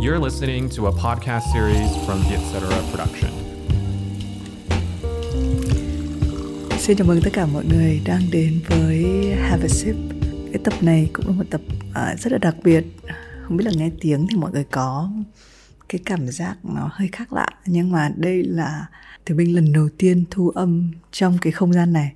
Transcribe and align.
You're 0.00 0.24
listening 0.24 0.68
to 0.76 0.86
a 0.86 0.92
podcast 0.92 1.44
series 1.52 1.90
from 2.06 2.18
the 2.22 2.34
Etc. 2.34 2.60
Production. 2.90 3.30
Xin 6.78 6.96
chào 6.96 7.06
mừng 7.06 7.20
tất 7.24 7.30
cả 7.32 7.46
mọi 7.46 7.64
người 7.64 8.00
đang 8.04 8.22
đến 8.32 8.60
với 8.68 9.04
Have 9.34 9.64
a 9.64 9.68
Sip. 9.68 9.96
Cái 10.52 10.62
tập 10.64 10.74
này 10.80 11.10
cũng 11.12 11.26
là 11.26 11.32
một 11.32 11.44
tập 11.50 11.60
uh, 11.90 12.20
rất 12.20 12.32
là 12.32 12.38
đặc 12.38 12.56
biệt. 12.64 12.84
Không 13.42 13.56
biết 13.56 13.64
là 13.64 13.72
nghe 13.76 13.90
tiếng 14.00 14.26
thì 14.30 14.36
mọi 14.36 14.52
người 14.52 14.64
có 14.70 15.10
cái 15.88 16.00
cảm 16.04 16.26
giác 16.26 16.56
nó 16.62 16.90
hơi 16.92 17.08
khác 17.12 17.32
lạ 17.32 17.48
nhưng 17.66 17.90
mà 17.90 18.10
đây 18.16 18.42
là 18.42 18.86
thì 19.26 19.34
mình 19.34 19.54
lần 19.54 19.72
đầu 19.72 19.88
tiên 19.98 20.24
thu 20.30 20.48
âm 20.48 20.90
trong 21.12 21.38
cái 21.40 21.52
không 21.52 21.72
gian 21.72 21.92
này 21.92 22.14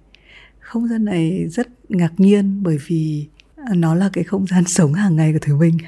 không 0.72 0.88
gian 0.88 1.04
này 1.04 1.46
rất 1.48 1.68
ngạc 1.88 2.12
nhiên 2.16 2.62
bởi 2.62 2.78
vì 2.86 3.28
nó 3.74 3.94
là 3.94 4.10
cái 4.12 4.24
không 4.24 4.46
gian 4.46 4.64
sống 4.64 4.94
hàng 4.94 5.16
ngày 5.16 5.32
của 5.32 5.38
Thùy 5.38 5.54
Minh. 5.54 5.78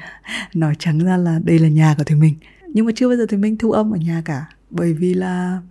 Nói 0.53 0.73
trắng 0.79 0.99
ra 0.99 1.17
là 1.17 1.39
đây 1.43 1.59
là 1.59 1.67
nhà 1.67 1.95
của 1.97 2.03
Thùy 2.03 2.17
Minh. 2.17 2.35
Nhưng 2.67 2.85
mà 2.85 2.91
chưa 2.95 3.07
bao 3.07 3.17
giờ 3.17 3.25
Thùy 3.25 3.39
Minh 3.39 3.57
thu 3.57 3.71
âm 3.71 3.91
ở 3.91 3.97
nhà 3.97 4.21
cả. 4.25 4.45
Bởi 4.69 4.93
vì 4.93 5.13
là 5.13 5.61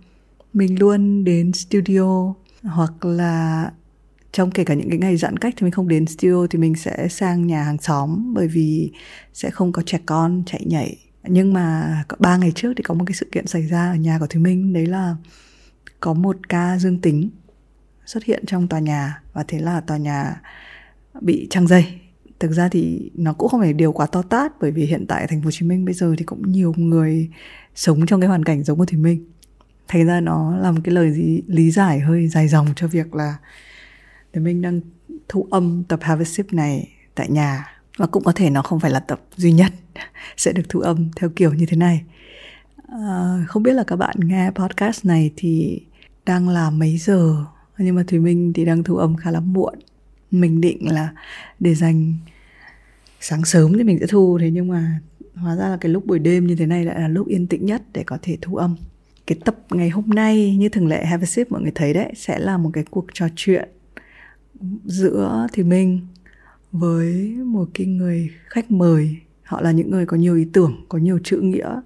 mình 0.53 0.79
luôn 0.79 1.23
đến 1.23 1.53
studio 1.53 2.33
hoặc 2.63 3.05
là 3.05 3.71
trong 4.31 4.51
kể 4.51 4.63
cả 4.63 4.73
những 4.73 4.89
cái 4.89 4.99
ngày 4.99 5.17
giãn 5.17 5.37
cách 5.37 5.53
thì 5.57 5.63
mình 5.63 5.71
không 5.71 5.87
đến 5.87 6.05
studio 6.07 6.47
thì 6.49 6.59
mình 6.59 6.75
sẽ 6.75 7.07
sang 7.07 7.47
nhà 7.47 7.63
hàng 7.63 7.77
xóm 7.77 8.33
bởi 8.33 8.47
vì 8.47 8.91
sẽ 9.33 9.49
không 9.49 9.71
có 9.71 9.81
trẻ 9.85 9.99
con 10.05 10.43
chạy 10.45 10.65
nhảy. 10.65 10.97
Nhưng 11.23 11.53
mà 11.53 12.03
ba 12.19 12.37
ngày 12.37 12.51
trước 12.55 12.73
thì 12.77 12.83
có 12.83 12.93
một 12.93 13.03
cái 13.07 13.15
sự 13.15 13.27
kiện 13.31 13.47
xảy 13.47 13.61
ra 13.61 13.91
ở 13.91 13.95
nhà 13.95 14.19
của 14.19 14.27
Thùy 14.27 14.41
Minh. 14.41 14.73
Đấy 14.73 14.85
là 14.85 15.15
có 15.99 16.13
một 16.13 16.49
ca 16.49 16.77
dương 16.77 17.01
tính 17.01 17.29
xuất 18.05 18.23
hiện 18.23 18.45
trong 18.45 18.67
tòa 18.67 18.79
nhà. 18.79 19.21
Và 19.33 19.43
thế 19.47 19.59
là 19.59 19.81
tòa 19.81 19.97
nhà 19.97 20.41
bị 21.21 21.47
trăng 21.49 21.67
dây. 21.67 21.85
Thực 22.39 22.51
ra 22.51 22.69
thì 22.69 23.11
nó 23.13 23.33
cũng 23.33 23.49
không 23.49 23.59
phải 23.59 23.73
điều 23.73 23.91
quá 23.91 24.05
to 24.05 24.21
tát 24.21 24.51
bởi 24.61 24.71
vì 24.71 24.85
hiện 24.85 25.05
tại 25.07 25.27
thành 25.27 25.41
phố 25.41 25.45
Hồ 25.45 25.51
Chí 25.51 25.65
Minh 25.65 25.85
bây 25.85 25.93
giờ 25.93 26.15
thì 26.17 26.25
cũng 26.25 26.51
nhiều 26.51 26.73
người 26.77 27.29
sống 27.75 28.05
trong 28.05 28.21
cái 28.21 28.27
hoàn 28.27 28.43
cảnh 28.43 28.63
giống 28.63 28.77
của 28.77 28.85
Thùy 28.85 28.99
Minh. 28.99 29.25
Thành 29.87 30.05
ra 30.05 30.19
nó 30.19 30.57
là 30.57 30.71
một 30.71 30.81
cái 30.83 30.93
lời 30.93 31.11
gì 31.11 31.41
lý 31.47 31.71
giải 31.71 31.99
hơi 31.99 32.27
dài 32.27 32.47
dòng 32.47 32.67
cho 32.75 32.87
việc 32.87 33.15
là 33.15 33.35
Thùy 34.33 34.43
Minh 34.43 34.61
đang 34.61 34.81
thu 35.29 35.47
âm 35.51 35.83
tập 35.83 35.99
Have 36.01 36.21
a 36.21 36.25
Sip 36.25 36.53
này 36.53 36.89
tại 37.15 37.29
nhà 37.29 37.75
và 37.97 38.07
cũng 38.07 38.23
có 38.23 38.31
thể 38.31 38.49
nó 38.49 38.61
không 38.61 38.79
phải 38.79 38.91
là 38.91 38.99
tập 38.99 39.21
duy 39.35 39.51
nhất 39.51 39.71
sẽ 40.37 40.53
được 40.53 40.63
thu 40.69 40.79
âm 40.79 41.09
theo 41.15 41.29
kiểu 41.29 41.53
như 41.53 41.65
thế 41.65 41.77
này. 41.77 42.03
À, 42.87 43.43
không 43.47 43.63
biết 43.63 43.73
là 43.73 43.83
các 43.83 43.95
bạn 43.95 44.15
nghe 44.19 44.51
podcast 44.51 45.05
này 45.05 45.31
thì 45.35 45.81
đang 46.25 46.49
là 46.49 46.69
mấy 46.69 46.97
giờ? 46.97 47.45
Nhưng 47.77 47.95
mà 47.95 48.03
thùy 48.07 48.19
minh 48.19 48.53
thì 48.53 48.65
đang 48.65 48.83
thu 48.83 48.95
âm 48.97 49.15
khá 49.15 49.31
là 49.31 49.39
muộn 49.39 49.75
mình 50.41 50.61
định 50.61 50.91
là 50.93 51.13
để 51.59 51.75
dành 51.75 52.13
sáng 53.19 53.45
sớm 53.45 53.77
thì 53.77 53.83
mình 53.83 53.97
sẽ 53.99 54.07
thu. 54.07 54.37
Thế 54.41 54.51
nhưng 54.51 54.67
mà 54.67 54.99
hóa 55.35 55.55
ra 55.55 55.69
là 55.69 55.77
cái 55.81 55.91
lúc 55.91 56.05
buổi 56.05 56.19
đêm 56.19 56.47
như 56.47 56.55
thế 56.55 56.65
này 56.65 56.85
lại 56.85 56.99
là 56.99 57.07
lúc 57.07 57.27
yên 57.27 57.47
tĩnh 57.47 57.65
nhất 57.65 57.81
để 57.93 58.03
có 58.03 58.17
thể 58.21 58.37
thu 58.41 58.55
âm. 58.55 58.75
Cái 59.27 59.37
tập 59.45 59.57
ngày 59.69 59.89
hôm 59.89 60.09
nay 60.09 60.55
như 60.57 60.69
thường 60.69 60.87
lệ 60.87 61.05
have 61.05 61.23
a 61.23 61.25
sip, 61.25 61.51
mọi 61.51 61.61
người 61.61 61.71
thấy 61.75 61.93
đấy, 61.93 62.13
sẽ 62.15 62.39
là 62.39 62.57
một 62.57 62.69
cái 62.73 62.83
cuộc 62.89 63.05
trò 63.13 63.27
chuyện 63.35 63.69
giữa 64.85 65.47
thì 65.53 65.63
mình 65.63 66.07
với 66.71 67.13
một 67.45 67.69
cái 67.73 67.87
người 67.87 68.31
khách 68.45 68.71
mời. 68.71 69.15
Họ 69.43 69.61
là 69.61 69.71
những 69.71 69.91
người 69.91 70.05
có 70.05 70.17
nhiều 70.17 70.35
ý 70.35 70.45
tưởng, 70.53 70.85
có 70.89 70.97
nhiều 70.97 71.19
chữ 71.23 71.39
nghĩa 71.41 71.81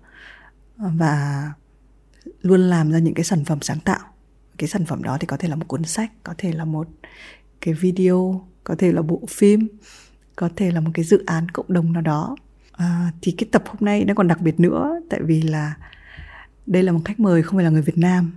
và 0.77 1.45
luôn 2.41 2.61
làm 2.61 2.91
ra 2.91 2.99
những 2.99 3.13
cái 3.13 3.23
sản 3.23 3.45
phẩm 3.45 3.57
sáng 3.61 3.79
tạo. 3.79 3.99
Cái 4.57 4.67
sản 4.67 4.85
phẩm 4.85 5.03
đó 5.03 5.17
thì 5.19 5.27
có 5.27 5.37
thể 5.37 5.49
là 5.49 5.55
một 5.55 5.67
cuốn 5.67 5.83
sách, 5.83 6.11
có 6.23 6.33
thể 6.37 6.51
là 6.51 6.65
một 6.65 6.87
cái 7.61 7.73
video 7.73 8.47
có 8.63 8.75
thể 8.75 8.91
là 8.91 9.01
bộ 9.01 9.21
phim 9.29 9.67
có 10.35 10.49
thể 10.55 10.71
là 10.71 10.79
một 10.79 10.91
cái 10.93 11.05
dự 11.05 11.23
án 11.25 11.49
cộng 11.49 11.73
đồng 11.73 11.93
nào 11.93 12.01
đó. 12.01 12.35
À, 12.71 13.11
thì 13.21 13.31
cái 13.31 13.47
tập 13.51 13.63
hôm 13.67 13.77
nay 13.79 14.05
nó 14.05 14.13
còn 14.13 14.27
đặc 14.27 14.41
biệt 14.41 14.59
nữa 14.59 15.01
tại 15.09 15.19
vì 15.23 15.41
là 15.41 15.73
đây 16.65 16.83
là 16.83 16.91
một 16.91 16.99
khách 17.05 17.19
mời 17.19 17.43
không 17.43 17.57
phải 17.57 17.63
là 17.63 17.69
người 17.69 17.81
Việt 17.81 17.97
Nam. 17.97 18.31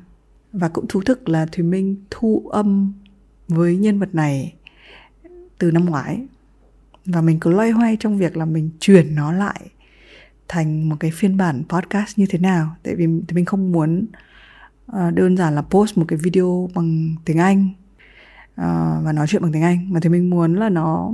Và 0.52 0.68
cũng 0.68 0.86
thú 0.88 1.02
thực 1.02 1.28
là 1.28 1.46
Thùy 1.46 1.64
Minh 1.64 1.96
thu 2.10 2.48
âm 2.52 2.92
với 3.48 3.76
nhân 3.76 3.98
vật 3.98 4.14
này 4.14 4.54
từ 5.58 5.70
năm 5.70 5.84
ngoái. 5.84 6.26
Và 7.04 7.20
mình 7.20 7.40
cứ 7.40 7.50
loay 7.50 7.70
hoay 7.70 7.96
trong 7.96 8.18
việc 8.18 8.36
là 8.36 8.44
mình 8.44 8.70
chuyển 8.80 9.14
nó 9.14 9.32
lại 9.32 9.60
thành 10.48 10.88
một 10.88 10.96
cái 11.00 11.10
phiên 11.10 11.36
bản 11.36 11.62
podcast 11.68 12.18
như 12.18 12.26
thế 12.30 12.38
nào. 12.38 12.76
Tại 12.82 12.94
vì 12.94 13.06
mình 13.06 13.44
không 13.44 13.72
muốn 13.72 14.06
uh, 14.92 15.14
đơn 15.14 15.36
giản 15.36 15.54
là 15.54 15.62
post 15.62 15.98
một 15.98 16.04
cái 16.08 16.18
video 16.22 16.70
bằng 16.74 17.14
tiếng 17.24 17.38
Anh 17.38 17.68
uh, 18.60 19.04
và 19.04 19.12
nói 19.12 19.26
chuyện 19.26 19.42
bằng 19.42 19.52
tiếng 19.52 19.62
Anh 19.62 19.92
mà 19.92 20.00
thì 20.00 20.08
mình 20.08 20.30
muốn 20.30 20.54
là 20.54 20.68
nó 20.68 21.12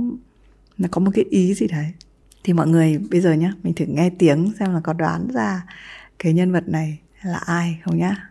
nó 0.77 0.87
có 0.91 1.01
một 1.01 1.11
cái 1.13 1.25
ý 1.29 1.53
gì 1.53 1.67
đấy 1.67 1.91
thì 2.43 2.53
mọi 2.53 2.67
người 2.67 2.97
bây 2.97 3.21
giờ 3.21 3.33
nhá 3.33 3.53
mình 3.63 3.73
thử 3.73 3.85
nghe 3.85 4.09
tiếng 4.09 4.53
xem 4.59 4.73
là 4.73 4.79
có 4.83 4.93
đoán 4.93 5.27
ra 5.33 5.63
cái 6.19 6.33
nhân 6.33 6.51
vật 6.51 6.67
này 6.67 6.99
là 7.23 7.37
ai 7.37 7.79
không 7.85 7.97
nhá 7.97 8.29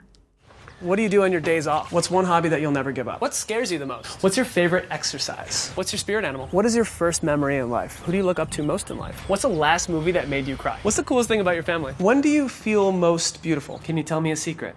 What 0.81 0.97
do 0.97 1.03
you 1.03 1.09
do 1.09 1.23
on 1.23 1.33
your 1.33 1.41
days 1.41 1.67
off? 1.67 1.91
What's 1.91 2.09
one 2.09 2.25
hobby 2.25 2.49
that 2.51 2.61
you'll 2.61 2.71
never 2.71 2.93
give 2.93 3.09
up? 3.09 3.21
What 3.21 3.35
scares 3.35 3.73
you 3.73 3.79
the 3.79 3.87
most? 3.87 4.23
What's 4.23 4.37
your 4.39 4.47
favorite 4.47 4.87
exercise? 4.91 5.73
What's 5.75 5.93
your 5.93 5.99
spirit 5.99 6.25
animal? 6.25 6.47
What 6.53 6.65
is 6.67 6.77
your 6.77 6.85
first 6.85 7.25
memory 7.25 7.57
in 7.57 7.69
life? 7.69 8.01
Who 8.07 8.13
do 8.13 8.19
you 8.19 8.25
look 8.25 8.39
up 8.39 8.51
to 8.57 8.63
most 8.63 8.91
in 8.91 8.97
life? 8.97 9.29
What's 9.29 9.43
the 9.43 9.49
last 9.49 9.91
movie 9.91 10.13
that 10.13 10.29
made 10.29 10.47
you 10.47 10.57
cry? 10.57 10.79
What's 10.85 10.97
the 10.97 11.03
coolest 11.03 11.29
thing 11.29 11.41
about 11.41 11.55
your 11.55 11.65
family? 11.65 11.95
When 11.99 12.21
do 12.21 12.29
you 12.29 12.49
feel 12.49 12.93
most 12.93 13.43
beautiful? 13.43 13.81
Can 13.85 13.97
you 13.97 14.05
tell 14.05 14.21
me 14.21 14.31
a 14.31 14.37
secret? 14.37 14.75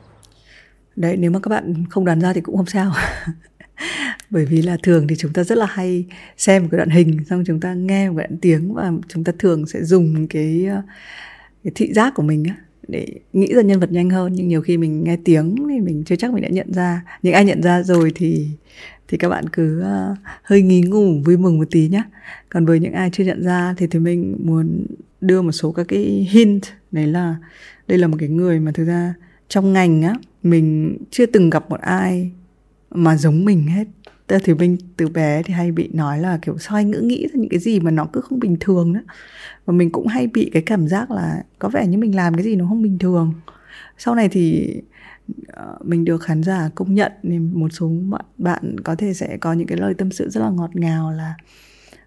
Đấy, 0.96 1.18
nếu 1.18 1.32
mà 1.32 1.40
các 1.40 1.50
bạn 1.50 1.84
không 1.90 2.06
đoán 2.06 2.22
ra 2.22 2.34
thì 2.34 2.42
cũng 2.42 2.58
không 2.58 2.66
sao. 2.66 2.92
Bởi 4.30 4.46
vì 4.46 4.62
là 4.62 4.78
thường 4.84 5.08
thì 5.08 5.16
chúng 5.16 5.34
ta 5.34 5.44
rất 5.44 5.58
là 5.58 5.66
hay 5.66 6.06
xem 6.38 6.62
một 6.62 6.68
cái 6.72 6.78
đoạn 6.78 6.90
hình, 6.90 7.18
xong 7.30 7.44
chúng 7.48 7.60
ta 7.60 7.74
nghe 7.74 8.10
một 8.10 8.16
cái 8.18 8.28
đoạn 8.28 8.40
tiếng 8.42 8.74
và 8.74 8.92
chúng 9.08 9.24
ta 9.24 9.32
thường 9.40 9.68
sẽ 9.68 9.84
dùng 9.84 10.28
cái 10.28 10.66
ờ, 10.66 10.82
cái 11.64 11.72
thị 11.76 11.94
giác 11.94 12.14
của 12.16 12.24
mình 12.24 12.44
á, 12.44 12.56
để 12.88 13.08
nghĩ 13.34 13.54
ra 13.54 13.62
nhân 13.62 13.80
vật 13.80 13.92
nhanh 13.92 14.10
hơn. 14.10 14.34
Nhưng 14.34 14.48
nhiều 14.48 14.62
khi 14.62 14.78
mình 14.78 15.04
nghe 15.04 15.18
tiếng 15.26 15.56
thì 15.70 15.80
mình 15.80 16.04
chưa 16.06 16.16
chắc 16.16 16.34
mình 16.34 16.44
đã 16.44 16.50
nhận 16.50 16.74
ra. 16.74 17.02
Những 17.24 17.34
ai 17.34 17.46
nhận 17.46 17.62
ra 17.64 17.84
rồi 17.84 18.12
thì 18.16 18.48
thì 19.08 19.18
các 19.18 19.30
bạn 19.30 19.50
cứ 19.50 19.82
ờ, 19.82 20.16
hơi 20.44 20.62
nghi 20.62 20.82
ngủ 20.82 21.22
vui 21.26 21.38
mừng 21.38 21.58
một 21.58 21.68
tí 21.72 21.88
nhé 21.88 22.04
còn 22.50 22.66
với 22.66 22.80
những 22.80 22.94
ai 22.94 23.10
chưa 23.14 23.24
nhận 23.24 23.44
ra 23.44 23.74
thì 23.78 23.88
thì 23.88 24.00
mình 24.00 24.38
muốn 24.40 24.86
đưa 25.22 25.42
một 25.42 25.52
số 25.52 25.72
các 25.72 25.86
cái 25.88 26.28
hint. 26.32 26.64
Đấy 26.92 27.08
là, 27.08 27.36
đây 27.88 27.98
là 27.98 28.08
một 28.08 28.18
cái 28.20 28.30
người 28.30 28.60
mà 28.60 28.72
thực 28.72 28.86
ra 28.86 29.14
trong 29.48 29.74
ngành 29.74 30.02
á, 30.02 30.16
mình 30.44 30.98
chưa 31.12 31.26
từng 31.26 31.50
gặp 31.50 31.70
một 31.70 31.80
ai 31.80 32.32
mà 32.92 33.18
giống 33.18 33.46
mình 33.46 33.68
hết. 33.68 33.88
Thì 34.44 34.54
mình, 34.54 34.78
từ 34.98 35.08
bé 35.10 35.44
thì 35.44 35.54
hay 35.54 35.72
bị 35.72 35.90
nói 35.94 36.20
là 36.20 36.40
kiểu 36.42 36.58
sao 36.58 36.76
anh 36.76 36.92
ngữ 36.92 37.00
nghĩ 37.00 37.28
ra 37.28 37.40
những 37.40 37.50
cái 37.50 37.60
gì 37.60 37.80
mà 37.80 37.92
nó 37.92 38.08
cứ 38.14 38.22
không 38.22 38.40
bình 38.40 38.58
thường 38.60 38.94
đó. 38.94 39.00
Và 39.66 39.74
mình 39.74 39.92
cũng 39.92 40.08
hay 40.08 40.28
bị 40.28 40.50
cái 40.54 40.62
cảm 40.62 40.88
giác 40.88 41.12
là 41.12 41.44
có 41.60 41.70
vẻ 41.70 41.88
như 41.88 41.98
mình 41.98 42.16
làm 42.16 42.34
cái 42.34 42.44
gì 42.44 42.56
nó 42.56 42.66
không 42.68 42.82
bình 42.84 42.98
thường. 43.00 43.34
Sau 43.98 44.16
này 44.16 44.30
thì 44.30 44.74
ờ, 45.48 45.78
mình 45.84 46.06
được 46.06 46.22
khán 46.22 46.44
giả 46.44 46.70
công 46.76 46.96
nhận 46.96 47.12
thì 47.24 47.40
một 47.40 47.70
số 47.72 47.92
bạn 48.38 48.76
có 48.84 48.96
thể 48.96 49.14
sẽ 49.14 49.38
có 49.38 49.54
những 49.54 49.68
cái 49.68 49.78
lời 49.78 49.94
tâm 49.94 50.12
sự 50.12 50.30
rất 50.30 50.42
là 50.42 50.50
ngọt 50.50 50.76
ngào 50.76 51.12
là 51.12 51.36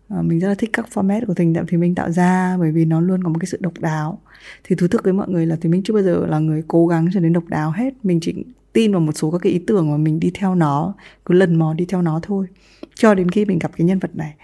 ờ, 0.08 0.22
mình 0.22 0.40
rất 0.40 0.48
là 0.48 0.54
thích 0.54 0.70
các 0.72 0.86
format 0.94 1.26
của 1.26 1.34
tình 1.34 1.54
thì 1.68 1.76
mình 1.76 1.94
tạo 1.94 2.10
ra 2.10 2.56
bởi 2.58 2.72
vì 2.72 2.84
nó 2.84 3.00
luôn 3.00 3.22
có 3.22 3.28
một 3.28 3.38
cái 3.38 3.46
sự 3.46 3.58
độc 3.60 3.80
đáo. 3.80 4.20
Thì 4.64 4.76
thú 4.76 4.88
thực 4.88 5.04
với 5.04 5.12
mọi 5.12 5.28
người 5.28 5.46
là 5.46 5.56
thì 5.60 5.68
mình 5.68 5.82
chưa 5.82 5.94
bao 5.94 6.02
giờ 6.02 6.26
là 6.26 6.38
người 6.38 6.62
cố 6.68 6.86
gắng 6.86 7.08
trở 7.14 7.20
nên 7.20 7.32
độc 7.32 7.44
đáo 7.48 7.70
hết. 7.70 7.94
Mình 8.02 8.20
chỉ 8.20 8.44
tin 8.74 8.92
vào 8.92 9.00
một 9.00 9.12
số 9.14 9.30
các 9.30 9.38
cái 9.42 9.52
ý 9.52 9.58
tưởng 9.58 9.90
mà 9.90 9.96
mình 9.96 10.20
đi 10.20 10.30
theo 10.34 10.54
nó 10.54 10.94
cứ 11.24 11.34
lần 11.34 11.56
mò 11.56 11.74
đi 11.74 11.84
theo 11.84 12.02
nó 12.02 12.20
thôi. 12.22 12.46
Cho 12.94 13.14
đến 13.14 13.30
khi 13.30 13.44
mình 13.44 13.58
gặp 13.58 13.70
cái 13.76 13.86
nhân 13.86 13.98
vật 13.98 14.16
này. 14.16 14.34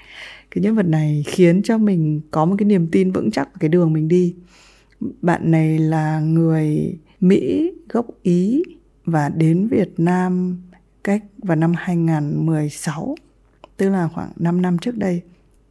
Cái 0.51 0.63
nhân 0.63 0.75
vật 0.75 0.87
này 0.87 1.25
khiến 1.27 1.63
cho 1.63 1.79
mình 1.79 2.21
có 2.31 2.45
một 2.45 2.55
cái 2.59 2.67
niềm 2.67 2.89
tin 2.93 3.13
vững 3.13 3.31
chắc 3.31 3.47
vào 3.47 3.57
cái 3.61 3.69
đường 3.69 3.93
mình 3.93 4.09
đi. 4.09 4.35
Bạn 5.23 5.51
này 5.51 5.79
là 5.79 6.21
người 6.21 6.99
Mỹ 7.21 7.73
gốc 7.89 8.07
Ý 8.23 8.63
và 9.05 9.29
đến 9.29 9.69
Việt 9.69 9.93
Nam 9.97 10.63
cách 11.05 11.25
vào 11.39 11.57
năm 11.57 11.73
2016 11.77 13.15
tức 13.77 13.89
là 13.89 14.09
khoảng 14.15 14.33
5 14.37 14.63
năm 14.63 14.79
trước 14.79 14.97
đây. 14.97 15.23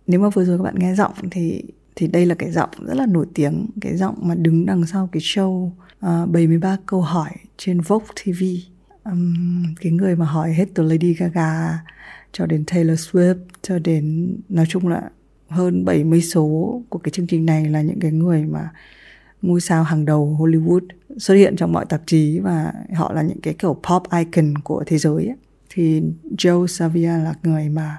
Nếu 0.08 0.20
mà 0.20 0.30
vừa 0.30 0.46
rồi 0.46 0.58
các 0.58 0.64
bạn 0.64 0.76
nghe 0.78 0.96
giọng 0.96 1.14
thì 1.32 1.64
thì 1.96 2.08
đây 2.08 2.26
là 2.26 2.36
cái 2.36 2.52
giọng 2.52 2.70
rất 2.86 2.94
là 2.94 3.06
nổi 3.06 3.26
tiếng 3.34 3.66
cái 3.82 3.98
giọng 3.98 4.16
mà 4.22 4.36
đứng 4.36 4.66
đằng 4.66 4.86
sau 4.86 5.10
cái 5.12 5.22
show 5.22 5.70
ờ, 6.00 6.24
uh, 6.24 6.30
73 6.30 6.78
câu 6.86 7.02
hỏi 7.02 7.30
trên 7.60 7.82
Vogue 7.82 8.08
TV 8.24 8.44
um, 9.04 9.64
cái 9.82 9.92
người 9.92 10.16
mà 10.16 10.26
hỏi 10.26 10.54
hết 10.54 10.66
từ 10.74 10.84
Lady 10.84 11.14
Gaga 11.14 11.80
cho 12.32 12.46
đến 12.46 12.64
Taylor 12.66 13.00
Swift 13.00 13.36
cho 13.62 13.80
đến 13.80 14.36
nói 14.50 14.66
chung 14.70 14.88
là 14.88 15.10
hơn 15.48 15.86
70 15.86 16.22
số 16.22 16.82
của 16.90 17.00
cái 17.00 17.12
chương 17.12 17.28
trình 17.28 17.46
này 17.46 17.66
là 17.66 17.82
những 17.82 18.00
cái 18.00 18.12
người 18.12 18.44
mà 18.44 18.70
ngôi 19.42 19.62
sao 19.62 19.84
hàng 19.84 20.06
đầu 20.06 20.38
Hollywood 20.40 20.88
xuất 21.18 21.36
hiện 21.36 21.56
trong 21.56 21.74
mọi 21.74 21.86
tạp 21.86 22.02
chí 22.06 22.40
và 22.40 22.74
họ 22.96 23.14
là 23.14 23.22
những 23.22 23.42
cái 23.42 23.54
kiểu 23.54 23.82
pop 23.90 24.04
icon 24.12 24.58
của 24.58 24.84
thế 24.86 24.98
giới 24.98 25.28
ấy. 25.28 25.38
thì 25.70 26.02
Joe 26.38 26.68
Savia 26.68 27.18
là 27.18 27.34
người 27.44 27.70
mà 27.70 27.98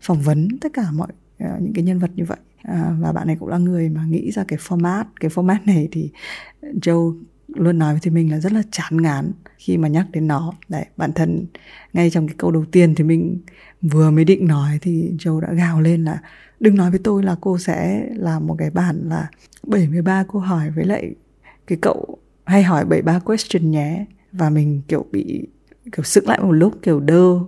phỏng 0.00 0.20
vấn 0.20 0.48
tất 0.60 0.72
cả 0.72 0.90
mọi 0.92 1.08
uh, 1.44 1.62
những 1.62 1.72
cái 1.72 1.84
nhân 1.84 1.98
vật 1.98 2.10
như 2.14 2.24
vậy 2.24 2.38
à, 2.62 2.96
và 3.00 3.12
bạn 3.12 3.26
này 3.26 3.36
cũng 3.40 3.48
là 3.48 3.58
người 3.58 3.88
mà 3.88 4.04
nghĩ 4.04 4.30
ra 4.30 4.44
cái 4.48 4.58
format 4.58 5.04
cái 5.20 5.30
format 5.30 5.58
này 5.64 5.88
thì 5.92 6.10
Joe 6.62 7.14
luôn 7.54 7.78
nói 7.78 7.98
với 8.02 8.12
mình 8.12 8.30
là 8.30 8.40
rất 8.40 8.52
là 8.52 8.62
chán 8.70 9.02
ngán 9.02 9.32
khi 9.56 9.76
mà 9.76 9.88
nhắc 9.88 10.06
đến 10.12 10.26
nó 10.26 10.52
đấy 10.68 10.84
bản 10.96 11.12
thân 11.12 11.46
ngay 11.92 12.10
trong 12.10 12.26
cái 12.26 12.34
câu 12.38 12.50
đầu 12.50 12.64
tiên 12.72 12.94
thì 12.94 13.04
mình 13.04 13.40
vừa 13.82 14.10
mới 14.10 14.24
định 14.24 14.46
nói 14.46 14.78
thì 14.82 15.12
Joe 15.18 15.40
đã 15.40 15.52
gào 15.52 15.80
lên 15.80 16.04
là 16.04 16.18
đừng 16.60 16.76
nói 16.76 16.90
với 16.90 17.00
tôi 17.04 17.22
là 17.22 17.36
cô 17.40 17.58
sẽ 17.58 18.08
làm 18.16 18.46
một 18.46 18.56
cái 18.58 18.70
bản 18.70 19.08
là 19.08 19.28
73 19.62 20.24
câu 20.32 20.40
hỏi 20.40 20.70
với 20.76 20.84
lại 20.84 21.14
cái 21.66 21.78
cậu 21.82 22.18
hay 22.44 22.62
hỏi 22.62 22.84
73 22.84 23.18
question 23.18 23.70
nhé 23.70 24.04
và 24.32 24.50
mình 24.50 24.82
kiểu 24.88 25.06
bị 25.12 25.48
kiểu 25.92 26.04
sững 26.04 26.28
lại 26.28 26.38
một 26.42 26.52
lúc 26.52 26.72
kiểu 26.82 27.00
đơ 27.00 27.38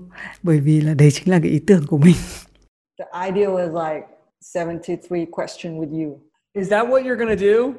bởi 0.42 0.60
vì 0.60 0.80
là 0.80 0.94
đấy 0.94 1.08
chính 1.12 1.30
là 1.30 1.38
cái 1.42 1.50
ý 1.50 1.60
tưởng 1.66 1.82
của 1.88 1.98
mình. 1.98 2.16
The 2.98 3.06
ideal 3.26 3.56
is 3.58 3.70
like 3.74 4.06
73 4.54 5.26
question 5.32 5.78
with 5.78 5.90
you. 5.90 6.20
Is 6.52 6.68
that 6.68 6.86
what 6.88 7.02
you're 7.02 7.16
gonna 7.16 7.36
do? 7.36 7.72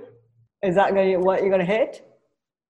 Is 0.61 0.75
that 0.75 0.93
gonna, 0.93 1.19
what 1.19 1.39
you're 1.41 1.49
gonna 1.49 1.65
hit? 1.65 2.01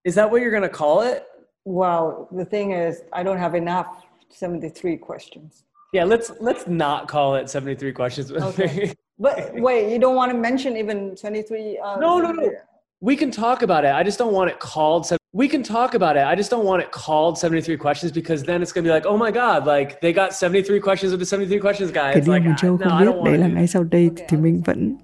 Is 0.05 0.13
that 0.15 0.29
what 0.31 0.41
you're 0.41 0.51
gonna 0.51 0.69
call 0.69 1.01
it? 1.01 1.25
Well, 1.65 2.29
the 2.31 2.45
thing 2.45 2.71
is, 2.71 3.01
I 3.11 3.23
don't 3.23 3.39
have 3.39 3.55
enough 3.55 4.05
73 4.29 4.97
questions. 4.97 5.63
Yeah, 5.93 6.03
let's 6.03 6.31
let's 6.39 6.67
not 6.67 7.07
call 7.07 7.35
it 7.35 7.49
73 7.49 7.91
questions. 7.91 8.31
Okay. 8.31 8.93
But 9.17 9.53
wait, 9.53 9.93
you 9.93 9.97
don't 9.97 10.17
want 10.17 10.33
to 10.33 10.37
mention 10.37 10.75
even 10.75 11.15
23? 11.15 11.79
Uh, 11.81 11.95
no, 12.01 12.19
no, 12.19 12.33
no. 12.33 12.51
We 12.99 13.15
can 13.15 13.31
talk 13.31 13.61
about 13.61 13.85
it. 13.85 13.93
I 13.95 14.03
just 14.03 14.19
don't 14.19 14.33
want 14.33 14.49
it 14.51 14.59
called. 14.59 15.07
We 15.31 15.47
can 15.47 15.63
talk 15.63 15.93
about 15.95 16.17
it. 16.17 16.23
I 16.27 16.35
just 16.35 16.51
don't 16.51 16.65
want 16.65 16.81
it 16.83 16.91
called 16.91 17.37
73 17.37 17.77
questions 17.77 18.11
because 18.11 18.43
then 18.43 18.61
it's 18.61 18.73
gonna 18.73 18.83
be 18.83 18.91
like, 18.93 19.05
oh 19.05 19.17
my 19.17 19.31
god, 19.31 19.65
like 19.65 20.01
they 20.01 20.11
got 20.11 20.33
73 20.33 20.81
questions 20.81 21.13
of 21.13 21.19
the 21.19 21.25
73 21.25 21.59
questions 21.61 21.91
guy. 21.91 22.11
Cái 22.13 22.21
It's 22.21 22.25
điều 22.25 22.33
like, 22.33 22.49
mà 22.49 22.55
Joe 22.57 22.77
no, 22.77 22.85
không 22.89 22.97
I 22.99 23.05
biết 23.05 23.11
don't 23.11 23.23
đấy 23.25 23.37
là 23.37 23.47
ngay 23.47 23.67
sau 23.67 23.83
đây 23.83 24.09
thì 24.27 24.37
mình 24.37 24.61
vẫn 24.65 24.97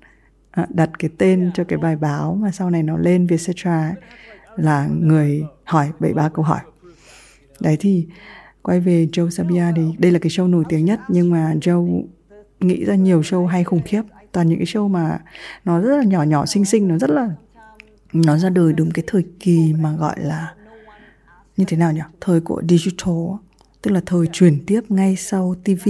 đặt 0.70 0.90
cái 1.00 1.10
tên 1.18 1.52
cho 1.54 1.64
cái 1.64 1.78
bài 1.78 1.96
báo 1.96 2.38
mà 2.42 2.52
sau 2.52 2.70
này 2.70 2.84
nó 2.84 2.98
lên 2.98 3.28
Vietcetera 3.28 3.96
là 4.56 4.88
người 4.88 5.44
hỏi 5.64 5.92
73 6.00 6.30
câu 6.30 6.46
hỏi. 6.46 6.60
Đấy 7.60 7.78
thì 7.80 8.08
quay 8.62 8.80
về 8.80 9.08
Joe 9.12 9.30
Sabia 9.30 9.66
thì 9.76 9.84
đây 9.98 10.12
là 10.12 10.20
cái 10.20 10.30
show 10.30 10.50
nổi 10.50 10.64
tiếng 10.70 10.86
nhất 10.86 11.00
nhưng 11.08 11.32
mà 11.32 11.54
Joe 11.62 12.04
nghĩ 12.60 12.86
ra 12.86 12.96
nhiều 12.96 13.22
show 13.22 13.46
hay 13.46 13.64
khủng 13.64 13.82
khiếp. 13.86 14.02
Toàn 14.32 14.48
những 14.48 14.58
cái 14.60 14.66
show 14.66 14.88
mà 14.88 15.20
nó 15.66 15.82
rất 15.82 15.98
là 15.98 16.04
nhỏ 16.04 16.24
nhỏ 16.24 16.46
xinh 16.46 16.66
xinh 16.66 16.88
nó 16.88 16.98
rất 16.98 17.10
là 17.10 17.30
nó 18.14 18.38
ra 18.38 18.50
đời 18.50 18.74
đúng 18.74 18.92
cái 18.92 19.04
thời 19.08 19.24
kỳ 19.40 19.74
mà 19.74 19.94
gọi 19.94 20.16
là 20.20 20.54
như 21.58 21.66
thế 21.68 21.78
nào 21.78 21.92
nhỉ? 21.92 22.02
Thời 22.22 22.42
của 22.42 22.62
digital 22.70 23.16
tức 23.82 23.92
là 23.92 24.02
thời 24.06 24.28
chuyển 24.32 24.66
tiếp 24.66 24.82
ngay 24.90 25.16
sau 25.16 25.56
TV 25.64 25.90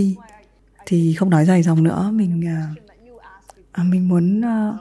thì 0.85 1.13
không 1.13 1.29
nói 1.29 1.45
dài 1.45 1.63
dòng 1.63 1.83
nữa 1.83 2.09
mình 2.13 2.47
à, 2.47 2.67
à, 3.71 3.83
mình 3.83 4.09
muốn 4.09 4.41
à, 4.45 4.73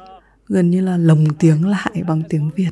gần 0.48 0.70
như 0.70 0.80
là 0.80 0.96
lồng 0.96 1.24
tiếng 1.38 1.68
lại 1.68 2.02
bằng 2.08 2.22
tiếng 2.28 2.50
Việt 2.56 2.70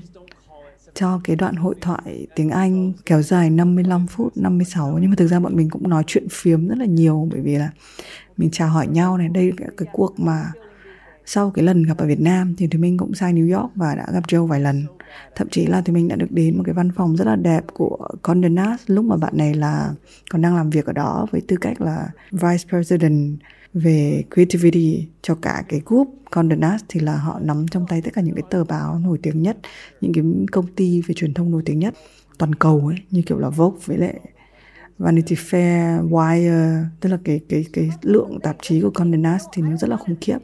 cho 0.98 1.20
cái 1.24 1.36
đoạn 1.36 1.56
hội 1.56 1.74
thoại 1.80 2.26
tiếng 2.34 2.50
Anh 2.50 2.92
kéo 3.06 3.22
dài 3.22 3.50
55 3.50 4.06
phút 4.06 4.36
56 4.36 4.98
nhưng 5.00 5.10
mà 5.10 5.16
thực 5.16 5.26
ra 5.26 5.40
bọn 5.40 5.56
mình 5.56 5.70
cũng 5.70 5.88
nói 5.88 6.02
chuyện 6.06 6.26
phiếm 6.30 6.68
rất 6.68 6.78
là 6.78 6.84
nhiều, 6.84 7.28
bởi 7.30 7.40
vì 7.40 7.56
là 7.56 7.70
mình 8.36 8.50
chào 8.50 8.68
hỏi 8.68 8.86
nhau 8.86 9.18
này, 9.18 9.28
đây 9.28 9.52
là 9.58 9.66
cái 9.76 9.88
cuộc 9.92 10.20
mà 10.20 10.52
sau 11.26 11.50
cái 11.50 11.64
lần 11.64 11.82
gặp 11.82 11.98
ở 11.98 12.06
Việt 12.06 12.20
Nam 12.20 12.54
thì 12.58 12.66
Thùy 12.66 12.80
mình 12.80 12.98
cũng 12.98 13.14
sang 13.14 13.34
New 13.34 13.58
York 13.58 13.70
và 13.74 13.94
đã 13.94 14.06
gặp 14.12 14.24
Joe 14.28 14.46
vài 14.46 14.60
lần. 14.60 14.84
Thậm 15.34 15.48
chí 15.48 15.66
là 15.66 15.80
thì 15.80 15.92
mình 15.92 16.08
đã 16.08 16.16
được 16.16 16.30
đến 16.30 16.56
một 16.56 16.62
cái 16.66 16.74
văn 16.74 16.90
phòng 16.96 17.16
rất 17.16 17.26
là 17.26 17.36
đẹp 17.36 17.64
của 17.74 18.08
Condé 18.22 18.48
Nast 18.48 18.90
lúc 18.90 19.04
mà 19.04 19.16
bạn 19.16 19.32
này 19.36 19.54
là 19.54 19.90
còn 20.30 20.42
đang 20.42 20.56
làm 20.56 20.70
việc 20.70 20.86
ở 20.86 20.92
đó 20.92 21.26
với 21.30 21.40
tư 21.48 21.56
cách 21.60 21.80
là 21.80 22.08
Vice 22.30 22.64
President 22.68 23.38
về 23.74 24.24
creativity 24.34 25.08
cho 25.22 25.34
cả 25.34 25.64
cái 25.68 25.80
group 25.86 26.08
Condé 26.30 26.56
Nast 26.56 26.84
thì 26.88 27.00
là 27.00 27.16
họ 27.16 27.40
nắm 27.40 27.66
trong 27.70 27.86
tay 27.88 28.02
tất 28.02 28.10
cả 28.14 28.20
những 28.20 28.34
cái 28.34 28.44
tờ 28.50 28.64
báo 28.64 28.98
nổi 28.98 29.18
tiếng 29.22 29.42
nhất 29.42 29.58
những 30.00 30.12
cái 30.12 30.24
công 30.52 30.66
ty 30.66 31.02
về 31.02 31.14
truyền 31.14 31.34
thông 31.34 31.50
nổi 31.50 31.62
tiếng 31.64 31.78
nhất 31.78 31.94
toàn 32.38 32.54
cầu 32.54 32.86
ấy 32.86 32.96
như 33.10 33.22
kiểu 33.22 33.38
là 33.38 33.48
Vogue 33.48 33.78
với 33.84 33.98
lại 33.98 34.20
Vanity 34.98 35.34
Fair, 35.34 36.08
Wire 36.08 36.84
tức 37.00 37.08
là 37.08 37.18
cái 37.24 37.40
cái 37.48 37.64
cái 37.72 37.90
lượng 38.02 38.38
tạp 38.42 38.56
chí 38.62 38.80
của 38.80 38.90
Condé 38.90 39.18
Nast 39.18 39.46
thì 39.52 39.62
nó 39.62 39.76
rất 39.76 39.90
là 39.90 39.96
khủng 39.96 40.16
khiếp. 40.20 40.38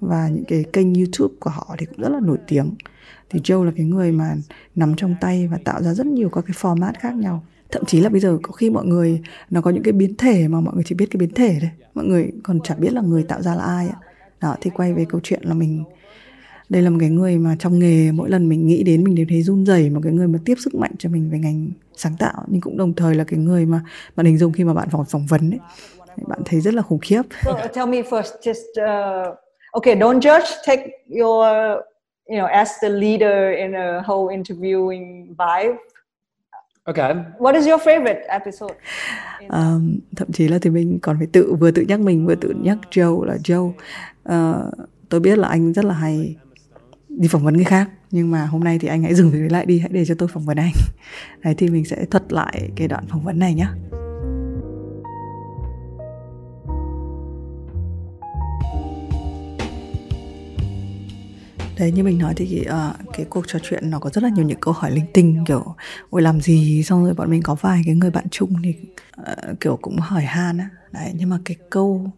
Và 0.00 0.28
những 0.28 0.44
cái 0.44 0.64
kênh 0.72 0.94
YouTube 0.94 1.34
của 1.40 1.50
họ 1.50 1.74
thì 1.78 1.86
cũng 1.86 2.00
rất 2.00 2.08
là 2.08 2.20
nổi 2.20 2.38
tiếng. 2.46 2.74
Thì 3.30 3.40
Joe 3.40 3.64
là 3.64 3.72
cái 3.76 3.86
người 3.86 4.12
mà 4.12 4.34
nắm 4.74 4.94
trong 4.96 5.14
tay 5.20 5.46
và 5.46 5.58
tạo 5.64 5.82
ra 5.82 5.94
rất 5.94 6.06
nhiều 6.06 6.28
các 6.28 6.44
cái 6.46 6.54
format 6.60 6.92
khác 7.00 7.14
nhau 7.14 7.44
thậm 7.70 7.84
chí 7.84 8.00
là 8.00 8.08
bây 8.08 8.20
giờ 8.20 8.38
có 8.42 8.52
khi 8.52 8.70
mọi 8.70 8.84
người 8.84 9.20
nó 9.50 9.60
có 9.60 9.70
những 9.70 9.82
cái 9.82 9.92
biến 9.92 10.14
thể 10.16 10.48
mà 10.48 10.60
mọi 10.60 10.74
người 10.74 10.84
chỉ 10.86 10.94
biết 10.94 11.06
cái 11.10 11.18
biến 11.18 11.30
thể 11.34 11.56
thôi 11.60 11.70
mọi 11.94 12.04
người 12.04 12.32
còn 12.42 12.60
chả 12.60 12.74
biết 12.74 12.92
là 12.92 13.00
người 13.00 13.22
tạo 13.22 13.42
ra 13.42 13.54
là 13.54 13.62
ai 13.62 13.88
ạ 13.88 13.96
đó 14.40 14.56
thì 14.60 14.70
quay 14.70 14.92
về 14.92 15.06
câu 15.08 15.20
chuyện 15.24 15.40
là 15.42 15.54
mình 15.54 15.84
đây 16.68 16.82
là 16.82 16.90
một 16.90 16.96
cái 17.00 17.10
người 17.10 17.38
mà 17.38 17.56
trong 17.58 17.78
nghề 17.78 18.12
mỗi 18.12 18.30
lần 18.30 18.48
mình 18.48 18.66
nghĩ 18.66 18.82
đến 18.82 19.04
mình 19.04 19.14
đều 19.14 19.26
thấy 19.28 19.42
run 19.42 19.66
rẩy 19.66 19.90
một 19.90 20.00
cái 20.04 20.12
người 20.12 20.28
mà 20.28 20.38
tiếp 20.44 20.54
sức 20.58 20.74
mạnh 20.74 20.92
cho 20.98 21.08
mình 21.08 21.30
về 21.30 21.38
ngành 21.38 21.70
sáng 21.96 22.12
tạo 22.18 22.44
nhưng 22.46 22.60
cũng 22.60 22.76
đồng 22.76 22.94
thời 22.94 23.14
là 23.14 23.24
cái 23.24 23.38
người 23.38 23.66
mà 23.66 23.80
bạn 24.16 24.26
hình 24.26 24.38
dung 24.38 24.52
khi 24.52 24.64
mà 24.64 24.74
bạn 24.74 24.88
phỏng 24.90 25.04
phỏng 25.04 25.26
vấn 25.26 25.50
ấy 25.50 25.60
bạn 26.26 26.40
thấy 26.44 26.60
rất 26.60 26.74
là 26.74 26.82
khủng 26.82 26.98
khiếp 26.98 27.22
So 27.44 27.66
tell 27.74 27.86
me 27.86 28.02
first, 28.02 28.40
just 28.42 28.74
uh, 28.80 29.34
okay. 29.72 29.94
Don't 29.94 30.20
judge. 30.20 30.46
Take 30.66 30.90
your, 31.08 31.46
you 32.28 32.38
know, 32.38 32.46
as 32.46 32.70
the 32.82 32.88
leader 32.88 33.56
in 33.58 33.74
a 33.74 34.02
whole 34.06 34.36
interviewing 34.36 35.34
vibe. 35.36 35.76
Okay. 36.86 37.14
What 37.38 37.54
is 37.54 37.66
your 37.66 37.80
favorite 37.82 38.20
episode? 38.28 38.74
Ờ, 39.48 39.80
thậm 40.16 40.32
chí 40.32 40.48
là 40.48 40.58
thì 40.62 40.70
mình 40.70 40.98
còn 41.02 41.18
phải 41.18 41.26
tự 41.26 41.54
vừa 41.54 41.70
tự 41.70 41.82
nhắc 41.82 42.00
mình 42.00 42.26
vừa 42.26 42.34
tự 42.34 42.54
nhắc 42.60 42.78
Joe 42.90 43.24
là 43.24 43.36
Joe 43.36 43.72
ờ, 44.22 44.70
tôi 45.08 45.20
biết 45.20 45.38
là 45.38 45.48
anh 45.48 45.72
rất 45.72 45.84
là 45.84 45.94
hay 45.94 46.36
đi 47.08 47.28
phỏng 47.28 47.44
vấn 47.44 47.54
người 47.54 47.64
khác 47.64 47.90
nhưng 48.10 48.30
mà 48.30 48.46
hôm 48.46 48.64
nay 48.64 48.78
thì 48.78 48.88
anh 48.88 49.02
hãy 49.02 49.14
dừng 49.14 49.30
việc 49.30 49.38
đấy 49.38 49.50
lại 49.50 49.66
đi 49.66 49.78
hãy 49.78 49.90
để 49.92 50.04
cho 50.04 50.14
tôi 50.18 50.28
phỏng 50.28 50.44
vấn 50.44 50.56
anh 50.56 50.72
đấy 51.42 51.54
thì 51.58 51.68
mình 51.68 51.84
sẽ 51.84 52.04
thuật 52.04 52.32
lại 52.32 52.70
cái 52.76 52.88
đoạn 52.88 53.06
phỏng 53.08 53.24
vấn 53.24 53.38
này 53.38 53.54
nhé 53.54 53.66
Đấy 61.78 61.92
như 61.92 62.04
mình 62.04 62.18
nói 62.18 62.34
thì 62.36 62.66
uh, 62.68 63.12
cái 63.12 63.26
cuộc 63.30 63.48
trò 63.48 63.58
chuyện 63.62 63.90
nó 63.90 63.98
có 63.98 64.10
rất 64.10 64.22
là 64.24 64.28
nhiều 64.28 64.44
những 64.44 64.60
câu 64.60 64.74
hỏi 64.74 64.90
linh 64.90 65.06
tinh 65.12 65.44
kiểu 65.46 65.74
ôi 66.10 66.22
làm 66.22 66.40
gì? 66.40 66.82
Xong 66.82 67.04
rồi 67.04 67.14
bọn 67.14 67.30
mình 67.30 67.42
có 67.42 67.54
vài 67.54 67.82
cái 67.86 67.94
người 67.94 68.10
bạn 68.10 68.24
chung 68.30 68.52
thì 68.64 68.74
uh, 69.20 69.60
kiểu 69.60 69.78
cũng 69.82 69.96
hỏi 69.96 70.22
han 70.22 70.58
á. 70.58 70.68
Đấy 70.92 71.12
nhưng 71.14 71.28
mà 71.28 71.38
cái 71.44 71.56
câu 71.70 72.10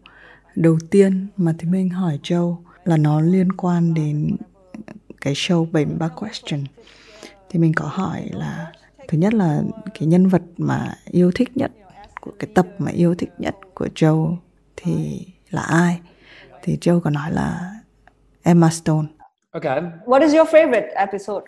đầu 0.55 0.77
tiên 0.89 1.27
mà 1.37 1.53
thì 1.57 1.67
mình 1.67 1.89
hỏi 1.89 2.19
Joe 2.23 2.55
là 2.85 2.97
nó 2.97 3.21
liên 3.21 3.51
quan 3.51 3.93
đến 3.93 4.35
cái 5.21 5.33
show 5.33 5.65
73 5.71 6.07
question. 6.07 6.63
Thì 7.49 7.59
mình 7.59 7.73
có 7.73 7.85
hỏi 7.85 8.29
là 8.33 8.71
thứ 9.07 9.17
nhất 9.17 9.33
là 9.33 9.61
cái 9.99 10.07
nhân 10.07 10.27
vật 10.27 10.41
mà 10.57 10.95
yêu 11.05 11.31
thích 11.35 11.57
nhất 11.57 11.71
của 12.21 12.31
cái 12.39 12.49
tập 12.53 12.67
mà 12.77 12.91
yêu 12.91 13.15
thích 13.15 13.31
nhất 13.37 13.55
của 13.73 13.87
Joe 13.95 14.35
thì 14.75 15.25
là 15.49 15.61
ai? 15.61 15.99
Thì 16.63 16.77
Joe 16.81 16.99
có 16.99 17.09
nói 17.09 17.31
là 17.31 17.71
Emma 18.43 18.69
Stone. 18.69 19.07
Okay. 19.55 19.79
What 20.05 20.21
is 20.21 20.33
your 20.33 20.45
favorite 20.45 20.91
episode 20.95 21.43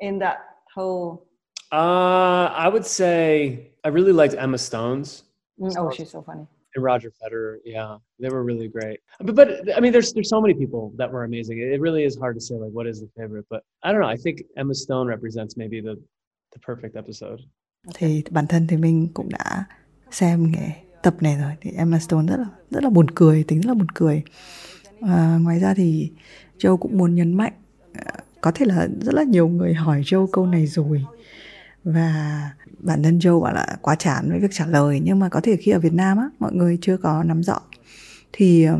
in 0.00 0.18
that 0.20 0.38
whole? 0.74 1.26
Uh, 1.72 2.48
I 2.64 2.68
would 2.68 2.86
say 2.86 3.70
I 3.84 3.88
really 3.88 4.12
liked 4.12 4.34
Emma 4.38 4.58
Stone's 4.58 5.22
Mm, 5.60 5.72
Oh, 5.78 5.90
she's 5.90 6.10
so 6.10 6.20
funny. 6.22 6.46
and 6.74 6.82
Roger 6.84 7.12
Federer. 7.22 7.58
Yeah, 7.64 7.98
they 8.18 8.28
were 8.28 8.42
really 8.42 8.66
great. 8.68 8.98
But, 9.20 9.36
but 9.36 9.48
I 9.76 9.80
mean, 9.80 9.92
there's 9.92 10.12
there's 10.12 10.28
so 10.28 10.40
many 10.40 10.54
people 10.54 10.90
that 10.98 11.12
were 11.12 11.22
amazing. 11.24 11.58
It 11.58 11.80
really 11.80 12.02
is 12.04 12.18
hard 12.18 12.34
to 12.34 12.40
say 12.40 12.56
like 12.56 12.72
what 12.72 12.86
is 12.88 12.98
the 13.00 13.08
favorite. 13.16 13.46
But 13.50 13.62
I 13.84 13.92
don't 13.92 14.00
know. 14.00 14.08
I 14.08 14.16
think 14.16 14.42
Emma 14.56 14.74
Stone 14.74 15.06
represents 15.06 15.56
maybe 15.56 15.80
the 15.80 15.94
the 16.52 16.58
perfect 16.66 16.96
episode. 16.96 17.40
thì 17.94 18.22
bản 18.30 18.46
thân 18.46 18.66
thì 18.66 18.76
mình 18.76 19.08
cũng 19.14 19.28
đã 19.28 19.64
xem 20.10 20.52
cái 20.54 20.84
tập 21.02 21.14
này 21.22 21.36
rồi 21.38 21.52
thì 21.60 21.70
Emma 21.76 21.98
Stone 21.98 22.26
rất 22.28 22.36
là 22.36 22.46
rất 22.70 22.82
là 22.84 22.90
buồn 22.90 23.06
cười 23.14 23.44
tính 23.44 23.60
rất 23.60 23.68
là 23.68 23.74
buồn 23.74 23.90
cười 23.94 24.22
à, 25.00 25.38
ngoài 25.42 25.58
ra 25.60 25.74
thì 25.74 26.12
Châu 26.58 26.76
cũng 26.76 26.98
muốn 26.98 27.14
nhấn 27.14 27.34
mạnh 27.34 27.52
ờ, 27.94 28.12
có 28.40 28.50
thể 28.50 28.66
là 28.66 28.88
rất 29.00 29.14
là 29.14 29.22
nhiều 29.22 29.48
người 29.48 29.74
hỏi 29.74 30.02
Châu 30.06 30.26
câu 30.26 30.46
này 30.46 30.66
rồi 30.66 31.04
và 31.84 32.40
bản 32.78 33.02
thân 33.02 33.20
Châu 33.20 33.40
bảo 33.40 33.54
là 33.54 33.76
quá 33.82 33.94
chán 33.94 34.30
với 34.30 34.40
việc 34.40 34.50
trả 34.52 34.66
lời 34.66 35.00
nhưng 35.04 35.18
mà 35.18 35.28
có 35.28 35.40
thể 35.40 35.56
khi 35.56 35.70
ở 35.70 35.78
Việt 35.78 35.92
Nam 35.92 36.18
á 36.18 36.28
mọi 36.38 36.52
người 36.52 36.78
chưa 36.80 36.96
có 36.96 37.22
nắm 37.22 37.42
rõ 37.42 37.60
thì 38.32 38.64
ờ, 38.64 38.78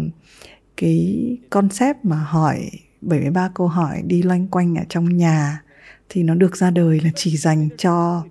cái 0.76 1.37
concept 1.50 2.04
mà 2.04 2.16
hỏi 2.16 2.71
73 3.00 3.50
câu 3.54 3.69
hỏi 3.69 4.02
đi 4.07 4.23
loanh 4.23 4.49
quanh 4.49 4.75
ở 4.75 4.85
trong 4.88 5.16
nhà 5.16 5.62
thì 6.09 6.23
nó 6.23 6.35
được 6.35 6.57
ra 6.57 6.71
đời 6.71 7.00
là 7.00 7.11
chỉ 7.14 7.37
dành 7.37 7.69
cho 7.78 8.25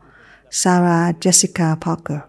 Sarah 0.52 1.16
Jessica 1.20 1.76
Parker. 1.82 2.20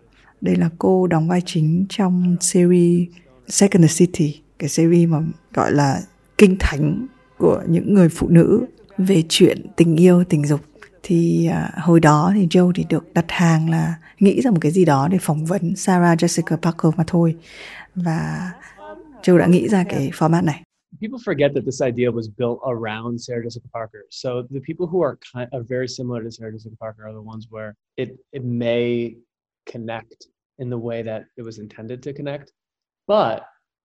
Đây 0.41 0.57
là 0.57 0.71
cô 0.79 1.07
đóng 1.07 1.29
vai 1.29 1.43
chính 1.47 1.87
trong 1.89 2.37
series 2.41 3.09
Second 3.49 3.99
City, 3.99 4.43
cái 4.59 4.69
series 4.69 5.09
mà 5.09 5.21
gọi 5.55 5.73
là 5.73 6.03
kinh 6.39 6.57
thánh 6.61 7.07
của 7.39 7.63
những 7.69 7.95
người 7.95 8.09
phụ 8.09 8.29
nữ 8.29 8.67
về 8.99 9.23
chuyện 9.29 9.67
tình 9.77 9.97
yêu, 9.97 10.25
tình 10.29 10.47
dục. 10.47 10.61
Thì 11.03 11.47
à, 11.47 11.71
hồi 11.83 12.01
đó 12.01 12.33
thì 12.35 12.47
Joe 12.47 12.73
thì 12.75 12.85
được 12.89 13.15
đặt 13.15 13.25
hàng 13.29 13.71
là 13.71 13.95
nghĩ 14.19 14.41
ra 14.41 14.51
một 14.51 14.59
cái 14.61 14.73
gì 14.73 14.85
đó 14.85 15.09
để 15.11 15.19
phỏng 15.21 15.45
vấn 15.45 15.77
Sarah 15.77 16.19
Jessica 16.19 16.57
Parker 16.57 16.93
mà 16.97 17.05
thôi. 17.07 17.37
Và 17.95 18.53
Joe 19.23 19.39
đã 19.39 19.47
nghĩ 19.47 19.69
ra 19.69 19.85
cái 19.89 20.11
format 20.13 20.45
này. 20.45 20.63
People 21.01 21.19
forget 21.27 21.55
that 21.55 21.65
this 21.65 21.83
idea 21.83 22.11
was 22.11 22.29
built 22.39 22.59
around 22.63 23.21
Sarah 23.27 23.45
Jessica 23.45 23.69
Parker. 23.73 24.03
So 24.11 24.31
the 24.51 24.61
people 24.69 24.87
who 24.87 25.05
are 25.05 25.17
kind 25.35 25.49
are 25.53 25.65
very 25.69 25.87
similar 25.89 26.25
to 26.25 26.31
Sarah 26.31 26.55
Jessica 26.55 26.77
Parker 26.81 27.05
are 27.05 27.13
the 27.13 27.27
ones 27.27 27.45
where 27.51 27.73
it 27.97 28.09
it 28.33 28.43
may 28.45 29.15
connect 29.73 30.27
in 30.59 30.71
the 30.71 30.79
way 30.79 31.03
that 31.03 31.23
it 31.37 31.45
was 31.45 31.59
intended 31.59 32.03
to 32.03 32.13
connect. 32.13 32.53
but 33.07 33.45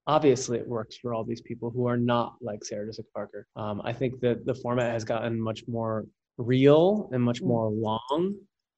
obviously 0.09 0.57
it 0.57 0.67
works 0.67 0.97
for 0.97 1.13
all 1.13 1.23
these 1.23 1.39
people 1.39 1.69
who 1.69 1.85
are 1.85 1.95
not 1.95 2.33
like 2.41 2.65
Sarah 2.65 2.87
Jessica 2.87 3.07
Parker. 3.13 3.45
Um, 3.55 3.79
I 3.85 3.93
think 3.93 4.19
that 4.21 4.43
the 4.43 4.55
format 4.55 4.91
has 4.91 5.03
gotten 5.03 5.39
much 5.39 5.61
more 5.67 6.07
real 6.39 7.09
and 7.13 7.21
much 7.21 7.43
more 7.43 7.69
long. 7.69 8.35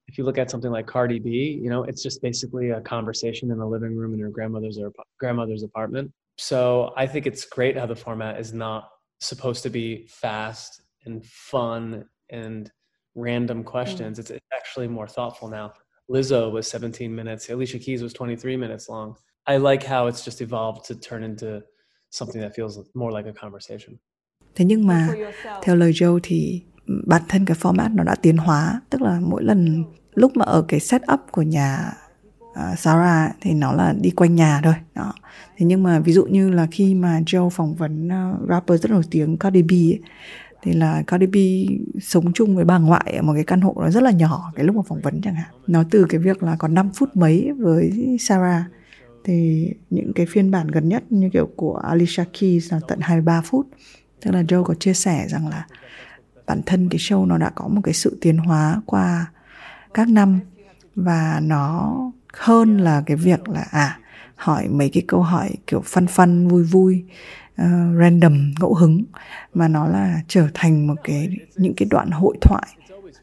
If 0.07 0.17
you 0.17 0.25
look 0.25 0.37
at 0.37 0.51
something 0.51 0.71
like 0.71 0.87
Cardi 0.87 1.19
B, 1.19 1.57
you 1.63 1.69
know, 1.69 1.83
it's 1.83 2.03
just 2.03 2.21
basically 2.21 2.71
a 2.71 2.81
conversation 2.81 3.49
in 3.49 3.57
the 3.57 3.65
living 3.65 3.95
room 3.95 4.13
in 4.13 4.19
her 4.19 4.29
grandmother's 4.29 4.77
or 4.77 4.91
grandmother's 5.21 5.63
apartment. 5.63 6.11
So 6.37 6.91
I 6.97 7.07
think 7.07 7.25
it's 7.25 7.45
great 7.45 7.77
how 7.77 7.85
the 7.85 7.95
format 7.95 8.37
is 8.37 8.51
not 8.53 8.89
supposed 9.21 9.63
to 9.63 9.69
be 9.69 10.07
fast 10.09 10.81
and 11.05 11.25
fun 11.25 12.03
and 12.29 12.69
random 13.15 13.63
questions. 13.63 14.17
Mm. 14.17 14.19
It's, 14.19 14.31
it's 14.31 14.47
actually 14.53 14.89
more 14.89 15.07
thoughtful 15.07 15.47
now. 15.47 15.71
Lizzo 16.09 16.51
was 16.51 16.67
17 16.67 17.15
minutes. 17.15 17.49
Alicia 17.49 17.79
Keys 17.79 18.03
was 18.03 18.11
23 18.11 18.57
minutes 18.57 18.89
long. 18.89 19.15
I 19.49 19.57
like 19.57 19.87
how 19.87 20.07
it's 20.07 20.27
just 20.27 20.45
evolved 20.47 20.81
to 20.89 20.95
turn 21.09 21.23
into 21.23 21.47
something 22.11 22.41
that 22.41 22.51
feels 22.57 22.83
more 22.93 23.17
like 23.17 23.29
a 23.29 23.33
conversation. 23.41 23.97
Thế 24.55 24.65
nhưng 24.65 24.87
mà 24.87 25.09
theo 25.61 25.75
lời 25.75 25.91
Joe 25.91 26.19
thì 26.23 26.63
bản 27.07 27.21
thân 27.29 27.45
cái 27.45 27.57
format 27.61 27.95
nó 27.95 28.03
đã 28.03 28.15
tiến 28.15 28.37
hóa, 28.37 28.81
tức 28.89 29.01
là 29.01 29.19
mỗi 29.19 29.43
lần 29.43 29.83
lúc 30.13 30.37
mà 30.37 30.45
ở 30.45 30.65
cái 30.67 30.79
setup 30.79 31.19
của 31.31 31.41
nhà 31.41 31.93
uh, 32.41 32.79
Sarah 32.79 33.31
thì 33.41 33.53
nó 33.53 33.73
là 33.73 33.93
đi 34.01 34.09
quanh 34.09 34.35
nhà 34.35 34.61
thôi. 34.63 34.73
Đó. 34.95 35.13
Thế 35.57 35.65
nhưng 35.65 35.83
mà 35.83 35.99
ví 35.99 36.13
dụ 36.13 36.25
như 36.25 36.49
là 36.49 36.67
khi 36.71 36.95
mà 36.95 37.19
Joe 37.25 37.49
phỏng 37.49 37.75
vấn 37.75 38.07
uh, 38.07 38.49
rapper 38.49 38.81
rất 38.81 38.91
nổi 38.91 39.03
tiếng 39.11 39.37
Cardi 39.37 39.61
B 39.61 39.71
ấy, 39.71 39.99
thì 40.61 40.73
là 40.73 41.03
Cardi 41.07 41.25
B 41.25 41.35
sống 42.01 42.33
chung 42.33 42.55
với 42.55 42.65
bà 42.65 42.77
ngoại 42.77 43.13
ở 43.15 43.21
một 43.21 43.33
cái 43.35 43.43
căn 43.43 43.61
hộ 43.61 43.75
nó 43.81 43.89
rất 43.89 44.03
là 44.03 44.11
nhỏ 44.11 44.51
cái 44.55 44.65
lúc 44.65 44.75
mà 44.75 44.81
phỏng 44.87 45.01
vấn 45.01 45.21
chẳng 45.21 45.35
hạn. 45.35 45.51
Nó 45.67 45.83
từ 45.91 46.05
cái 46.09 46.19
việc 46.19 46.43
là 46.43 46.55
còn 46.59 46.73
5 46.73 46.89
phút 46.93 47.09
mấy 47.15 47.51
với 47.59 48.17
Sarah 48.19 48.63
thì 49.23 49.69
những 49.89 50.13
cái 50.13 50.25
phiên 50.25 50.51
bản 50.51 50.67
gần 50.67 50.89
nhất 50.89 51.03
như 51.09 51.29
kiểu 51.33 51.49
của 51.55 51.75
Alicia 51.75 52.23
Keys 52.39 52.71
là 52.71 52.79
tận 52.87 52.99
23 53.01 53.41
phút. 53.41 53.67
Tức 54.21 54.31
là 54.31 54.41
Joe 54.41 54.63
có 54.63 54.73
chia 54.73 54.93
sẻ 54.93 55.25
rằng 55.27 55.47
là 55.47 55.65
bản 56.45 56.61
thân 56.65 56.89
cái 56.89 56.97
show 56.99 57.25
nó 57.25 57.37
đã 57.37 57.51
có 57.55 57.67
một 57.67 57.81
cái 57.83 57.93
sự 57.93 58.17
tiến 58.21 58.37
hóa 58.37 58.81
qua 58.85 59.25
các 59.93 60.09
năm. 60.09 60.39
Và 60.95 61.39
nó 61.43 61.95
hơn 62.33 62.77
là 62.77 63.03
cái 63.05 63.17
việc 63.17 63.49
là 63.49 63.65
à 63.71 63.99
hỏi 64.35 64.67
mấy 64.67 64.89
cái 64.89 65.03
câu 65.07 65.21
hỏi 65.21 65.49
kiểu 65.67 65.81
phân 65.85 66.07
phân 66.07 66.47
vui 66.47 66.63
vui 66.63 67.03
uh, 67.61 67.67
random 67.99 68.53
ngẫu 68.59 68.73
hứng. 68.73 69.03
Mà 69.53 69.67
nó 69.67 69.87
là 69.87 70.21
trở 70.27 70.47
thành 70.53 70.87
một 70.87 70.95
cái 71.03 71.29
những 71.55 71.73
cái 71.77 71.87
đoạn 71.91 72.11
hội 72.11 72.37
thoại 72.41 72.67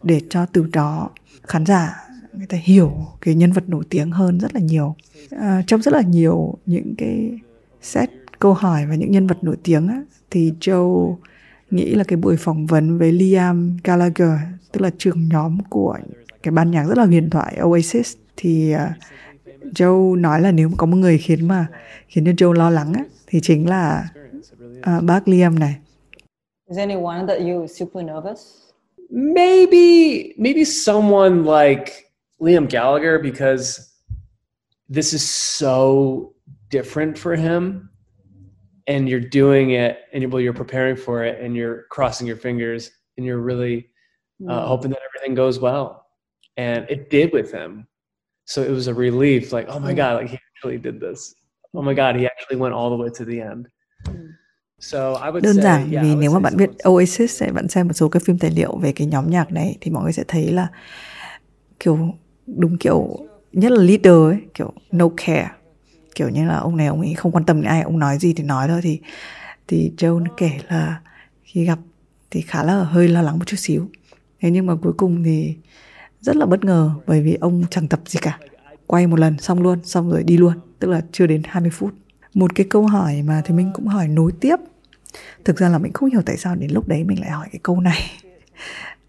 để 0.02 0.20
cho 0.30 0.46
từ 0.46 0.66
đó 0.72 1.10
khán 1.42 1.66
giả 1.66 2.07
người 2.38 2.46
ta 2.46 2.58
hiểu 2.62 2.92
cái 3.20 3.34
nhân 3.34 3.52
vật 3.52 3.68
nổi 3.68 3.84
tiếng 3.90 4.10
hơn 4.10 4.38
rất 4.38 4.54
là 4.54 4.60
nhiều 4.60 4.94
uh, 5.34 5.40
trong 5.66 5.82
rất 5.82 5.94
là 5.94 6.02
nhiều 6.02 6.54
những 6.66 6.94
cái 6.98 7.38
set 7.82 8.10
câu 8.38 8.54
hỏi 8.54 8.86
và 8.86 8.94
những 8.94 9.10
nhân 9.10 9.26
vật 9.26 9.44
nổi 9.44 9.56
tiếng 9.62 9.88
á, 9.88 10.02
thì 10.30 10.52
Joe 10.60 11.16
nghĩ 11.70 11.94
là 11.94 12.04
cái 12.04 12.16
buổi 12.16 12.36
phỏng 12.36 12.66
vấn 12.66 12.98
với 12.98 13.12
Liam 13.12 13.76
Gallagher 13.84 14.32
tức 14.72 14.80
là 14.80 14.90
trưởng 14.98 15.28
nhóm 15.28 15.58
của 15.68 15.98
cái 16.42 16.52
ban 16.52 16.70
nhạc 16.70 16.84
rất 16.84 16.98
là 16.98 17.04
huyền 17.04 17.30
thoại 17.30 17.58
Oasis 17.62 18.16
thì 18.36 18.74
uh, 18.74 18.80
Joe 19.74 20.20
nói 20.20 20.40
là 20.40 20.52
nếu 20.52 20.70
có 20.76 20.86
một 20.86 20.96
người 20.96 21.18
khiến 21.18 21.48
mà 21.48 21.66
khiến 22.08 22.24
cho 22.24 22.32
Joe 22.32 22.52
lo 22.52 22.70
lắng 22.70 22.92
á, 22.92 23.04
thì 23.26 23.40
chính 23.42 23.68
là 23.68 24.08
uh, 24.78 25.02
bác 25.04 25.28
Liam 25.28 25.58
này. 25.58 25.76
Is 26.70 26.78
anyone 26.78 27.26
that 27.26 27.38
you 27.38 27.66
super 27.66 28.04
nervous? 28.04 28.40
Maybe 29.10 30.22
maybe 30.36 30.64
someone 30.64 31.36
like 31.36 32.07
Liam 32.40 32.68
Gallagher 32.68 33.18
because 33.18 33.94
this 34.88 35.12
is 35.12 35.28
so 35.28 36.34
different 36.70 37.18
for 37.18 37.36
him 37.36 37.90
and 38.86 39.08
you're 39.08 39.20
doing 39.20 39.72
it 39.72 40.00
and 40.12 40.22
you're, 40.22 40.30
well, 40.30 40.40
you're 40.40 40.54
preparing 40.54 40.96
for 40.96 41.24
it 41.24 41.42
and 41.42 41.54
you're 41.54 41.84
crossing 41.90 42.26
your 42.26 42.36
fingers 42.36 42.90
and 43.16 43.26
you're 43.26 43.40
really 43.40 43.90
uh, 44.48 44.60
mm. 44.60 44.66
hoping 44.66 44.90
that 44.90 45.00
everything 45.08 45.34
goes 45.34 45.58
well. 45.58 46.06
And 46.56 46.86
it 46.88 47.10
did 47.10 47.32
with 47.32 47.52
him. 47.52 47.86
So 48.44 48.62
it 48.62 48.70
was 48.70 48.86
a 48.86 48.94
relief 48.94 49.52
like 49.52 49.68
oh 49.68 49.78
my 49.78 49.92
god 49.92 50.16
like 50.16 50.30
he 50.30 50.38
actually 50.56 50.78
did 50.78 51.00
this. 51.00 51.34
Oh 51.74 51.82
my 51.82 51.92
god 51.92 52.16
he 52.16 52.26
actually 52.26 52.56
went 52.56 52.72
all 52.72 52.88
the 52.88 52.96
way 52.96 53.10
to 53.10 53.24
the 53.24 53.40
end. 53.42 53.68
So 54.80 55.14
I 55.14 55.30
would 55.30 55.42
đơn 55.42 55.54
say, 55.54 55.62
giản 55.62 55.90
yeah, 55.90 56.04
vì 56.04 56.14
nếu 56.14 56.30
mà 56.30 56.38
bạn 56.38 56.56
biết 56.56 56.70
Oasis 56.88 57.40
sẽ 57.40 57.52
bạn 57.52 57.68
xem 57.68 57.86
một 57.88 57.92
số 57.92 58.08
cái 58.08 58.20
phim 58.24 58.38
tài 58.38 58.50
liệu 58.50 58.76
về 58.76 58.92
cái 58.92 59.06
nhóm 59.06 59.30
nhạc 59.30 59.52
này 59.52 59.78
thì 59.80 59.90
mọi 59.90 60.02
người 60.02 60.12
sẽ 60.12 60.24
thấy 60.28 60.48
là 60.52 60.68
kiểu 61.80 61.98
đúng 62.56 62.78
kiểu 62.78 63.16
nhất 63.52 63.72
là 63.72 63.82
leader 63.82 64.12
ấy 64.12 64.38
kiểu 64.54 64.72
no 64.92 65.08
care. 65.16 65.50
Kiểu 66.14 66.28
như 66.28 66.46
là 66.46 66.56
ông 66.56 66.76
này 66.76 66.86
ông 66.86 67.00
ấy 67.00 67.14
không 67.14 67.32
quan 67.32 67.44
tâm 67.44 67.60
đến 67.60 67.70
ai 67.70 67.82
ông 67.82 67.98
nói 67.98 68.18
gì 68.18 68.32
thì 68.34 68.44
nói 68.44 68.68
thôi. 68.68 68.80
Thì 68.82 69.00
thì 69.68 69.92
Joe 69.96 70.18
nó 70.18 70.30
kể 70.36 70.50
là 70.68 71.00
khi 71.42 71.64
gặp 71.64 71.78
thì 72.30 72.40
khá 72.40 72.62
là 72.62 72.82
hơi 72.82 73.08
lo 73.08 73.22
lắng 73.22 73.38
một 73.38 73.44
chút 73.46 73.56
xíu. 73.56 73.88
Thế 74.40 74.50
nhưng 74.50 74.66
mà 74.66 74.74
cuối 74.82 74.92
cùng 74.92 75.24
thì 75.24 75.54
rất 76.20 76.36
là 76.36 76.46
bất 76.46 76.64
ngờ 76.64 76.90
bởi 77.06 77.22
vì 77.22 77.34
ông 77.34 77.64
chẳng 77.70 77.88
tập 77.88 78.00
gì 78.06 78.18
cả. 78.22 78.38
Quay 78.86 79.06
một 79.06 79.18
lần 79.18 79.38
xong 79.38 79.62
luôn 79.62 79.84
xong 79.84 80.10
rồi 80.10 80.22
đi 80.22 80.36
luôn 80.36 80.52
tức 80.78 80.88
là 80.88 81.00
chưa 81.12 81.26
đến 81.26 81.42
20 81.44 81.70
phút. 81.70 81.94
Một 82.34 82.54
cái 82.54 82.66
câu 82.70 82.86
hỏi 82.86 83.22
mà 83.22 83.42
thì 83.44 83.54
mình 83.54 83.70
cũng 83.74 83.86
hỏi 83.86 84.08
nối 84.08 84.32
tiếp. 84.40 84.56
Thực 85.44 85.56
ra 85.56 85.68
là 85.68 85.78
mình 85.78 85.92
không 85.92 86.10
hiểu 86.10 86.22
tại 86.26 86.36
sao 86.36 86.56
đến 86.56 86.70
lúc 86.70 86.88
đấy 86.88 87.04
mình 87.04 87.20
lại 87.20 87.30
hỏi 87.30 87.48
cái 87.52 87.60
câu 87.62 87.80
này. 87.80 88.10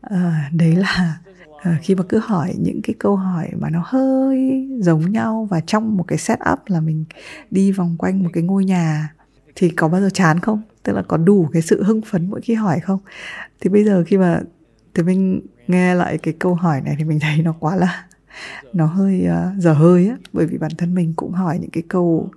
À, 0.01 0.49
đấy 0.53 0.75
là 0.75 1.17
à, 1.61 1.77
khi 1.81 1.95
mà 1.95 2.03
cứ 2.09 2.19
hỏi 2.23 2.53
những 2.57 2.81
cái 2.81 2.95
câu 2.99 3.15
hỏi 3.15 3.49
mà 3.59 3.69
nó 3.69 3.83
hơi 3.85 4.67
giống 4.79 5.11
nhau 5.11 5.47
và 5.51 5.59
trong 5.59 5.97
một 5.97 6.03
cái 6.07 6.17
setup 6.17 6.59
là 6.65 6.79
mình 6.79 7.05
đi 7.51 7.71
vòng 7.71 7.95
quanh 7.99 8.23
một 8.23 8.29
cái 8.33 8.43
ngôi 8.43 8.65
nhà 8.65 9.13
thì 9.55 9.69
có 9.69 9.87
bao 9.87 10.01
giờ 10.01 10.09
chán 10.09 10.39
không? 10.39 10.61
Tức 10.83 10.93
là 10.93 11.01
có 11.01 11.17
đủ 11.17 11.49
cái 11.53 11.61
sự 11.61 11.83
hưng 11.83 12.01
phấn 12.01 12.29
mỗi 12.29 12.41
khi 12.41 12.53
hỏi 12.53 12.79
không? 12.79 12.99
Thì 13.61 13.69
bây 13.69 13.85
giờ 13.85 14.03
khi 14.07 14.17
mà 14.17 14.41
thì 14.93 15.03
mình 15.03 15.41
nghe 15.67 15.95
lại 15.95 16.17
cái 16.17 16.33
câu 16.39 16.55
hỏi 16.55 16.81
này 16.81 16.95
thì 16.97 17.03
mình 17.03 17.19
thấy 17.21 17.41
nó 17.43 17.53
quá 17.59 17.75
là 17.75 18.05
nó 18.73 18.85
hơi 18.85 19.27
uh, 19.27 19.61
dở 19.61 19.73
hơi 19.73 20.07
á. 20.07 20.17
Bởi 20.33 20.45
vì 20.45 20.57
bản 20.57 20.71
thân 20.77 20.95
mình 20.95 21.13
cũng 21.15 21.31
hỏi 21.31 21.59
những 21.59 21.71
cái 21.71 21.83
câu 21.87 22.29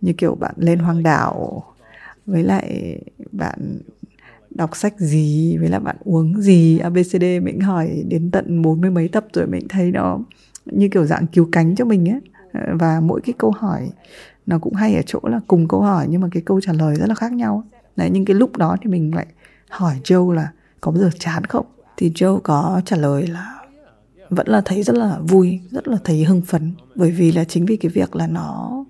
như 0.00 0.12
kiểu 0.12 0.34
bạn 0.34 0.54
lên 0.56 0.78
hoang 0.78 1.02
đảo 1.02 1.64
với 2.26 2.42
lại 2.42 2.98
bạn 3.32 3.78
đọc 4.54 4.76
sách 4.76 4.94
gì, 4.98 5.56
với 5.56 5.68
là 5.68 5.78
bạn 5.78 5.96
uống 6.04 6.40
gì 6.40 6.78
abcd 6.78 7.24
mình 7.42 7.60
hỏi 7.60 8.04
đến 8.08 8.30
tận 8.30 8.62
bốn 8.62 8.80
mươi 8.80 8.90
mấy 8.90 9.08
tập 9.08 9.26
rồi 9.32 9.46
mình 9.46 9.68
thấy 9.68 9.90
nó 9.90 10.18
như 10.64 10.88
kiểu 10.88 11.04
dạng 11.04 11.26
cứu 11.26 11.48
cánh 11.52 11.74
cho 11.74 11.84
mình 11.84 12.08
ấy. 12.08 12.20
Ờ, 12.52 12.60
và 12.72 13.00
mỗi 13.00 13.20
cái 13.20 13.34
câu 13.38 13.50
hỏi 13.50 13.90
nó 14.46 14.58
cũng 14.58 14.74
hay 14.74 14.94
ở 14.94 15.02
chỗ 15.06 15.20
là 15.22 15.40
cùng 15.46 15.68
câu 15.68 15.80
hỏi 15.80 16.06
nhưng 16.10 16.20
mà 16.20 16.28
cái 16.32 16.42
câu 16.46 16.60
trả 16.60 16.72
lời 16.72 16.96
rất 16.96 17.08
là 17.08 17.14
khác 17.14 17.32
nhau. 17.32 17.64
Đấy, 17.96 18.10
nhưng 18.12 18.24
cái 18.24 18.36
lúc 18.36 18.56
đó 18.56 18.76
thì 18.82 18.90
mình 18.90 19.14
lại 19.14 19.26
hỏi 19.68 20.00
Joe 20.04 20.30
là 20.30 20.52
có 20.80 20.92
bao 20.92 21.00
giờ 21.00 21.10
chán 21.18 21.44
không? 21.44 21.66
Thì 21.96 22.10
Joe 22.10 22.40
có 22.40 22.80
trả 22.84 22.96
lời 22.96 23.26
là 23.26 23.54
vẫn 24.30 24.48
là 24.48 24.62
thấy 24.64 24.82
rất 24.82 24.96
là 24.96 25.18
vui, 25.28 25.60
rất 25.70 25.88
là 25.88 25.98
thấy 26.04 26.24
hưng 26.24 26.42
phấn. 26.42 26.72
Bởi 26.94 27.10
vì 27.10 27.32
là 27.32 27.44
chính 27.44 27.66
vì 27.66 27.76
cái 27.76 27.90
việc 27.90 28.16
là 28.16 28.26
nó 28.26 28.84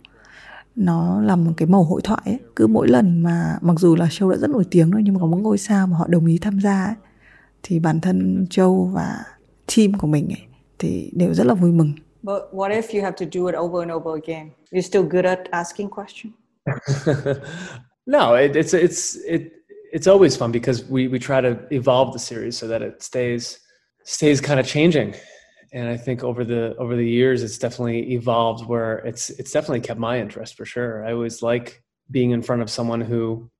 nó 0.76 1.20
là 1.20 1.36
một 1.36 1.52
cái 1.56 1.68
màu 1.68 1.84
hội 1.84 2.00
thoại 2.04 2.22
ấy. 2.24 2.38
cứ 2.56 2.66
mỗi 2.66 2.88
lần 2.88 3.22
mà 3.22 3.58
mặc 3.60 3.78
dù 3.78 3.96
là 3.96 4.06
show 4.06 4.30
đã 4.30 4.36
rất 4.36 4.50
nổi 4.50 4.64
tiếng 4.70 4.90
rồi 4.90 5.02
nhưng 5.04 5.14
mà 5.14 5.20
có 5.20 5.26
một 5.26 5.36
ngôi 5.36 5.58
sao 5.58 5.86
mà 5.86 5.96
họ 5.96 6.06
đồng 6.08 6.26
ý 6.26 6.38
tham 6.38 6.60
gia 6.60 6.84
ấy, 6.84 6.94
thì 7.62 7.78
bản 7.78 8.00
thân 8.00 8.46
Joe 8.50 8.84
và 8.84 9.24
team 9.76 9.92
của 9.92 10.06
mình 10.06 10.28
ấy, 10.28 10.42
thì 10.78 11.10
đều 11.14 11.34
rất 11.34 11.46
là 11.46 11.54
vui 11.54 11.72
mừng. 11.72 11.92
But 12.22 12.42
what 12.52 12.70
if 12.70 12.94
you 12.94 13.04
have 13.04 13.16
to 13.20 13.26
do 13.32 13.46
it 13.46 13.54
over 13.58 13.88
and 13.88 13.92
over 13.92 14.22
again? 14.22 14.50
You're 14.72 14.88
still 14.88 15.04
good 15.10 15.24
at 15.24 15.38
asking 15.50 15.90
questions? 15.90 16.34
no, 18.06 18.34
it, 18.34 18.56
it's 18.56 18.74
it's 18.74 19.16
it 19.26 19.42
it's 19.92 20.06
always 20.06 20.36
fun 20.38 20.52
because 20.52 20.84
we 20.90 21.08
we 21.08 21.18
try 21.18 21.40
to 21.40 21.56
evolve 21.70 22.12
the 22.12 22.18
series 22.18 22.56
so 22.56 22.66
that 22.66 22.82
it 22.82 23.02
stays 23.02 23.58
stays 24.04 24.40
kind 24.40 24.58
of 24.60 24.66
changing 24.66 25.14
and 25.74 25.88
i 25.88 25.96
think 25.96 26.24
over 26.24 26.44
the 26.44 26.74
over 26.76 26.94
the 26.96 27.10
years 27.18 27.42
it's 27.42 27.58
definitely 27.58 28.12
evolved 28.14 28.66
where 28.66 28.98
it's 28.98 29.30
it's 29.30 29.52
definitely 29.52 29.80
kept 29.80 30.00
my 30.00 30.18
interest 30.20 30.56
for 30.56 30.64
sure. 30.64 31.04
I 31.06 31.12
always 31.12 31.42
like 31.42 31.82
being 32.10 32.30
in 32.30 32.42
front 32.42 32.62
of 32.62 32.70
someone 32.70 33.00
who 33.00 33.50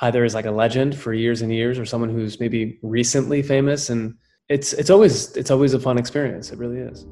either 0.00 0.24
is 0.24 0.34
like 0.34 0.46
a 0.46 0.50
legend 0.50 0.96
for 0.96 1.12
years 1.12 1.42
and 1.42 1.52
years 1.52 1.78
or 1.78 1.84
someone 1.84 2.10
who's 2.10 2.40
maybe 2.40 2.78
recently 2.82 3.42
famous. 3.42 3.90
And 3.90 4.14
it's 4.48 4.72
it's 4.72 4.90
always 4.90 5.36
it's 5.36 5.50
always 5.50 5.74
a 5.74 5.80
fun 5.80 5.98
experience. 5.98 6.50
It 6.52 6.58
really 6.58 6.78
is. 6.78 7.06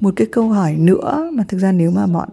Một 0.00 0.16
cái 0.16 0.26
câu 0.26 0.48
hỏi 0.48 0.74
nữa 0.78 1.30
mà 1.32 1.44
thực 1.48 1.58
ra 1.58 1.72
nếu 1.72 1.90
mà 1.90 2.06
bọn 2.06 2.28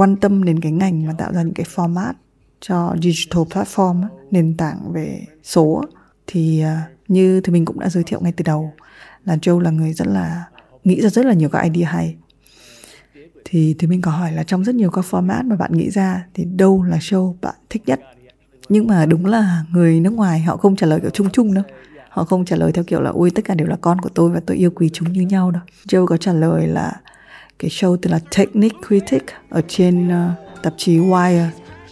quan 0.00 0.16
tâm 0.16 0.44
đến 0.44 0.60
cái 0.60 0.72
ngành 0.72 1.06
mà 1.06 1.12
tạo 1.18 1.32
ra 1.32 1.42
những 1.42 1.54
cái 1.54 1.66
format 1.74 2.12
cho 2.60 2.94
digital 3.02 3.42
platform 3.42 4.02
nền 4.30 4.56
tảng 4.56 4.92
về 4.92 5.24
số 5.42 5.84
thì 6.26 6.60
à, 6.60 6.88
như 7.08 7.40
thì 7.40 7.52
mình 7.52 7.64
cũng 7.64 7.78
đã 7.80 7.88
giới 7.88 8.04
thiệu 8.04 8.20
ngay 8.22 8.32
từ 8.36 8.42
đầu 8.42 8.72
là 9.24 9.36
Joe 9.36 9.58
là 9.58 9.70
người 9.70 9.92
rất 9.92 10.06
là, 10.08 10.44
nghĩ 10.84 11.00
ra 11.00 11.10
rất 11.10 11.26
là 11.26 11.32
nhiều 11.32 11.48
các 11.48 11.60
idea 11.72 11.92
hay. 11.92 12.16
Thì 13.44 13.74
thì 13.78 13.86
mình 13.86 14.00
có 14.00 14.10
hỏi 14.10 14.32
là 14.32 14.42
trong 14.42 14.64
rất 14.64 14.74
nhiều 14.74 14.90
các 14.90 15.04
format 15.10 15.48
mà 15.48 15.56
bạn 15.56 15.72
nghĩ 15.72 15.90
ra 15.90 16.26
thì 16.34 16.44
đâu 16.44 16.82
là 16.82 16.96
show 16.96 17.34
bạn 17.40 17.54
thích 17.70 17.82
nhất? 17.86 18.00
Nhưng 18.68 18.86
mà 18.86 19.06
đúng 19.06 19.26
là 19.26 19.64
người 19.72 20.00
nước 20.00 20.12
ngoài 20.12 20.40
họ 20.40 20.56
không 20.56 20.76
trả 20.76 20.86
lời 20.86 21.00
kiểu 21.00 21.10
chung 21.10 21.30
chung 21.30 21.54
đâu. 21.54 21.64
Họ 22.08 22.24
không 22.24 22.44
trả 22.44 22.56
lời 22.56 22.72
theo 22.72 22.84
kiểu 22.84 23.00
là, 23.00 23.10
ui, 23.10 23.30
tất 23.30 23.44
cả 23.44 23.54
đều 23.54 23.68
là 23.68 23.76
con 23.80 24.00
của 24.00 24.10
tôi 24.14 24.30
và 24.30 24.40
tôi 24.46 24.56
yêu 24.56 24.70
quý 24.70 24.90
chúng 24.92 25.12
như 25.12 25.20
nhau 25.20 25.50
đâu. 25.50 25.62
Joe 25.88 26.06
có 26.06 26.16
trả 26.16 26.32
lời 26.32 26.66
là 26.66 27.00
cái 27.60 27.70
show 27.70 27.96
tên 27.96 28.12
là 28.12 28.20
Technique 28.36 28.78
Critic 28.88 29.24
ở 29.48 29.62
trên 29.68 30.08
uh, 30.08 30.62
tạp 30.62 30.74
chí 30.76 30.98
Wire. 30.98 31.48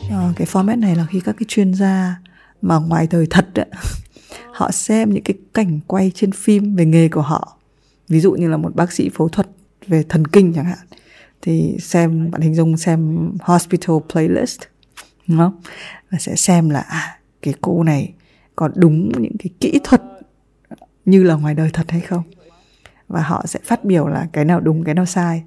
Uh, 0.06 0.36
cái 0.36 0.46
format 0.46 0.78
này 0.78 0.96
là 0.96 1.06
khi 1.10 1.20
các 1.20 1.34
cái 1.38 1.46
chuyên 1.48 1.74
gia 1.74 2.16
mà 2.62 2.78
ngoài 2.78 3.08
đời 3.10 3.26
thật 3.30 3.46
ấy, 3.54 3.66
họ 4.52 4.70
xem 4.70 5.10
những 5.10 5.22
cái 5.24 5.36
cảnh 5.54 5.80
quay 5.86 6.12
trên 6.14 6.32
phim 6.32 6.76
về 6.76 6.84
nghề 6.84 7.08
của 7.08 7.20
họ. 7.20 7.56
Ví 8.08 8.20
dụ 8.20 8.32
như 8.32 8.48
là 8.48 8.56
một 8.56 8.74
bác 8.74 8.92
sĩ 8.92 9.10
phẫu 9.14 9.28
thuật 9.28 9.48
về 9.86 10.02
thần 10.08 10.26
kinh 10.26 10.52
chẳng 10.54 10.64
hạn 10.64 10.78
thì 11.42 11.76
xem 11.80 12.30
bạn 12.30 12.40
hình 12.40 12.54
dung 12.54 12.76
xem 12.76 13.30
hospital 13.40 13.96
playlist 14.12 14.60
đúng 15.26 15.38
không? 15.38 15.60
Và 16.10 16.18
sẽ 16.18 16.36
xem 16.36 16.70
là 16.70 16.80
à, 16.80 17.18
cái 17.42 17.54
cô 17.60 17.82
này 17.82 18.12
có 18.56 18.68
đúng 18.74 19.12
những 19.22 19.36
cái 19.38 19.50
kỹ 19.60 19.80
thuật 19.84 20.02
như 21.04 21.22
là 21.22 21.34
ngoài 21.34 21.54
đời 21.54 21.70
thật 21.72 21.90
hay 21.90 22.00
không? 22.00 22.22
Và 23.08 23.20
họ 23.20 23.44
sẽ 23.46 23.60
phát 23.64 23.84
biểu 23.84 24.06
là 24.06 24.28
cái 24.32 24.44
nào 24.44 24.60
đúng 24.60 24.84
cái 24.84 24.94
nào 24.94 25.06
sai 25.06 25.42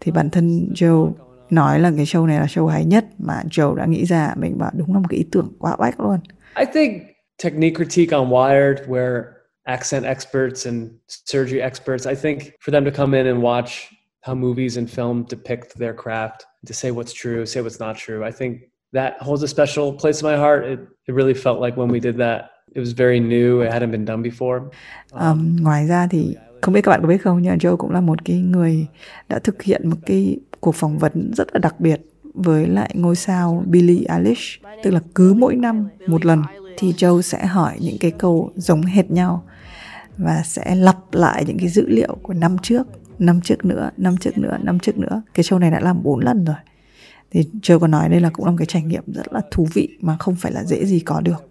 thì 0.00 0.12
bản 0.12 0.30
thân 0.30 0.68
Joe 0.74 1.12
nói 1.50 1.80
là 1.80 1.92
cái 1.96 2.04
show 2.04 2.26
này 2.26 2.40
là 2.40 2.46
show 2.46 2.66
hay 2.66 2.84
nhất 2.84 3.04
mà 3.18 3.42
Joe 3.50 3.74
đã 3.74 3.86
nghĩ 3.86 4.04
ra. 4.04 4.34
Mình 4.36 4.58
bảo 4.58 4.70
đúng 4.74 4.94
là 4.94 5.00
một 5.00 5.06
cái 5.10 5.18
ý 5.18 5.24
tưởng 5.32 5.52
quá 5.58 5.76
oách 5.78 6.00
luôn. 6.00 6.18
I 6.58 6.64
think 6.74 7.02
technique 7.44 7.74
critique 7.74 8.18
on 8.18 8.28
Wired 8.28 8.86
where 8.86 9.22
accent 9.64 10.04
experts 10.04 10.66
and 10.66 10.90
surgery 11.08 11.60
experts 11.60 12.06
I 12.06 12.14
think 12.14 12.42
for 12.60 12.72
them 12.72 12.84
to 12.84 12.90
come 12.96 13.18
in 13.18 13.26
and 13.26 13.42
watch 13.42 13.70
how 14.26 14.34
movies 14.34 14.78
and 14.78 14.88
film 14.90 15.24
depict 15.30 15.78
their 15.78 15.94
craft 15.94 16.44
to 16.68 16.74
say 16.74 16.90
what's 16.90 17.12
true 17.22 17.46
say 17.46 17.60
what's 17.60 17.80
not 17.80 17.96
true 17.96 18.28
I 18.28 18.32
think 18.32 18.56
that 18.92 19.12
holds 19.20 19.42
a 19.42 19.48
special 19.48 19.92
place 19.92 20.20
in 20.20 20.26
my 20.26 20.36
heart. 20.36 20.64
It, 20.64 20.80
it 21.06 21.14
really 21.14 21.34
felt 21.34 21.60
like 21.60 21.76
when 21.76 21.88
we 21.88 22.00
did 22.00 22.16
that 22.18 22.50
it 22.74 22.80
was 22.80 22.92
very 22.92 23.20
new. 23.20 23.62
It 23.62 23.72
hadn't 23.72 23.90
been 23.90 24.04
done 24.04 24.22
before. 24.22 24.70
Um, 25.12 25.56
ngoài 25.60 25.86
ra 25.86 26.06
thì 26.06 26.36
không 26.62 26.74
biết 26.74 26.80
các 26.80 26.90
bạn 26.90 27.02
có 27.02 27.08
biết 27.08 27.22
không, 27.22 27.42
nhưng 27.42 27.58
Joe 27.58 27.76
cũng 27.76 27.90
là 27.90 28.00
một 28.00 28.24
cái 28.24 28.38
người 28.38 28.86
đã 29.28 29.38
thực 29.38 29.62
hiện 29.62 29.88
một 29.90 29.96
cái 30.06 30.38
cuộc 30.60 30.74
phỏng 30.74 30.98
vấn 30.98 31.30
rất 31.36 31.48
là 31.52 31.58
đặc 31.58 31.80
biệt 31.80 32.00
với 32.34 32.66
lại 32.66 32.90
ngôi 32.94 33.16
sao 33.16 33.64
Billie 33.66 34.04
Eilish. 34.08 34.62
Tức 34.82 34.90
là 34.90 35.00
cứ 35.14 35.34
mỗi 35.34 35.56
năm 35.56 35.88
một 36.06 36.26
lần 36.26 36.42
thì 36.76 36.92
Joe 36.92 37.20
sẽ 37.20 37.46
hỏi 37.46 37.76
những 37.80 37.96
cái 38.00 38.10
câu 38.10 38.52
giống 38.54 38.82
hệt 38.82 39.10
nhau 39.10 39.44
và 40.16 40.42
sẽ 40.44 40.74
lặp 40.74 40.96
lại 41.12 41.44
những 41.46 41.58
cái 41.58 41.68
dữ 41.68 41.86
liệu 41.88 42.16
của 42.22 42.34
năm 42.34 42.56
trước 42.62 42.86
năm 43.18 43.40
trước 43.40 43.64
nữa, 43.64 43.90
năm 43.96 44.16
trước 44.16 44.38
nữa, 44.38 44.58
năm 44.62 44.78
trước 44.78 44.98
nữa. 44.98 45.22
Cái 45.34 45.44
show 45.44 45.58
này 45.58 45.70
đã 45.70 45.80
làm 45.80 46.02
bốn 46.02 46.20
lần 46.20 46.44
rồi. 46.44 46.56
Thì 47.30 47.48
Joe 47.62 47.78
có 47.78 47.86
nói 47.86 48.08
đây 48.08 48.20
là 48.20 48.30
cũng 48.30 48.44
là 48.44 48.50
một 48.50 48.56
cái 48.58 48.66
trải 48.66 48.82
nghiệm 48.82 49.02
rất 49.06 49.32
là 49.32 49.40
thú 49.50 49.68
vị 49.74 49.88
mà 50.00 50.16
không 50.18 50.34
phải 50.34 50.52
là 50.52 50.64
dễ 50.64 50.84
gì 50.84 51.00
có 51.00 51.20
được. 51.20 51.48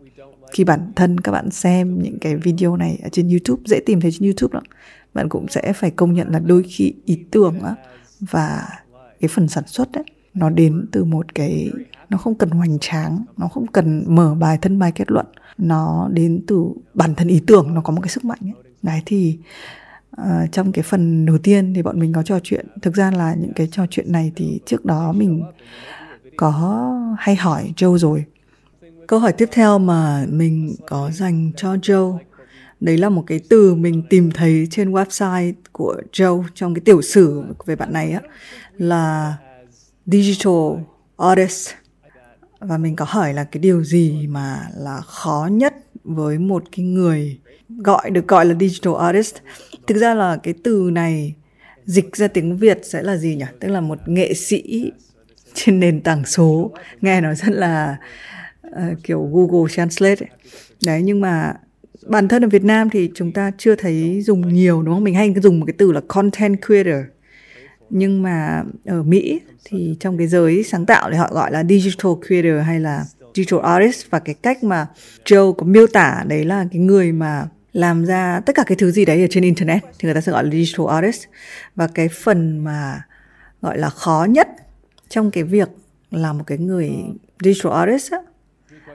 Khi 0.52 0.64
bản 0.64 0.92
thân 0.96 1.20
các 1.20 1.32
bạn 1.32 1.52
xem 1.52 2.02
những 2.02 2.20
cái 2.20 2.36
video 2.36 2.76
này 2.76 3.00
ở 3.04 3.10
trên 3.10 3.30
YouTube, 3.30 3.64
dễ 3.66 3.80
tìm 3.86 4.02
thấy 4.02 4.12
trên 4.12 4.24
YouTube 4.24 4.54
lắm 4.54 4.64
bạn 5.14 5.30
cũng 5.30 5.48
sẽ 5.48 5.74
phải 5.74 5.92
công 5.92 6.14
nhận 6.14 6.32
là 6.32 6.40
đôi 6.40 6.64
khi 6.64 6.94
ý 7.06 7.24
tưởng 7.32 7.60
á, 7.62 7.76
và 8.20 8.68
cái 9.20 9.28
phần 9.28 9.48
sản 9.48 9.64
xuất 9.68 9.94
ấy, 9.94 10.04
nó 10.34 10.50
đến 10.50 10.88
từ 10.92 11.04
một 11.04 11.36
cái 11.36 11.72
nó 12.10 12.18
không 12.18 12.36
cần 12.36 12.50
hoành 12.50 12.80
tráng 12.80 13.24
nó 13.38 13.48
không 13.48 13.68
cần 13.68 14.04
mở 14.08 14.36
bài 14.36 14.58
thân 14.62 14.80
bài 14.80 14.92
kết 14.92 15.12
luận 15.12 15.26
nó 15.58 16.10
đến 16.14 16.44
từ 16.48 16.66
bản 16.94 17.16
thân 17.16 17.28
ý 17.28 17.42
tưởng 17.48 17.74
nó 17.74 17.82
có 17.82 17.94
một 17.94 18.02
cái 18.02 18.10
sức 18.10 18.26
mạnh 18.26 18.40
ấy. 18.42 18.54
đấy 18.82 19.02
thì 19.06 19.38
uh, 20.22 20.52
trong 20.52 20.72
cái 20.72 20.84
phần 20.84 21.26
đầu 21.26 21.38
tiên 21.38 21.74
thì 21.74 21.82
bọn 21.82 22.00
mình 22.00 22.14
có 22.14 22.24
trò 22.24 22.40
chuyện 22.44 22.66
thực 22.82 22.96
ra 22.96 23.12
là 23.12 23.34
những 23.34 23.54
cái 23.54 23.68
trò 23.72 23.86
chuyện 23.90 24.12
này 24.12 24.32
thì 24.36 24.60
trước 24.66 24.86
đó 24.86 25.12
mình 25.12 25.44
có 26.38 26.94
hay 27.20 27.36
hỏi 27.36 27.74
Joe 27.76 27.98
rồi 27.98 28.26
câu 29.08 29.20
hỏi 29.20 29.34
tiếp 29.34 29.50
theo 29.52 29.80
mà 29.80 30.26
mình 30.30 30.76
có 30.88 31.12
dành 31.12 31.52
cho 31.56 31.76
Joe 31.76 32.18
đấy 32.80 32.98
là 32.98 33.10
một 33.10 33.24
cái 33.28 33.40
từ 33.50 33.76
mình 33.76 34.04
tìm 34.10 34.32
thấy 34.32 34.68
trên 34.72 34.92
website 34.92 35.54
của 35.72 36.02
Joe 36.12 36.44
trong 36.56 36.74
cái 36.74 36.82
tiểu 36.86 37.02
sử 37.02 37.44
về 37.66 37.76
bạn 37.76 37.94
này 37.94 38.12
á 38.12 38.22
là 38.78 39.36
digital 40.06 40.84
artist. 41.18 41.70
Và 42.60 42.78
mình 42.78 42.96
có 42.96 43.06
hỏi 43.10 43.34
là 43.34 43.44
cái 43.44 43.60
điều 43.60 43.84
gì 43.84 44.28
mà 44.28 44.68
là 44.78 45.02
khó 45.02 45.50
nhất 45.52 45.74
với 46.04 46.38
một 46.38 46.64
cái 46.72 46.86
người 46.86 47.40
gọi 47.78 48.10
được 48.10 48.28
gọi 48.28 48.46
là 48.46 48.56
digital 48.60 48.94
artist? 49.00 49.36
Thực 49.88 49.98
ra 49.98 50.14
là 50.14 50.38
cái 50.44 50.54
từ 50.64 50.90
này 50.94 51.36
dịch 51.86 52.16
ra 52.16 52.28
tiếng 52.28 52.58
việt 52.58 52.80
sẽ 52.84 53.04
là 53.04 53.18
gì 53.18 53.36
nhỉ? 53.36 53.46
Tức 53.60 53.68
là 53.68 53.82
một 53.82 54.00
nghệ 54.06 54.34
sĩ 54.34 54.92
trên 55.54 55.80
nền 55.80 56.02
tảng 56.02 56.26
số. 56.26 56.72
Nghe 57.02 57.22
nó 57.22 57.34
rất 57.34 57.50
là 57.50 57.98
uh, 58.68 59.04
kiểu 59.04 59.30
google 59.34 59.74
translate 59.76 60.26
ấy. 60.26 60.30
đấy 60.84 61.02
nhưng 61.04 61.22
mà 61.22 61.54
bản 62.06 62.28
thân 62.28 62.46
ở 62.46 62.48
Việt 62.48 62.64
Nam 62.64 62.90
thì 62.90 63.12
chúng 63.16 63.32
ta 63.32 63.52
chưa 63.58 63.76
thấy 63.76 64.22
dùng 64.22 64.54
nhiều 64.54 64.82
đúng 64.82 64.96
không? 64.96 65.04
Mình 65.04 65.16
hay 65.16 65.34
dùng 65.44 65.60
một 65.60 65.66
cái 65.66 65.76
từ 65.78 65.92
là 65.92 66.02
content 66.08 66.66
creator. 66.66 67.06
Nhưng 67.90 68.22
mà 68.22 68.64
ở 68.86 69.04
Mỹ 69.04 69.42
thì 69.66 69.96
trong 70.00 70.18
cái 70.18 70.28
giới 70.28 70.64
sáng 70.64 70.86
tạo 70.86 71.10
thì 71.12 71.18
họ 71.18 71.30
gọi 71.34 71.52
là 71.52 71.64
digital 71.64 72.12
creator 72.28 72.66
hay 72.66 72.80
là 72.80 73.06
digital 73.36 73.60
artist 73.64 74.06
và 74.10 74.20
cái 74.20 74.36
cách 74.36 74.64
mà 74.64 74.88
Joe 75.26 75.54
có 75.54 75.66
miêu 75.66 75.88
tả 75.88 76.24
đấy 76.28 76.46
là 76.46 76.66
cái 76.72 76.82
người 76.82 77.12
mà 77.12 77.48
làm 77.74 78.06
ra 78.06 78.42
tất 78.46 78.56
cả 78.56 78.64
cái 78.68 78.76
thứ 78.76 78.92
gì 78.92 79.06
đấy 79.06 79.22
ở 79.22 79.28
trên 79.30 79.44
internet 79.44 79.84
thì 79.84 80.08
người 80.08 80.14
ta 80.14 80.22
sẽ 80.22 80.32
gọi 80.32 80.44
là 80.44 80.52
digital 80.52 80.88
artist 80.90 81.26
và 81.76 81.88
cái 81.88 82.08
phần 82.08 82.64
mà 82.64 83.02
gọi 83.62 83.78
là 83.78 83.90
khó 83.90 84.28
nhất 84.30 84.48
trong 85.10 85.32
cái 85.32 85.44
việc 85.44 85.70
làm 86.12 86.38
một 86.38 86.44
cái 86.48 86.58
người 86.58 86.92
digital 87.44 87.74
artist 87.74 88.12
á, 88.12 88.20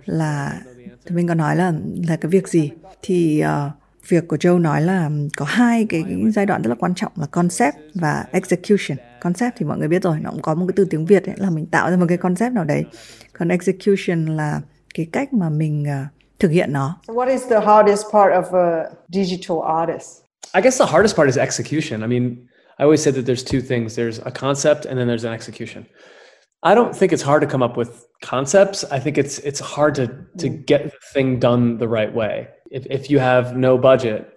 là 0.06 0.60
thì 1.06 1.14
mình 1.14 1.28
có 1.28 1.34
nói 1.34 1.56
là 1.56 1.72
là 2.08 2.16
cái 2.16 2.30
việc 2.30 2.48
gì 2.48 2.70
thì 3.02 3.42
uh, 3.44 3.72
việc 4.08 4.28
của 4.28 4.36
Joe 4.36 4.60
nói 4.60 4.82
là 4.82 5.10
có 5.36 5.44
hai 5.44 5.86
cái, 5.88 6.04
cái 6.08 6.30
giai 6.30 6.46
đoạn 6.46 6.62
rất 6.62 6.68
là 6.68 6.74
quan 6.74 6.94
trọng 6.94 7.12
là 7.16 7.26
concept 7.26 7.76
và 7.94 8.24
execution 8.32 8.98
concept 9.20 9.54
thì 9.56 9.66
mọi 9.66 9.78
người 9.78 9.88
biết 9.88 10.02
rồi 10.02 10.18
nó 10.20 10.30
cũng 10.30 10.42
có 10.42 10.54
một 10.54 10.66
cái 10.68 10.72
từ 10.76 10.84
tiếng 10.84 11.06
Việt 11.06 11.26
ấy, 11.26 11.34
là 11.38 11.50
mình 11.50 11.66
tạo 11.66 11.90
ra 11.90 11.96
một 11.96 12.06
cái 12.08 12.18
concept 12.18 12.52
nào 12.52 12.64
đấy 12.64 12.84
còn 13.32 13.48
execution 13.48 14.26
là 14.26 14.60
cái 14.94 15.06
cách 15.12 15.32
mà 15.32 15.50
mình 15.50 15.82
uh, 15.82 16.06
thực 16.38 16.48
hiện 16.48 16.72
nó 16.72 16.98
So 17.06 17.14
what 17.14 17.28
is 17.28 17.42
the 17.50 17.60
hardest 17.60 18.04
part 18.12 18.32
of 18.32 18.58
a 18.58 18.90
digital 19.08 19.56
artist? 19.66 20.24
I 20.54 20.60
guess 20.60 20.78
the 20.78 20.86
hardest 20.86 21.16
part 21.16 21.28
is 21.28 21.38
execution. 21.38 22.00
I 22.00 22.06
mean, 22.06 22.36
I 22.78 22.84
always 22.84 23.02
say 23.02 23.12
that 23.12 23.24
there's 23.26 23.44
two 23.44 23.60
things 23.60 23.96
there's 23.96 24.20
a 24.24 24.30
concept 24.30 24.86
and 24.86 24.98
then 24.98 25.06
there's 25.06 25.24
an 25.24 25.32
execution. 25.32 25.86
I 26.64 26.74
don't 26.74 26.96
think 26.96 27.12
it's 27.12 27.22
hard 27.22 27.42
to 27.42 27.46
come 27.46 27.62
up 27.62 27.76
with 27.76 28.08
concepts. 28.22 28.84
I 28.84 28.98
think 28.98 29.18
it's 29.18 29.38
it's 29.40 29.60
hard 29.60 29.94
to 29.96 30.06
to 30.38 30.48
mm. 30.48 30.66
get 30.66 30.84
the 30.84 30.98
thing 31.12 31.38
done 31.38 31.76
the 31.76 31.88
right 31.88 32.12
way. 32.12 32.48
If 32.70 32.86
if 32.90 33.10
you 33.10 33.18
have 33.18 33.56
no 33.56 33.76
budget, 33.76 34.32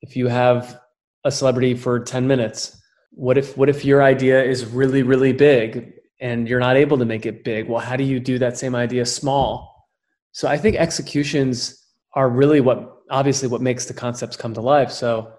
if 0.00 0.16
you 0.16 0.26
have 0.28 0.80
a 1.24 1.30
celebrity 1.30 1.74
for 1.74 2.00
10 2.00 2.26
minutes, 2.26 2.80
what 3.10 3.36
if 3.36 3.56
what 3.56 3.68
if 3.68 3.84
your 3.84 4.02
idea 4.02 4.42
is 4.42 4.64
really 4.64 5.02
really 5.02 5.32
big 5.32 5.92
and 6.18 6.48
you're 6.48 6.60
not 6.60 6.76
able 6.76 6.96
to 6.96 7.04
make 7.04 7.26
it 7.26 7.44
big? 7.44 7.68
Well, 7.68 7.80
how 7.80 7.96
do 7.96 8.04
you 8.04 8.20
do 8.20 8.38
that 8.38 8.56
same 8.56 8.74
idea 8.74 9.04
small? 9.04 9.88
So 10.32 10.48
I 10.48 10.56
think 10.56 10.76
executions 10.76 11.86
are 12.14 12.30
really 12.30 12.60
what 12.60 12.96
obviously 13.10 13.48
what 13.48 13.60
makes 13.60 13.84
the 13.84 13.94
concepts 13.94 14.36
come 14.36 14.54
to 14.54 14.62
life. 14.62 14.90
So 14.90 15.32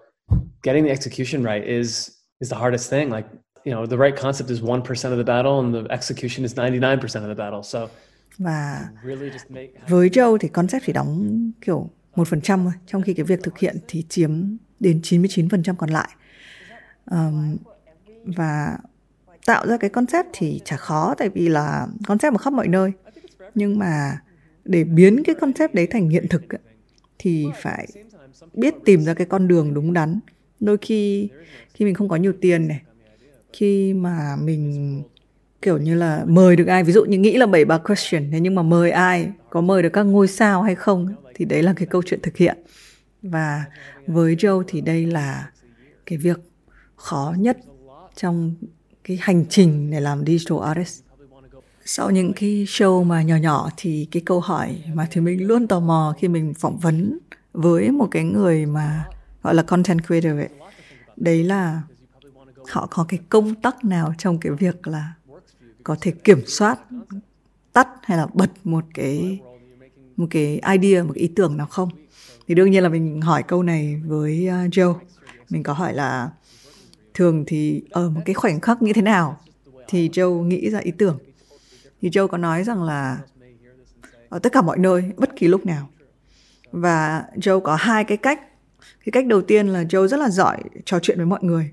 getting 0.62 0.84
the 0.84 0.90
execution 0.90 1.42
right 1.42 1.66
is 1.66 2.16
is 2.40 2.48
the 2.48 2.54
hardest 2.54 2.88
thing. 2.88 3.10
Like 3.10 3.26
you 3.68 3.74
know, 3.74 3.86
the 3.86 3.96
right 3.96 4.22
concept 4.22 4.50
is 4.50 4.60
1% 4.60 5.12
of 5.12 5.16
the 5.16 5.24
battle 5.24 5.60
and 5.60 5.74
the 5.74 5.94
execution 5.94 6.44
is 6.44 6.58
99% 6.58 7.00
of 7.00 7.28
the 7.28 7.34
battle. 7.34 7.62
So 7.62 7.88
và 8.38 8.88
really 9.04 9.30
just 9.30 9.48
make 9.48 9.68
với 9.88 10.08
Joe 10.08 10.38
thì 10.38 10.48
concept 10.48 10.84
chỉ 10.86 10.92
đóng 10.92 11.50
kiểu 11.60 11.90
một 12.16 12.28
phần 12.28 12.40
trăm 12.40 12.64
thôi. 12.64 12.72
Trong 12.86 13.02
khi 13.02 13.14
cái 13.14 13.24
việc 13.24 13.42
thực 13.42 13.58
hiện 13.58 13.76
thì 13.88 14.04
chiếm 14.08 14.56
đến 14.80 15.00
99% 15.02 15.74
còn 15.74 15.90
lại. 15.90 16.08
Um, 17.10 17.56
và 18.24 18.78
tạo 19.46 19.66
ra 19.66 19.76
cái 19.76 19.90
concept 19.90 20.28
thì 20.32 20.60
chả 20.64 20.76
khó 20.76 21.14
tại 21.18 21.28
vì 21.28 21.48
là 21.48 21.86
concept 22.06 22.34
ở 22.34 22.38
khắp 22.38 22.52
mọi 22.52 22.68
nơi. 22.68 22.92
Nhưng 23.54 23.78
mà 23.78 24.18
để 24.64 24.84
biến 24.84 25.22
cái 25.24 25.34
concept 25.34 25.74
đấy 25.74 25.86
thành 25.86 26.08
hiện 26.08 26.28
thực 26.30 26.48
ấy, 26.48 26.60
thì 27.18 27.46
phải 27.62 27.88
biết 28.54 28.74
tìm 28.84 29.04
ra 29.04 29.14
cái 29.14 29.26
con 29.26 29.48
đường 29.48 29.74
đúng 29.74 29.92
đắn. 29.92 30.20
Đôi 30.60 30.76
khi 30.80 31.28
khi 31.74 31.84
mình 31.84 31.94
không 31.94 32.08
có 32.08 32.16
nhiều 32.16 32.32
tiền 32.40 32.68
này 32.68 32.82
khi 33.52 33.94
mà 33.94 34.36
mình, 34.36 35.02
kiểu 35.62 35.78
như 35.78 35.94
là, 35.94 36.24
mời 36.26 36.56
được 36.56 36.66
ai, 36.66 36.84
ví 36.84 36.92
dụ 36.92 37.04
như 37.04 37.18
nghĩ 37.18 37.36
là 37.36 37.46
bảy 37.46 37.64
ba 37.64 37.78
question, 37.78 38.30
thế 38.32 38.40
nhưng 38.40 38.54
mà 38.54 38.62
mời 38.62 38.90
ai, 38.90 39.30
có 39.50 39.60
mời 39.60 39.82
được 39.82 39.90
các 39.92 40.02
ngôi 40.02 40.28
sao 40.28 40.62
hay 40.62 40.74
không, 40.74 41.14
thì 41.34 41.44
đấy 41.44 41.62
là 41.62 41.72
cái 41.76 41.86
câu 41.86 42.02
chuyện 42.06 42.20
thực 42.22 42.36
hiện. 42.36 42.58
Và 43.22 43.64
với 44.06 44.36
Joe 44.36 44.62
thì 44.66 44.80
đây 44.80 45.06
là 45.06 45.50
cái 46.06 46.18
việc 46.18 46.40
khó 46.96 47.34
nhất 47.38 47.58
trong 48.16 48.54
cái 49.04 49.18
hành 49.20 49.44
trình 49.48 49.90
để 49.90 50.00
làm 50.00 50.26
digital 50.26 50.58
artist. 50.64 51.02
Sau 51.84 52.10
những 52.10 52.32
cái 52.32 52.64
show 52.68 53.04
mà 53.04 53.22
nhỏ 53.22 53.36
nhỏ 53.36 53.70
thì 53.76 54.08
cái 54.10 54.22
câu 54.26 54.40
hỏi 54.40 54.82
mà 54.94 55.08
thì 55.10 55.20
mình 55.20 55.46
luôn 55.46 55.66
tò 55.66 55.80
mò 55.80 56.14
khi 56.18 56.28
mình 56.28 56.54
phỏng 56.54 56.78
vấn 56.78 57.18
với 57.52 57.90
một 57.90 58.08
cái 58.10 58.24
người 58.24 58.66
mà 58.66 59.08
gọi 59.42 59.54
là 59.54 59.62
content 59.62 60.06
creator 60.06 60.32
ấy, 60.32 60.48
đấy 61.16 61.44
là 61.44 61.82
họ 62.68 62.88
có 62.90 63.04
cái 63.08 63.20
công 63.28 63.54
tắc 63.54 63.84
nào 63.84 64.14
trong 64.18 64.38
cái 64.38 64.52
việc 64.52 64.86
là 64.86 65.12
có 65.84 65.96
thể 66.00 66.10
kiểm 66.10 66.42
soát, 66.46 66.78
tắt 67.72 67.88
hay 68.02 68.18
là 68.18 68.26
bật 68.34 68.50
một 68.64 68.84
cái 68.94 69.40
một 70.16 70.26
cái 70.30 70.60
idea, 70.78 71.02
một 71.02 71.12
cái 71.14 71.22
ý 71.22 71.28
tưởng 71.36 71.56
nào 71.56 71.66
không? 71.66 71.88
Thì 72.46 72.54
đương 72.54 72.70
nhiên 72.70 72.82
là 72.82 72.88
mình 72.88 73.20
hỏi 73.20 73.42
câu 73.42 73.62
này 73.62 74.02
với 74.06 74.48
à, 74.48 74.66
Joe. 74.66 74.94
Mình 75.50 75.62
có 75.62 75.72
hỏi 75.72 75.94
là 75.94 76.30
thường 77.14 77.44
thì 77.46 77.82
ở 77.90 78.10
một 78.10 78.20
cái 78.24 78.34
khoảnh 78.34 78.60
khắc 78.60 78.82
như 78.82 78.92
thế 78.92 79.02
nào? 79.02 79.40
Thì 79.88 80.08
Joe 80.08 80.42
nghĩ 80.42 80.70
ra 80.70 80.78
ý 80.78 80.90
tưởng. 80.90 81.18
Thì 82.02 82.08
Joe 82.08 82.26
có 82.26 82.38
nói 82.38 82.64
rằng 82.64 82.82
là 82.82 83.18
ở 84.28 84.38
tất 84.38 84.52
cả 84.52 84.62
mọi 84.62 84.78
nơi, 84.78 85.12
bất 85.16 85.36
kỳ 85.36 85.46
lúc 85.48 85.66
nào. 85.66 85.88
Và 86.72 87.24
Joe 87.34 87.60
có 87.60 87.76
hai 87.76 88.04
cái 88.04 88.16
cách. 88.16 88.40
Cái 89.04 89.10
cách 89.12 89.26
đầu 89.26 89.42
tiên 89.42 89.68
là 89.68 89.82
Joe 89.82 90.06
rất 90.06 90.16
là 90.16 90.30
giỏi 90.30 90.58
trò 90.84 90.98
chuyện 91.02 91.16
với 91.16 91.26
mọi 91.26 91.40
người. 91.42 91.70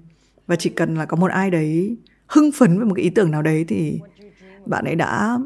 Và 0.48 0.56
chỉ 0.56 0.70
cần 0.70 0.96
là 0.96 1.06
có 1.06 1.18
một 1.18 1.32
ai 1.32 1.52
đấy 1.52 1.98
hưng 2.28 2.52
phấn 2.52 2.78
với 2.78 2.86
một 2.86 2.94
cái 2.96 3.04
ý 3.04 3.10
tưởng 3.10 3.32
nào 3.32 3.42
đấy 3.42 3.66
thì 3.68 4.00
bạn 4.66 4.86
ấy 4.86 4.96
đã 4.96 5.40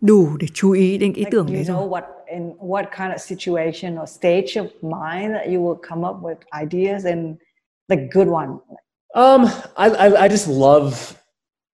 đủ 0.00 0.36
để 0.40 0.46
chú 0.54 0.70
ý 0.70 0.98
đến 0.98 1.12
cái 1.12 1.24
ý 1.24 1.30
tưởng 1.30 1.52
đấy 1.52 1.64
rồi. 1.64 2.02
In 2.32 2.52
what 2.60 2.84
kind 2.96 3.12
of 3.12 3.18
situation 3.18 3.98
or 4.02 4.08
stage 4.08 4.54
of 4.54 4.66
mind 4.82 5.34
that 5.34 5.46
you 5.46 5.60
will 5.60 5.80
come 5.88 6.08
up 6.08 6.16
with 6.22 6.36
ideas 6.52 7.04
and 7.04 7.36
the 7.88 7.96
good 8.14 8.28
one? 8.28 8.48
Um, 9.14 9.46
I, 9.76 9.88
I, 9.88 10.24
I 10.24 10.28
just 10.28 10.48
love 10.48 11.16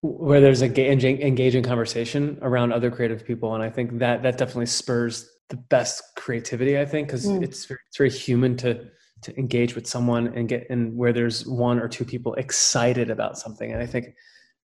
where 0.03 0.41
there's 0.41 0.63
a 0.63 1.27
engaging 1.27 1.63
conversation 1.63 2.39
around 2.41 2.73
other 2.73 2.91
creative 2.91 3.27
people, 3.27 3.55
and 3.55 3.63
I 3.63 3.69
think 3.69 3.99
that 3.99 4.23
that 4.23 4.39
definitely 4.39 4.67
spurs 4.67 5.29
the 5.51 5.57
best 5.69 6.03
creativity. 6.17 6.79
I 6.79 6.87
think 6.87 7.09
because 7.09 7.27
mm. 7.27 7.43
it's 7.43 7.67
very, 7.67 7.81
it's 7.89 7.99
very 7.99 8.11
human 8.11 8.57
to 8.59 8.79
to 9.27 9.33
engage 9.37 9.75
with 9.75 9.85
someone 9.85 10.33
and 10.37 10.51
get 10.51 10.61
in 10.69 10.97
where 10.97 11.13
there's 11.13 11.47
one 11.49 11.81
or 11.81 11.89
two 11.99 12.05
people 12.05 12.43
excited 12.45 13.19
about 13.19 13.37
something, 13.45 13.73
and 13.73 13.83
I 13.83 13.93
think 13.93 14.05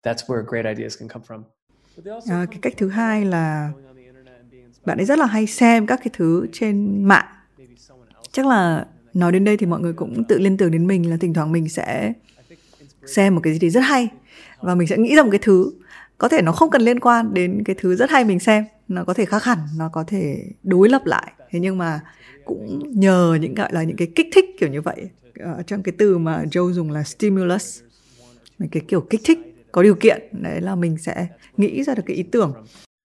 that's 0.03 0.27
where 0.27 0.43
great 0.47 0.65
ideas 0.65 0.97
can 0.99 1.09
come 1.09 1.23
from. 1.27 1.43
À, 2.29 2.45
cái 2.51 2.59
cách 2.61 2.73
thứ 2.77 2.89
hai 2.89 3.25
là 3.25 3.71
bạn 4.85 4.97
ấy 4.97 5.05
rất 5.05 5.19
là 5.19 5.25
hay 5.25 5.47
xem 5.47 5.87
các 5.87 5.99
cái 6.03 6.11
thứ 6.13 6.47
trên 6.51 7.03
mạng. 7.03 7.25
Chắc 8.31 8.45
là 8.45 8.85
nói 9.13 9.31
đến 9.31 9.43
đây 9.43 9.57
thì 9.57 9.65
mọi 9.65 9.79
người 9.79 9.93
cũng 9.93 10.23
tự 10.23 10.39
liên 10.39 10.57
tưởng 10.57 10.71
đến 10.71 10.87
mình 10.87 11.09
là 11.09 11.17
thỉnh 11.17 11.33
thoảng 11.33 11.51
mình 11.51 11.69
sẽ 11.69 12.13
xem 13.05 13.35
một 13.35 13.41
cái 13.43 13.53
gì 13.53 13.59
thì 13.59 13.69
rất 13.69 13.81
hay 13.81 14.09
và 14.61 14.75
mình 14.75 14.87
sẽ 14.87 14.97
nghĩ 14.97 15.15
ra 15.15 15.23
một 15.23 15.29
cái 15.31 15.39
thứ 15.43 15.71
có 16.21 16.27
thể 16.27 16.41
nó 16.41 16.51
không 16.51 16.69
cần 16.69 16.81
liên 16.81 16.99
quan 16.99 17.33
đến 17.33 17.63
cái 17.65 17.75
thứ 17.79 17.95
rất 17.95 18.09
hay 18.09 18.25
mình 18.25 18.39
xem 18.39 18.65
nó 18.87 19.03
có 19.03 19.13
thể 19.13 19.25
khác 19.25 19.43
hẳn 19.43 19.57
nó 19.77 19.89
có 19.93 20.03
thể 20.07 20.43
đối 20.63 20.89
lập 20.89 21.05
lại 21.05 21.31
thế 21.49 21.59
nhưng 21.59 21.77
mà 21.77 21.99
cũng 22.45 22.91
nhờ 22.99 23.37
những 23.41 23.53
gọi 23.53 23.69
là 23.73 23.83
những 23.83 23.97
cái 23.97 24.11
kích 24.15 24.27
thích 24.33 24.45
kiểu 24.59 24.69
như 24.69 24.81
vậy 24.81 25.09
ở 25.39 25.63
trong 25.67 25.83
cái 25.83 25.93
từ 25.97 26.17
mà 26.17 26.43
Joe 26.43 26.71
dùng 26.71 26.91
là 26.91 27.03
stimulus 27.03 27.81
cái 28.71 28.83
kiểu 28.87 29.01
kích 29.01 29.21
thích 29.23 29.39
có 29.71 29.83
điều 29.83 29.95
kiện 29.95 30.21
đấy 30.31 30.61
là 30.61 30.75
mình 30.75 30.97
sẽ 30.97 31.27
nghĩ 31.57 31.83
ra 31.83 31.95
được 31.95 32.03
cái 32.05 32.15
ý 32.15 32.23
tưởng 32.23 32.53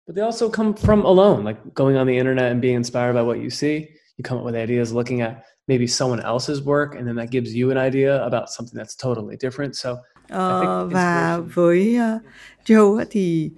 But 0.06 0.16
they 0.16 0.24
also 0.24 0.48
come 0.48 0.72
from 0.72 1.04
alone, 1.04 1.50
like 1.50 1.60
going 1.74 1.96
on 1.96 2.06
the 2.06 2.14
internet 2.14 2.52
and 2.52 2.62
being 2.62 2.74
inspired 2.74 3.14
by 3.14 3.20
what 3.20 3.42
you 3.42 3.50
see. 3.50 3.74
You 4.16 4.22
come 4.28 4.40
up 4.40 4.46
with 4.46 4.64
ideas 4.64 4.94
looking 4.94 5.20
at 5.20 5.32
maybe 5.66 5.86
someone 5.86 6.22
else's 6.22 6.64
work, 6.64 6.96
and 6.96 7.06
then 7.06 7.16
that 7.16 7.28
gives 7.30 7.54
you 7.54 7.70
an 7.70 7.86
idea 7.86 8.22
about 8.22 8.48
something 8.48 8.78
that's 8.78 8.96
totally 8.96 9.36
different. 9.36 9.76
So 9.76 9.96
uh, 10.32 10.92
và 10.92 11.40
với 11.54 11.98
uh, 12.16 12.22
Joe 12.66 13.04
thì 13.10 13.50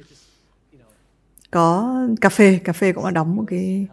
có 1.50 1.98
cà 2.20 2.28
phê, 2.28 2.60
cà 2.64 2.72
phê 2.72 2.92
cũng 2.92 3.04
đã 3.04 3.10
đóng 3.10 3.36
một 3.36 3.44
cái 3.46 3.86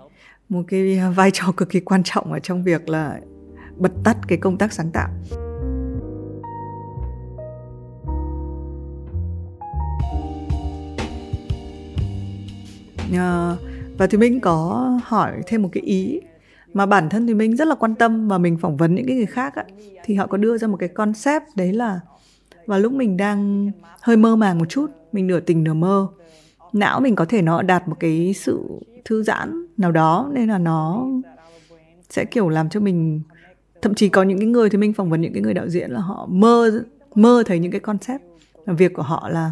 một 0.50 0.64
cái 0.68 1.00
vai 1.16 1.32
trò 1.34 1.52
cực 1.58 1.70
kỳ 1.70 1.80
quan 1.80 2.04
trọng 2.04 2.34
ở 2.34 2.40
trong 2.40 2.64
việc 2.64 2.90
là 2.90 3.20
bật 3.78 3.92
tắt 4.04 4.18
cái 4.28 4.38
công 4.38 4.58
tác 4.58 4.74
sáng 4.74 4.92
tạo. 4.92 5.10
Uh, 13.08 13.60
và 13.98 14.08
thì 14.10 14.18
mình 14.18 14.40
có 14.40 14.92
hỏi 15.04 15.34
thêm 15.48 15.62
một 15.62 15.70
cái 15.72 15.84
ý 15.84 16.22
mà 16.74 16.86
bản 16.86 17.10
thân 17.10 17.28
thì 17.28 17.34
mình 17.34 17.56
rất 17.56 17.68
là 17.68 17.76
quan 17.76 17.96
tâm 17.96 18.28
và 18.28 18.38
mình 18.38 18.58
phỏng 18.58 18.78
vấn 18.78 18.96
những 18.96 19.08
cái 19.08 19.16
người 19.16 19.26
khác 19.26 19.56
á, 19.56 19.64
thì 20.04 20.16
họ 20.16 20.28
có 20.28 20.38
đưa 20.38 20.58
ra 20.58 20.68
một 20.68 20.78
cái 20.78 20.90
concept 20.90 21.44
đấy 21.56 21.74
là 21.74 22.00
và 22.68 22.78
lúc 22.78 22.94
mình 22.94 23.18
đang 23.18 23.72
hơi 24.02 24.18
mơ 24.18 24.36
màng 24.36 24.58
một 24.58 24.70
chút, 24.70 24.92
mình 25.12 25.28
nửa 25.28 25.40
tình 25.40 25.64
nửa 25.64 25.74
mơ, 25.74 26.08
não 26.74 27.00
mình 27.00 27.16
có 27.16 27.26
thể 27.26 27.42
nó 27.42 27.62
đạt 27.62 27.88
một 27.88 27.96
cái 28.00 28.34
sự 28.34 28.64
thư 29.06 29.24
giãn 29.24 29.66
nào 29.78 29.92
đó, 29.92 30.30
nên 30.34 30.50
là 30.50 30.58
nó 30.58 31.08
sẽ, 32.10 32.26
kiểu, 32.26 32.50
làm 32.50 32.70
cho 32.70 32.80
mình, 32.80 33.22
thậm 33.82 33.96
chí 33.96 34.10
có 34.10 34.24
những 34.24 34.38
cái 34.38 34.48
người 34.48 34.70
thì 34.70 34.78
mình 34.78 34.94
phỏng 34.94 35.10
vấn 35.10 35.22
những 35.22 35.34
cái 35.34 35.42
người 35.42 35.54
đạo 35.54 35.70
diễn 35.70 35.92
là 35.92 36.00
họ 36.00 36.28
mơ 36.32 36.84
mơ 37.16 37.44
thấy 37.46 37.60
những 37.60 37.72
cái 37.72 37.80
concept. 37.80 38.22
Việc 38.66 38.94
của 38.94 39.02
họ 39.02 39.30
là 39.30 39.52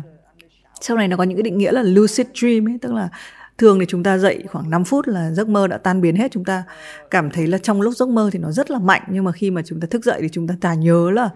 sau 0.82 0.98
này 0.98 1.08
nó 1.08 1.18
có 1.18 1.24
những 1.24 1.38
cái 1.38 1.44
định 1.44 1.58
nghĩa 1.58 1.72
là 1.72 1.84
lucid 1.84 2.28
dream 2.36 2.68
ấy, 2.68 2.78
tức 2.82 2.94
là 2.94 3.10
thường 3.58 3.80
thì 3.80 3.86
chúng 3.86 4.04
ta 4.04 4.18
dậy 4.18 4.44
khoảng 4.48 4.70
5 4.70 4.84
phút 4.84 5.08
là 5.08 5.32
giấc 5.32 5.50
mơ 5.50 5.68
đã 5.68 5.78
tan 5.78 6.02
biến 6.02 6.16
hết. 6.16 6.32
Chúng 6.32 6.46
ta 6.46 6.64
cảm 7.12 7.30
thấy 7.30 7.48
là 7.48 7.58
trong 7.58 7.82
lúc 7.82 7.94
giấc 7.94 8.10
mơ 8.10 8.30
thì 8.34 8.40
nó 8.40 8.52
rất 8.52 8.72
là 8.72 8.80
mạnh, 8.80 9.02
nhưng 9.10 9.24
mà 9.24 9.32
khi 9.32 9.52
mà 9.52 9.62
chúng 9.66 9.80
ta 9.80 9.88
thức 9.92 10.06
dậy 10.06 10.20
thì 10.22 10.30
chúng 10.32 10.48
ta 10.48 10.56
chả 10.62 10.74
nhớ 10.74 11.12
là 11.12 11.30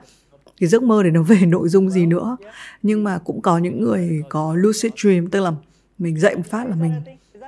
cái 0.60 0.69
giấc 0.69 0.84
mơ 0.84 1.04
để 1.04 1.12
nó 1.12 1.24
về 1.24 1.45
nội 1.45 1.69
dung 1.69 1.89
gì 1.89 2.06
nữa. 2.06 2.38
nhưng 2.84 3.04
mà 3.04 3.17
cũng 3.17 3.41
có 3.41 3.58
những 3.58 3.82
người 3.82 4.24
có 4.30 4.56
lucid 4.56 4.91
dream 4.98 5.28
tức 5.28 5.39
là 5.39 5.52
mình 5.98 6.19
dậy 6.19 6.36
một 6.36 6.45
phát 6.50 6.69
là 6.69 6.76
mình 6.76 6.91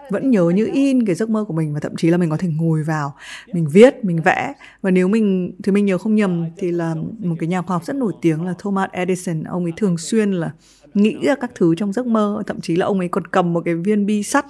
vẫn 0.10 0.32
nhớ 0.32 0.50
như 0.50 0.70
in 0.74 1.06
cái 1.06 1.16
giấc 1.16 1.30
mơ 1.30 1.44
của 1.48 1.54
mình 1.54 1.74
và 1.74 1.80
thậm 1.80 1.96
chí 1.96 2.10
là 2.10 2.18
mình 2.18 2.30
có 2.30 2.38
thể 2.38 2.48
ngồi 2.48 2.84
vào 2.84 3.16
mình 3.54 3.68
viết 3.68 4.06
mình 4.06 4.22
vẽ. 4.22 4.54
Và 4.82 4.92
nếu 4.92 5.08
mình 5.08 5.52
thì 5.64 5.72
mình 5.72 5.86
nhớ 5.86 5.98
không 5.98 6.16
nhầm 6.16 6.46
thì 6.58 6.72
là 6.72 6.96
một 7.20 7.36
cái 7.40 7.48
nhà 7.48 7.62
khoa 7.62 7.76
học 7.76 7.86
rất 7.86 7.96
nổi 7.96 8.14
tiếng 8.22 8.46
là 8.46 8.54
Thomas 8.60 8.90
Edison. 8.92 9.44
Ông 9.44 9.64
ấy 9.64 9.74
thường 9.78 9.98
xuyên 9.98 10.32
là 10.32 10.52
nghĩ 10.94 11.18
ra 11.24 11.36
các 11.36 11.52
thứ 11.56 11.76
trong 11.76 11.94
giấc 11.94 12.08
mơ 12.08 12.44
thậm 12.48 12.62
chí 12.62 12.76
là 12.76 12.86
ông 12.86 13.00
ấy 13.00 13.08
còn 13.08 13.28
cầm 13.28 13.54
một 13.54 13.62
cái 13.66 13.76
viên 13.76 14.06
bi 14.06 14.24
sắt 14.24 14.46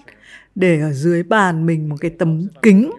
để 0.56 0.82
ở 0.82 0.94
dưới 0.94 1.24
bàn 1.24 1.66
mình 1.66 1.90
một 1.90 1.96
cái 2.00 2.12
tấm 2.12 2.48
kính 2.62 2.92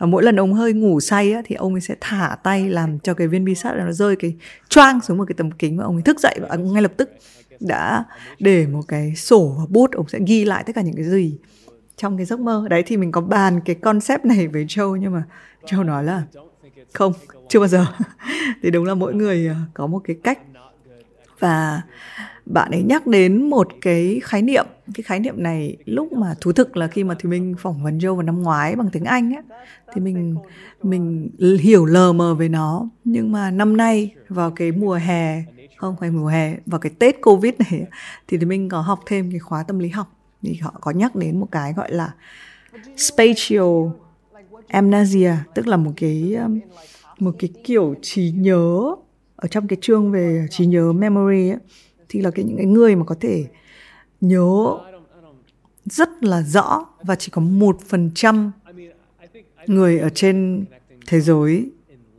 mỗi 0.00 0.22
lần 0.22 0.36
ông 0.36 0.54
hơi 0.54 0.72
ngủ 0.72 1.00
say 1.00 1.32
á, 1.32 1.42
thì 1.44 1.54
ông 1.54 1.74
ấy 1.74 1.80
sẽ 1.80 1.94
thả 2.00 2.36
tay 2.42 2.68
làm 2.68 2.98
cho 2.98 3.14
cái 3.14 3.28
viên 3.28 3.44
bi 3.44 3.54
sắt 3.54 3.76
nó 3.76 3.92
rơi 3.92 4.16
cái 4.16 4.36
choang 4.68 5.00
xuống 5.00 5.18
một 5.18 5.24
cái 5.28 5.34
tấm 5.38 5.50
kính 5.50 5.76
và 5.78 5.84
ông 5.84 5.96
ấy 5.96 6.02
thức 6.02 6.20
dậy. 6.20 6.38
Và 6.48 6.56
ngay 6.56 6.82
lập 6.82 6.92
tức 6.96 7.10
đã 7.60 8.04
để 8.38 8.66
một 8.66 8.82
cái 8.88 9.14
sổ 9.14 9.54
và 9.58 9.64
bút 9.68 9.92
ông 9.92 10.08
sẽ 10.08 10.18
ghi 10.26 10.44
lại 10.44 10.64
tất 10.66 10.72
cả 10.74 10.82
những 10.82 10.96
cái 10.96 11.04
gì 11.04 11.38
trong 11.96 12.16
cái 12.16 12.26
giấc 12.26 12.40
mơ. 12.40 12.66
Đấy 12.70 12.82
thì 12.86 12.96
mình 12.96 13.12
có 13.12 13.20
bàn 13.20 13.60
cái 13.64 13.74
concept 13.74 14.24
này 14.24 14.48
với 14.48 14.66
Châu 14.68 14.96
nhưng 14.96 15.12
mà 15.12 15.22
Châu 15.66 15.84
nói 15.84 16.04
là 16.04 16.22
không 16.92 17.12
chưa 17.48 17.58
bao 17.58 17.68
giờ. 17.68 17.86
Thì 18.62 18.70
đúng 18.70 18.84
là 18.84 18.94
mỗi 18.94 19.14
người 19.14 19.48
à, 19.48 19.56
có 19.74 19.86
một 19.86 20.00
cái 20.04 20.16
cách. 20.22 20.38
Và 21.38 21.82
bạn 22.52 22.70
ấy 22.70 22.82
nhắc 22.82 23.06
đến 23.06 23.50
một 23.50 23.68
cái 23.80 24.20
khái 24.22 24.42
niệm. 24.42 24.66
Cái 24.94 25.02
khái 25.02 25.20
niệm 25.20 25.42
này 25.42 25.76
lúc 25.84 26.12
mà 26.12 26.34
thú 26.40 26.52
thực 26.52 26.76
là 26.76 26.86
khi 26.86 27.04
mà 27.04 27.14
thì 27.18 27.28
mình 27.28 27.54
phỏng 27.58 27.82
vấn 27.82 27.98
Joe 27.98 28.14
vào 28.14 28.22
năm 28.22 28.42
ngoái 28.42 28.76
bằng 28.76 28.90
tiếng 28.92 29.04
Anh 29.04 29.34
ấy, 29.34 29.42
thì 29.94 30.00
mình 30.00 30.36
mình 30.82 31.30
hiểu 31.60 31.84
lờ 31.84 32.12
mờ 32.12 32.34
về 32.34 32.48
nó. 32.48 32.88
Nhưng 33.04 33.32
mà 33.32 33.50
năm 33.50 33.76
nay 33.76 34.14
vào 34.28 34.50
cái 34.50 34.72
mùa 34.72 34.94
hè 34.94 35.42
không 35.76 35.96
phải 36.00 36.10
mùa 36.10 36.26
hè 36.26 36.56
vào 36.66 36.80
cái 36.80 36.92
Tết 36.98 37.16
Covid 37.22 37.54
này 37.58 37.86
thì 38.28 38.38
thì 38.38 38.46
mình 38.46 38.68
có 38.68 38.80
học 38.80 39.00
thêm 39.06 39.30
cái 39.30 39.38
khóa 39.38 39.62
tâm 39.62 39.78
lý 39.78 39.88
học. 39.88 40.16
Thì 40.42 40.54
họ 40.54 40.74
có 40.80 40.90
nhắc 40.90 41.16
đến 41.16 41.40
một 41.40 41.48
cái 41.50 41.72
gọi 41.72 41.92
là 41.92 42.12
spatial 42.96 43.66
amnesia 44.68 45.32
tức 45.54 45.66
là 45.66 45.76
một 45.76 45.92
cái 45.96 46.34
um, 46.34 46.60
một 47.18 47.34
cái 47.38 47.50
kiểu 47.64 47.94
trí 48.02 48.30
nhớ 48.30 48.94
ở 49.36 49.48
trong 49.48 49.68
cái 49.68 49.78
chương 49.80 50.12
về 50.12 50.46
trí 50.50 50.66
nhớ 50.66 50.92
memory 50.92 51.50
ấy, 51.50 51.58
thì 52.10 52.20
là 52.20 52.30
cái 52.30 52.44
những 52.44 52.56
cái 52.56 52.66
người 52.66 52.96
mà 52.96 53.04
có 53.04 53.14
thể 53.20 53.46
nhớ 54.20 54.76
rất 55.84 56.24
là 56.24 56.42
rõ 56.42 56.86
và 57.02 57.14
chỉ 57.14 57.30
có 57.32 57.40
một 57.40 57.80
phần 57.88 58.10
trăm 58.14 58.52
người 59.66 59.98
ở 59.98 60.08
trên 60.08 60.64
thế 61.06 61.20
giới 61.20 61.70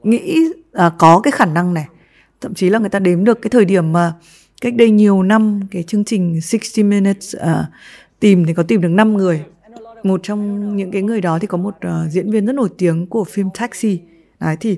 nghĩ 0.04 0.40
à, 0.74 0.92
có 1.00 1.20
cái 1.20 1.32
khả 1.32 1.46
năng 1.46 1.74
này. 1.74 1.88
Thậm 2.42 2.54
chí 2.54 2.70
là 2.70 2.80
người 2.80 2.90
ta 2.90 3.00
đếm 3.00 3.24
được 3.24 3.42
cái 3.42 3.50
thời 3.50 3.66
điểm 3.66 3.94
mà 3.94 4.14
cách 4.62 4.76
đây 4.76 4.90
nhiều 4.90 5.24
năm 5.24 5.60
cái 5.72 5.84
chương 5.84 6.04
trình 6.04 6.42
60 6.42 6.84
Minutes 6.84 7.36
à, 7.36 7.66
tìm 8.20 8.46
thì 8.46 8.54
có 8.54 8.64
tìm 8.64 8.82
được 8.82 8.90
5 8.90 9.18
người. 9.18 9.44
Một 10.04 10.20
trong 10.24 10.76
những 10.76 10.92
cái 10.92 11.02
người 11.02 11.22
đó 11.22 11.40
thì 11.40 11.48
có 11.48 11.58
một 11.58 11.76
uh, 11.76 12.12
diễn 12.12 12.32
viên 12.32 12.46
rất 12.46 12.54
nổi 12.54 12.70
tiếng 12.78 13.08
của 13.08 13.24
phim 13.24 13.50
Taxi. 13.60 14.00
Đấy 14.40 14.58
thì 14.60 14.78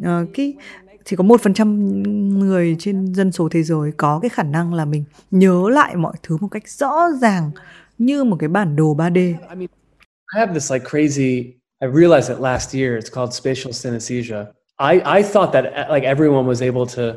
uh, 0.00 0.06
cái 0.34 0.54
chỉ 1.04 1.16
có 1.16 1.24
một 1.24 1.40
phần 1.40 1.54
trăm 1.54 2.02
người 2.38 2.76
trên 2.78 3.14
dân 3.14 3.32
số 3.32 3.48
thế 3.48 3.62
giới 3.62 3.92
có 3.96 4.18
cái 4.22 4.28
khả 4.28 4.42
năng 4.42 4.74
là 4.74 4.84
mình 4.84 5.04
nhớ 5.30 5.70
lại 5.72 5.96
mọi 5.96 6.12
thứ 6.22 6.36
một 6.40 6.48
cách 6.48 6.68
rõ 6.68 7.10
ràng 7.20 7.50
như 7.98 8.24
một 8.24 8.36
cái 8.40 8.48
bản 8.48 8.76
đồ 8.76 8.94
3D. 8.94 9.16
I 9.16 10.38
have 10.38 10.52
this 10.54 10.72
like 10.72 10.84
crazy. 10.90 11.60
I 11.82 11.88
realized 11.88 12.30
it 12.30 12.40
last 12.40 12.74
year. 12.74 12.96
It's 12.96 13.10
called 13.10 13.32
spatial 13.32 13.72
synesthesia. 13.72 14.46
I 14.78 15.18
I 15.18 15.22
thought 15.22 15.52
that 15.52 15.64
uh, 15.64 15.92
like 15.94 16.06
everyone 16.06 16.46
was 16.46 16.62
able 16.62 16.86
to 16.86 17.14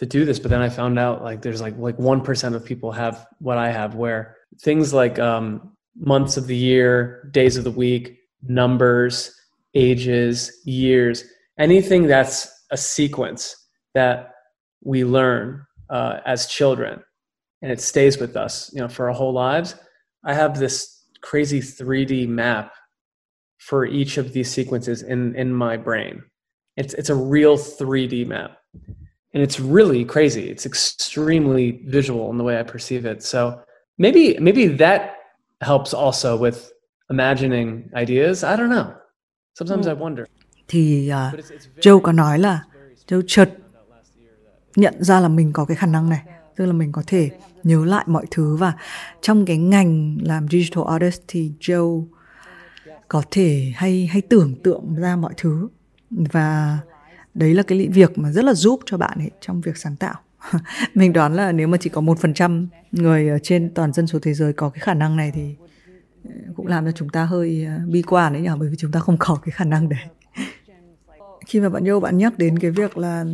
to 0.00 0.06
do 0.06 0.24
this, 0.24 0.38
but 0.38 0.50
then 0.50 0.60
I 0.60 0.68
found 0.68 0.98
out 0.98 1.22
like 1.22 1.40
there's 1.42 1.60
like 1.60 1.74
like 1.78 1.98
one 1.98 2.20
percent 2.20 2.54
of 2.54 2.64
people 2.64 2.92
have 2.92 3.26
what 3.38 3.58
I 3.58 3.70
have, 3.70 3.94
where 3.94 4.36
things 4.64 4.92
like 4.92 5.18
um, 5.18 5.72
months 5.94 6.36
of 6.36 6.46
the 6.46 6.56
year, 6.56 7.28
days 7.32 7.56
of 7.56 7.64
the 7.64 7.70
week, 7.70 8.18
numbers, 8.42 9.34
ages, 9.74 10.50
years, 10.64 11.24
anything 11.58 12.06
that's 12.06 12.48
a 12.72 12.76
sequence 12.76 13.68
that 13.94 14.32
we 14.82 15.04
learn 15.04 15.64
uh, 15.90 16.18
as 16.26 16.46
children 16.46 17.00
and 17.62 17.70
it 17.70 17.80
stays 17.80 18.18
with 18.18 18.36
us 18.36 18.72
you 18.74 18.80
know 18.80 18.88
for 18.88 19.08
our 19.08 19.14
whole 19.14 19.32
lives 19.32 19.76
i 20.24 20.34
have 20.34 20.58
this 20.58 21.06
crazy 21.20 21.60
3d 21.60 22.26
map 22.26 22.72
for 23.62 23.86
each 23.86 24.18
of 24.18 24.32
these 24.32 24.50
sequences 24.50 25.02
in 25.02 25.36
in 25.36 25.52
my 25.52 25.76
brain. 25.76 26.22
It's 26.76 26.94
it's 26.94 27.10
a 27.10 27.14
real 27.14 27.56
3D 27.56 28.26
map. 28.26 28.58
And 29.34 29.42
it's 29.42 29.58
really 29.60 30.04
crazy. 30.04 30.50
It's 30.50 30.66
extremely 30.66 31.82
visual 31.86 32.30
in 32.30 32.38
the 32.38 32.44
way 32.44 32.58
I 32.58 32.64
perceive 32.64 33.06
it. 33.06 33.22
So 33.22 33.62
maybe 33.98 34.36
maybe 34.40 34.66
that 34.66 35.16
helps 35.60 35.94
also 35.94 36.36
with 36.36 36.72
imagining 37.08 37.88
ideas. 37.94 38.42
I 38.42 38.56
don't 38.56 38.68
know. 38.68 38.94
Sometimes 39.56 39.86
I 39.86 39.92
wonder. 39.92 40.26
Thì 40.68 41.10
uh, 41.12 41.40
Joe 41.80 42.00
có 42.00 42.12
nói 42.12 42.38
là 42.38 42.62
Joe 43.08 43.22
chợt 43.26 43.50
nhận 44.76 45.04
ra 45.04 45.20
là 45.20 45.28
mình 45.28 45.52
có 45.52 45.64
cái 45.64 45.76
khả 45.76 45.86
năng 45.86 46.10
này. 46.10 46.22
Tức 46.56 46.66
là 46.66 46.72
mình 46.72 46.92
có 46.92 47.02
thể 47.06 47.30
nhớ 47.62 47.84
lại 47.84 48.04
mọi 48.08 48.26
thứ. 48.30 48.56
Và 48.56 48.72
trong 49.20 49.44
cái 49.46 49.56
ngành 49.56 50.18
làm 50.22 50.48
digital 50.48 50.84
artist 50.88 51.20
thì 51.28 51.52
Joe 51.60 52.04
có 53.08 53.22
thể 53.30 53.72
hay 53.74 54.06
hay 54.06 54.20
tưởng 54.20 54.54
tượng 54.62 54.94
ra 54.94 55.16
mọi 55.16 55.32
thứ. 55.36 55.68
Và 56.10 56.78
đấy 57.34 57.54
là 57.54 57.62
cái 57.62 57.88
việc 57.92 58.18
mà 58.18 58.32
rất 58.32 58.44
là 58.44 58.54
giúp 58.54 58.80
cho 58.86 58.98
bạn 58.98 59.18
ấy 59.18 59.30
trong 59.40 59.60
việc 59.60 59.76
sáng 59.76 59.96
tạo. 59.96 60.14
Mình 60.94 61.12
đoán 61.12 61.34
là 61.34 61.52
nếu 61.52 61.68
mà 61.68 61.78
chỉ 61.80 61.90
có 61.90 62.00
một 62.00 62.18
phần 62.18 62.34
trăm 62.34 62.68
người 62.92 63.28
ở 63.28 63.38
trên 63.42 63.74
toàn 63.74 63.92
dân 63.92 64.06
số 64.06 64.18
thế 64.22 64.34
giới 64.34 64.52
có 64.52 64.68
cái 64.70 64.80
khả 64.80 64.94
năng 64.94 65.16
này 65.16 65.32
thì 65.34 65.54
ờ, 66.24 66.30
cũng 66.56 66.66
làm 66.66 66.84
cho 66.84 66.92
chúng 66.92 67.08
ta 67.08 67.24
hơi 67.24 67.64
ờ, 67.64 67.86
bi 67.86 68.02
quan 68.02 68.32
đấy 68.32 68.42
nhỉ? 68.42 68.48
Bởi 68.58 68.68
vì 68.68 68.76
chúng 68.76 68.92
ta 68.92 69.00
không 69.00 69.16
có 69.18 69.38
cái 69.44 69.52
khả 69.52 69.64
năng 69.64 69.88
đấy 69.88 70.00
khi 71.52 71.60
mà 71.60 71.68
bạn 71.68 71.84
yêu 71.84 72.00
bạn 72.00 72.18
nhắc 72.18 72.38
đến 72.38 72.58
cái 72.58 72.70
việc 72.70 72.98
là 72.98 73.24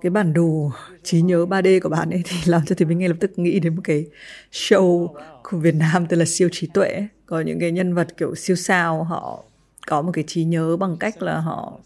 cái 0.00 0.10
bản 0.10 0.32
đồ 0.32 0.70
trí 1.02 1.22
nhớ 1.22 1.46
3D 1.46 1.80
của 1.80 1.88
bạn 1.88 2.10
ấy 2.10 2.22
thì 2.24 2.36
làm 2.44 2.64
cho 2.66 2.74
thì 2.78 2.84
mình 2.84 2.98
ngay 2.98 3.08
lập 3.08 3.16
tức 3.20 3.38
nghĩ 3.38 3.60
đến 3.60 3.74
một 3.74 3.82
cái 3.84 4.06
show 4.52 5.08
của 5.42 5.56
Việt 5.56 5.74
Nam 5.74 6.06
tên 6.06 6.18
là 6.18 6.24
siêu 6.24 6.48
trí 6.52 6.66
tuệ. 6.66 7.06
Có 7.26 7.40
những 7.40 7.60
cái 7.60 7.72
nhân 7.72 7.94
vật 7.94 8.16
kiểu 8.16 8.34
siêu 8.34 8.56
sao 8.56 9.04
họ 9.04 9.44
có 9.86 10.02
một 10.02 10.12
cái 10.14 10.24
trí 10.26 10.44
nhớ 10.44 10.76
bằng 10.76 10.96
cách 10.96 11.22
là 11.22 11.38
họ 11.38 11.78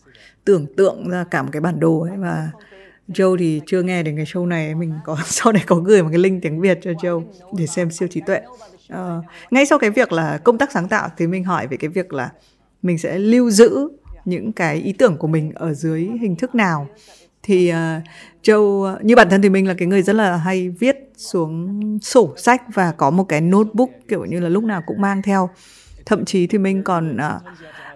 tưởng 0.45 0.67
tượng 0.77 1.09
ra 1.11 1.25
cả 1.31 1.43
một 1.43 1.49
cái 1.53 1.61
bản 1.61 1.81
đồ 1.81 2.01
ấy. 2.01 2.17
Và 2.17 2.51
Joe 3.09 3.37
thì 3.37 3.61
chưa 3.67 3.83
nghe 3.83 4.03
đến 4.03 4.17
cái 4.17 4.25
show 4.25 4.47
này 4.47 4.75
mình 4.75 4.93
có 5.05 5.17
sau 5.27 5.53
này 5.53 5.63
có 5.67 5.77
gửi 5.77 6.03
một 6.03 6.09
cái 6.11 6.19
link 6.19 6.43
tiếng 6.43 6.61
Việt 6.61 6.79
cho 6.83 6.91
Joe 6.91 7.25
để 7.57 7.67
xem 7.67 7.91
siêu 7.91 8.09
trí 8.09 8.21
tuệ. 8.27 8.41
Uh, 8.93 9.25
ngay 9.51 9.67
sau 9.67 9.79
cái 9.79 9.91
việc 9.91 10.13
là 10.13 10.39
công 10.39 10.59
tác 10.59 10.73
sáng 10.73 10.89
tạo 10.89 11.09
thì 11.17 11.27
mình 11.27 11.45
hỏi 11.45 11.67
về 11.67 11.77
cái 11.77 11.89
việc 11.89 12.13
là 12.13 12.31
mình 12.83 12.99
sẽ 12.99 13.19
lưu 13.19 13.51
giữ 13.51 13.89
những 14.25 14.53
cái 14.53 14.77
ý 14.77 14.93
tưởng 14.93 15.17
của 15.17 15.27
mình 15.27 15.53
ở 15.55 15.75
dưới 15.75 16.11
hình 16.21 16.37
thức 16.37 16.55
nào. 16.55 16.87
Thì 17.43 17.73
uh, 17.73 17.77
Joe 18.43 18.97
như 19.03 19.17
bản 19.17 19.31
thân 19.31 19.43
thì 19.43 19.49
mình 19.49 19.69
là 19.69 19.75
cái 19.75 19.89
người 19.89 20.03
rất 20.03 20.13
là 20.13 20.37
hay 20.37 20.69
viết 20.69 20.97
xuống 21.17 21.81
sổ 22.03 22.35
sách 22.37 22.63
và 22.75 22.93
có 22.93 23.11
một 23.11 23.25
cái 23.25 23.41
notebook 23.41 23.91
kiểu 24.09 24.25
như 24.25 24.41
là 24.41 24.49
lúc 24.49 24.65
nào 24.65 24.83
cũng 24.87 25.01
mang 25.01 25.23
theo. 25.23 25.51
Thậm 26.07 26.25
chí 26.25 26.47
thì 26.47 26.59
mình 26.59 26.83
còn 26.83 27.17
uh, 27.17 27.43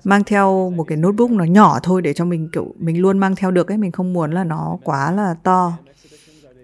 mang 0.04 0.24
theo 0.24 0.70
một 0.70 0.84
cái 0.84 0.98
notebook 0.98 1.30
nó 1.30 1.44
nhỏ 1.44 1.78
thôi 1.82 2.02
để 2.02 2.12
cho 2.12 2.24
mình 2.24 2.48
kiểu 2.52 2.74
mình 2.78 3.00
luôn 3.00 3.18
mang 3.18 3.36
theo 3.36 3.50
được 3.50 3.68
ấy. 3.68 3.78
Mình 3.78 3.92
không 3.92 4.12
muốn 4.12 4.30
là 4.30 4.44
nó 4.44 4.78
quá 4.84 5.12
là 5.12 5.34
to. 5.42 5.72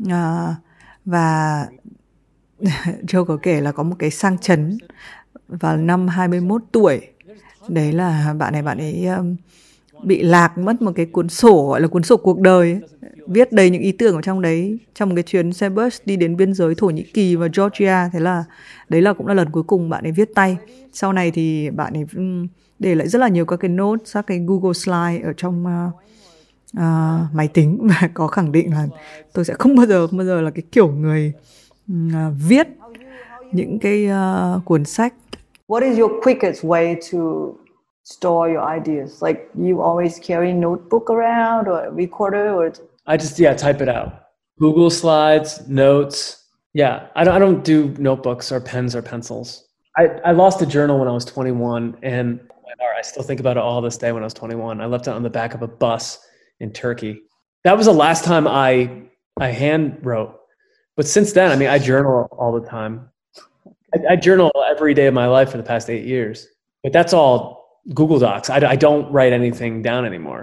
Uh, 0.03 0.11
và 1.05 1.66
Joe 3.03 3.25
có 3.25 3.38
kể 3.42 3.61
là 3.61 3.73
có 3.73 3.83
một 3.83 3.96
cái 3.99 4.11
sang 4.11 4.38
chấn 4.38 4.79
vào 5.49 5.77
năm 5.77 6.09
21 6.09 6.62
tuổi 6.73 7.01
đấy 7.74 7.92
là 7.92 8.35
bạn 8.38 8.52
này 8.52 8.62
bạn 8.62 8.78
ấy 8.78 9.06
um, 9.06 9.37
bị 10.02 10.22
lạc 10.22 10.59
mất 10.59 10.83
một 10.83 10.92
cái 10.94 11.06
cuốn 11.06 11.28
sổ 11.28 11.68
gọi 11.68 11.80
là 11.80 11.88
cuốn 11.88 12.02
sổ 12.02 12.16
cuộc 12.16 12.40
đời 12.40 12.72
ấy. 12.72 12.80
viết 13.26 13.52
đầy 13.52 13.70
những 13.70 13.83
ý 13.83 13.92
tưởng 13.92 14.14
ở 14.14 14.22
trong 14.22 14.42
đấy 14.42 14.78
trong 14.94 15.09
một 15.09 15.14
cái 15.14 15.22
chuyến 15.22 15.52
xe 15.52 15.68
bus 15.68 16.00
đi 16.04 16.16
đến 16.16 16.37
biên 16.37 16.54
giới 16.54 16.74
Thổ 16.74 16.87
Nhĩ 16.87 17.02
Kỳ 17.02 17.37
và 17.37 17.48
Georgia 17.56 18.11
thế 18.12 18.20
là 18.20 18.44
đấy 18.88 19.02
là 19.02 19.12
cũng 19.12 19.26
là 19.26 19.35
lần 19.35 19.50
cuối 19.50 19.62
cùng 19.62 19.88
bạn 19.88 20.06
ấy 20.06 20.12
viết 20.12 20.35
tay 20.35 20.56
sau 20.92 21.12
này 21.12 21.30
thì 21.30 21.70
bạn 21.70 21.92
ấy 21.92 22.04
um, 22.16 22.46
để 22.78 22.94
lại 22.94 23.09
rất 23.09 23.18
là 23.18 23.28
nhiều 23.28 23.46
các 23.46 23.56
cái 23.56 23.68
note 23.68 24.04
các 24.12 24.26
cái 24.26 24.44
Google 24.46 24.72
Slide 24.72 25.20
ở 25.24 25.33
trong 25.37 25.64
uh, 25.64 25.94
uh, 26.76 27.35
máy 27.35 27.48
tính 27.48 27.78
và 27.88 28.11
có 28.14 28.26
khẳng 28.26 28.52
định 28.52 28.70
là 28.70 28.87
tôi 29.33 29.44
sẽ 29.44 29.54
không 29.59 29.76
bao 29.76 29.87
giờ 29.87 30.06
không 30.06 30.18
bao 30.18 30.26
giờ 30.26 30.40
là 30.40 30.50
cái 30.50 30.62
kiểu 30.72 30.88
người 30.88 31.33
uh, 31.92 32.35
viết 32.48 32.68
những 33.52 33.78
cái 33.78 34.09
uh, 34.09 34.64
cuốn 34.64 34.85
sách. 34.85 35.14
What 35.68 35.90
is 35.90 35.98
your 35.98 36.12
quickest 36.22 36.64
way 36.64 36.94
to 37.12 37.18
store 38.11 38.49
your 38.49 38.62
ideas? 38.62 39.23
Like 39.23 39.49
you 39.57 39.81
always 39.81 40.18
carry 40.18 40.53
notebook 40.53 41.11
around 41.11 41.68
or 41.68 41.90
recorder 41.92 42.55
or 42.55 42.73
I 43.07 43.16
just 43.16 43.38
yeah, 43.38 43.55
type 43.55 43.81
it 43.81 43.88
out. 43.88 44.27
Google 44.59 44.90
Slides, 44.90 45.66
notes. 45.68 46.44
Yeah, 46.75 47.09
I 47.14 47.25
don't 47.25 47.35
I 47.35 47.38
don't 47.38 47.64
do 47.64 47.94
notebooks 47.99 48.53
or 48.53 48.61
pens 48.61 48.94
or 48.94 49.03
pencils. 49.03 49.64
I, 49.96 50.05
I 50.25 50.33
lost 50.33 50.62
a 50.62 50.66
journal 50.66 50.99
when 50.99 51.09
I 51.09 51.12
was 51.12 51.25
21 51.25 51.99
and 52.03 52.40
I 53.01 53.03
still 53.03 53.23
think 53.23 53.40
about 53.40 53.57
it 53.57 53.62
all 53.62 53.81
this 53.81 53.96
day 53.96 54.12
when 54.12 54.23
I 54.23 54.27
was 54.27 54.35
21. 54.35 54.79
I 54.79 54.85
left 54.85 55.07
it 55.07 55.11
on 55.11 55.23
the 55.23 55.31
back 55.31 55.55
of 55.55 55.62
a 55.62 55.66
bus 55.66 56.18
in 56.61 56.70
Turkey. 56.70 57.23
That 57.64 57.75
was 57.75 57.87
the 57.87 57.92
last 57.92 58.25
time 58.25 58.46
I 58.46 59.05
I 59.40 59.49
hand 59.49 60.01
wrote. 60.03 60.38
But 60.96 61.07
since 61.07 61.33
then, 61.33 61.51
I 61.51 61.57
mean, 61.57 61.68
I 61.68 61.79
journal 61.79 62.29
all 62.31 62.53
the 62.53 62.66
time. 62.68 63.09
I, 63.94 64.12
I 64.12 64.16
journal 64.16 64.53
every 64.68 64.92
day 64.92 65.07
of 65.07 65.14
my 65.14 65.27
life 65.27 65.51
for 65.51 65.57
the 65.57 65.62
past 65.62 65.88
eight 65.88 66.05
years. 66.05 66.46
But 66.83 66.92
that's 66.92 67.14
all 67.14 67.60
Google 67.96 68.18
Docs. 68.18 68.50
I, 68.50 68.55
I 68.55 68.76
don't 68.76 69.12
write 69.12 69.33
anything 69.33 69.83
down 69.83 70.05
anymore 70.05 70.42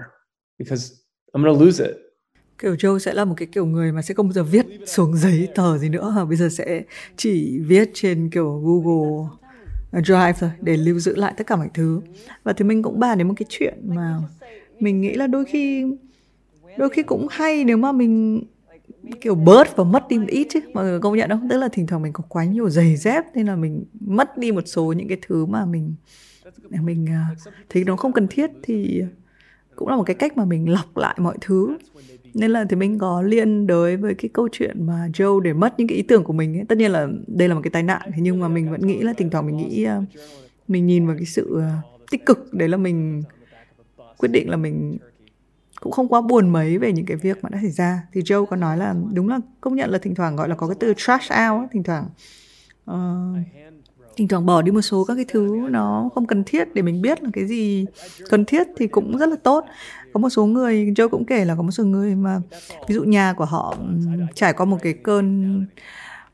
because 0.60 0.93
I'm 1.33 1.43
going 1.43 1.60
to 1.60 1.65
lose 1.65 1.86
it. 1.86 1.95
kiểu 2.60 2.75
Joe 2.75 2.99
sẽ 2.99 3.13
là 3.13 3.25
một 3.25 3.33
cái 3.38 3.47
kiểu 3.51 3.65
người 3.65 3.91
mà 3.91 4.01
sẽ 4.01 4.13
không 4.13 4.27
bao 4.27 4.33
giờ 4.33 4.43
viết 4.43 4.65
xuống 4.86 5.17
giấy 5.17 5.47
tờ 5.55 5.77
gì 5.77 5.89
nữa 5.89 6.25
bây 6.27 6.38
giờ 6.38 6.49
sẽ 6.49 6.83
chỉ 7.17 7.60
viết 7.60 7.91
trên 7.93 8.29
kiểu 8.29 8.62
Google 8.63 9.29
drive 9.91 10.33
thôi 10.39 10.49
để 10.62 10.77
lưu 10.77 10.99
giữ 10.99 11.15
lại 11.15 11.33
tất 11.38 11.47
cả 11.47 11.55
mọi 11.55 11.69
thứ 11.73 12.01
và 12.43 12.53
thì 12.53 12.65
mình 12.65 12.83
cũng 12.83 12.99
bàn 12.99 13.17
đến 13.17 13.27
một 13.27 13.33
cái 13.38 13.45
chuyện 13.49 13.79
mà 13.83 14.15
mình 14.79 15.01
nghĩ 15.01 15.13
là 15.13 15.27
đôi 15.27 15.45
khi 15.45 15.86
đôi 16.77 16.89
khi 16.89 17.03
cũng 17.03 17.27
hay 17.31 17.63
nếu 17.63 17.77
mà 17.77 17.91
mình 17.91 18.43
kiểu 19.21 19.36
bớt 19.36 19.75
và 19.75 19.83
mất 19.83 20.07
đi 20.07 20.17
một 20.17 20.27
ít 20.27 20.47
chứ 20.49 20.60
mọi 20.73 20.86
người 20.86 20.99
công 20.99 21.17
nhận 21.17 21.29
không 21.29 21.47
tức 21.49 21.57
là 21.57 21.67
thỉnh 21.67 21.88
thoảng 21.88 22.01
mình 22.01 22.13
có 22.13 22.23
quá 22.29 22.43
nhiều 22.43 22.69
giày 22.69 22.95
dép 22.95 23.23
nên 23.36 23.47
là 23.47 23.55
mình 23.55 23.83
mất 23.99 24.38
đi 24.38 24.51
một 24.51 24.63
số 24.65 24.93
những 24.93 25.07
cái 25.07 25.17
thứ 25.27 25.45
mà 25.45 25.65
mình 25.65 25.95
mình 26.70 27.10
à, 27.10 27.28
thấy 27.70 27.84
nó 27.84 27.96
không 27.96 28.13
cần 28.13 28.28
thiết 28.28 28.52
thì 28.63 29.04
cũng 29.76 29.88
là 29.88 29.96
một 29.96 30.04
cái 30.04 30.15
cách 30.15 30.38
mà 30.38 30.46
mình 30.46 30.70
lọc 30.70 30.98
lại 30.98 31.15
mọi 31.20 31.38
thứ. 31.41 31.78
Nên 32.34 32.52
là 32.52 32.65
thì 32.70 32.76
mình 32.76 33.00
có 33.00 33.22
liên 33.22 33.67
đới 33.67 33.98
với 33.98 34.15
cái 34.15 34.30
câu 34.34 34.48
chuyện 34.52 34.86
mà 34.86 35.08
Joe 35.13 35.39
để 35.39 35.54
mất 35.54 35.74
những 35.78 35.88
cái 35.88 35.96
ý 35.96 36.02
tưởng 36.02 36.24
của 36.24 36.34
mình 36.34 36.58
ấy. 36.58 36.65
tất 36.70 36.78
nhiên 36.78 36.91
là 36.91 37.08
đây 37.28 37.48
là 37.48 37.56
một 37.56 37.62
cái 37.63 37.72
tai 37.72 37.84
nạn 37.84 38.02
thế 38.13 38.22
nhưng 38.22 38.39
mà 38.39 38.48
mình 38.48 38.72
vẫn 38.72 38.88
nghĩ 38.88 39.00
là 39.00 39.13
thỉnh 39.13 39.30
thoảng 39.30 39.46
mình 39.46 39.58
nghĩ 39.58 39.84
à, 39.84 40.02
mình 40.67 40.86
nhìn 40.86 41.08
vào 41.08 41.15
cái 41.15 41.26
sự 41.26 41.62
à, 41.62 41.82
tích 42.12 42.26
cực. 42.26 42.54
Đấy 42.54 42.70
là 42.70 42.78
mình 42.78 43.24
quyết 44.17 44.30
định 44.30 44.50
là 44.50 44.58
mình 44.58 44.98
cũng 45.82 45.91
không 45.91 46.08
quá 46.08 46.22
buồn 46.22 46.50
mấy 46.50 46.78
về 46.78 46.91
những 46.91 47.06
cái 47.06 47.17
việc 47.17 47.43
mà 47.43 47.50
đã 47.50 47.60
xảy 47.62 47.72
ra. 47.72 48.04
Thì 48.13 48.22
Joe 48.22 48.46
có 48.46 48.56
nói 48.56 48.78
là 48.78 48.96
đúng 49.13 49.30
là 49.30 49.39
công 49.62 49.76
nhận 49.76 49.89
là 49.89 49.98
thỉnh 49.98 50.15
thoảng 50.15 50.36
gọi 50.36 50.50
là 50.50 50.56
có 50.56 50.67
cái 50.67 50.78
từ 50.80 50.93
trash 50.98 51.32
out 51.32 51.62
ấy, 51.62 51.67
thỉnh 51.72 51.84
thoảng. 51.84 52.06
Uh, 52.91 53.38
thỉnh 54.17 54.27
thoảng 54.27 54.45
bỏ 54.45 54.62
đi 54.62 54.71
một 54.71 54.82
số 54.82 55.03
các 55.03 55.15
cái 55.15 55.25
thứ 55.27 55.67
nó 55.69 56.10
không 56.15 56.25
cần 56.25 56.43
thiết 56.43 56.73
để 56.73 56.82
mình 56.82 57.01
biết 57.01 57.23
là 57.23 57.30
cái 57.34 57.45
gì 57.45 57.86
cần 58.30 58.45
thiết 58.45 58.67
thì 58.77 58.88
cũng 58.88 59.17
rất 59.17 59.30
là 59.30 59.36
tốt. 59.43 59.65
Có 60.13 60.19
một 60.19 60.30
số 60.30 60.45
người 60.45 60.86
Joe 60.86 61.10
cũng 61.10 61.25
kể 61.25 61.45
là 61.45 61.56
có 61.56 61.62
một 61.62 61.71
số 61.71 61.84
người 61.84 62.15
mà 62.15 62.41
ví 62.88 62.95
dụ 62.95 63.03
nhà 63.03 63.34
của 63.34 63.45
họ 63.45 63.75
trải 64.34 64.53
qua 64.53 64.65
một 64.65 64.77
cái 64.82 64.93
cơn 64.93 65.65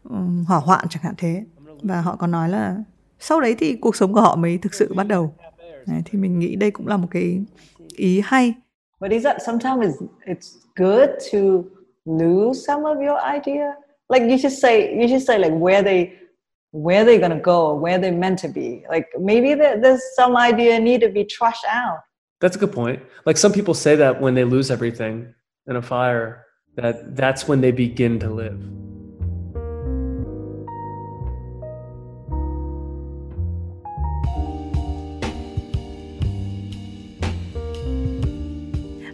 um, 0.03 0.43
hỏa 0.43 0.57
hoạn 0.57 0.85
chẳng 0.89 1.03
hạn 1.03 1.13
thế. 1.17 1.43
Và 1.81 2.01
họ 2.01 2.15
có 2.15 2.27
nói 2.27 2.49
là 2.49 2.77
sau 3.19 3.41
đấy 3.41 3.55
thì 3.59 3.75
cuộc 3.75 3.95
sống 3.95 4.13
của 4.13 4.21
họ 4.21 4.35
mới 4.35 4.57
thực 4.57 4.73
sự 4.73 4.93
bắt 4.93 5.07
đầu. 5.07 5.33
Đấy, 5.87 6.01
thì 6.05 6.19
mình 6.19 6.39
nghĩ 6.39 6.55
đây 6.55 6.71
cũng 6.71 6.87
là 6.87 6.97
một 6.97 7.07
cái 7.11 7.41
ý 7.95 8.21
hay. 8.25 8.53
But 9.01 9.11
is 9.11 9.23
that 9.23 9.37
sometimes 9.45 9.85
it's 10.25 10.57
good 10.75 11.09
to 11.33 11.39
lose 12.05 12.61
some 12.67 12.83
of 12.83 13.07
your 13.07 13.19
idea? 13.35 13.73
Like 14.09 14.29
you 14.29 14.37
should 14.37 14.59
say, 14.61 14.95
you 14.99 15.07
should 15.07 15.27
say 15.27 15.39
like 15.39 15.55
where 15.55 15.83
they 15.83 16.07
where 16.73 17.05
they're 17.05 17.19
gonna 17.19 17.39
go, 17.39 17.75
where 17.75 17.99
they're 17.99 18.11
meant 18.11 18.39
to 18.39 18.47
be. 18.47 18.83
Like 18.89 19.05
maybe 19.19 19.53
there's 19.53 20.01
some 20.15 20.35
idea 20.35 20.79
need 20.79 21.01
to 21.01 21.09
be 21.09 21.23
trashed 21.23 21.65
out. 21.69 21.99
That's 22.41 22.55
a 22.55 22.59
good 22.59 22.73
point. 22.73 22.99
Like 23.25 23.37
some 23.37 23.53
people 23.53 23.75
say 23.75 23.95
that 23.95 24.19
when 24.19 24.33
they 24.33 24.43
lose 24.43 24.71
everything 24.71 25.33
in 25.67 25.75
a 25.75 25.81
fire, 25.81 26.45
that 26.75 27.15
that's 27.15 27.47
when 27.47 27.61
they 27.61 27.71
begin 27.71 28.19
to 28.19 28.29
live. 28.29 28.59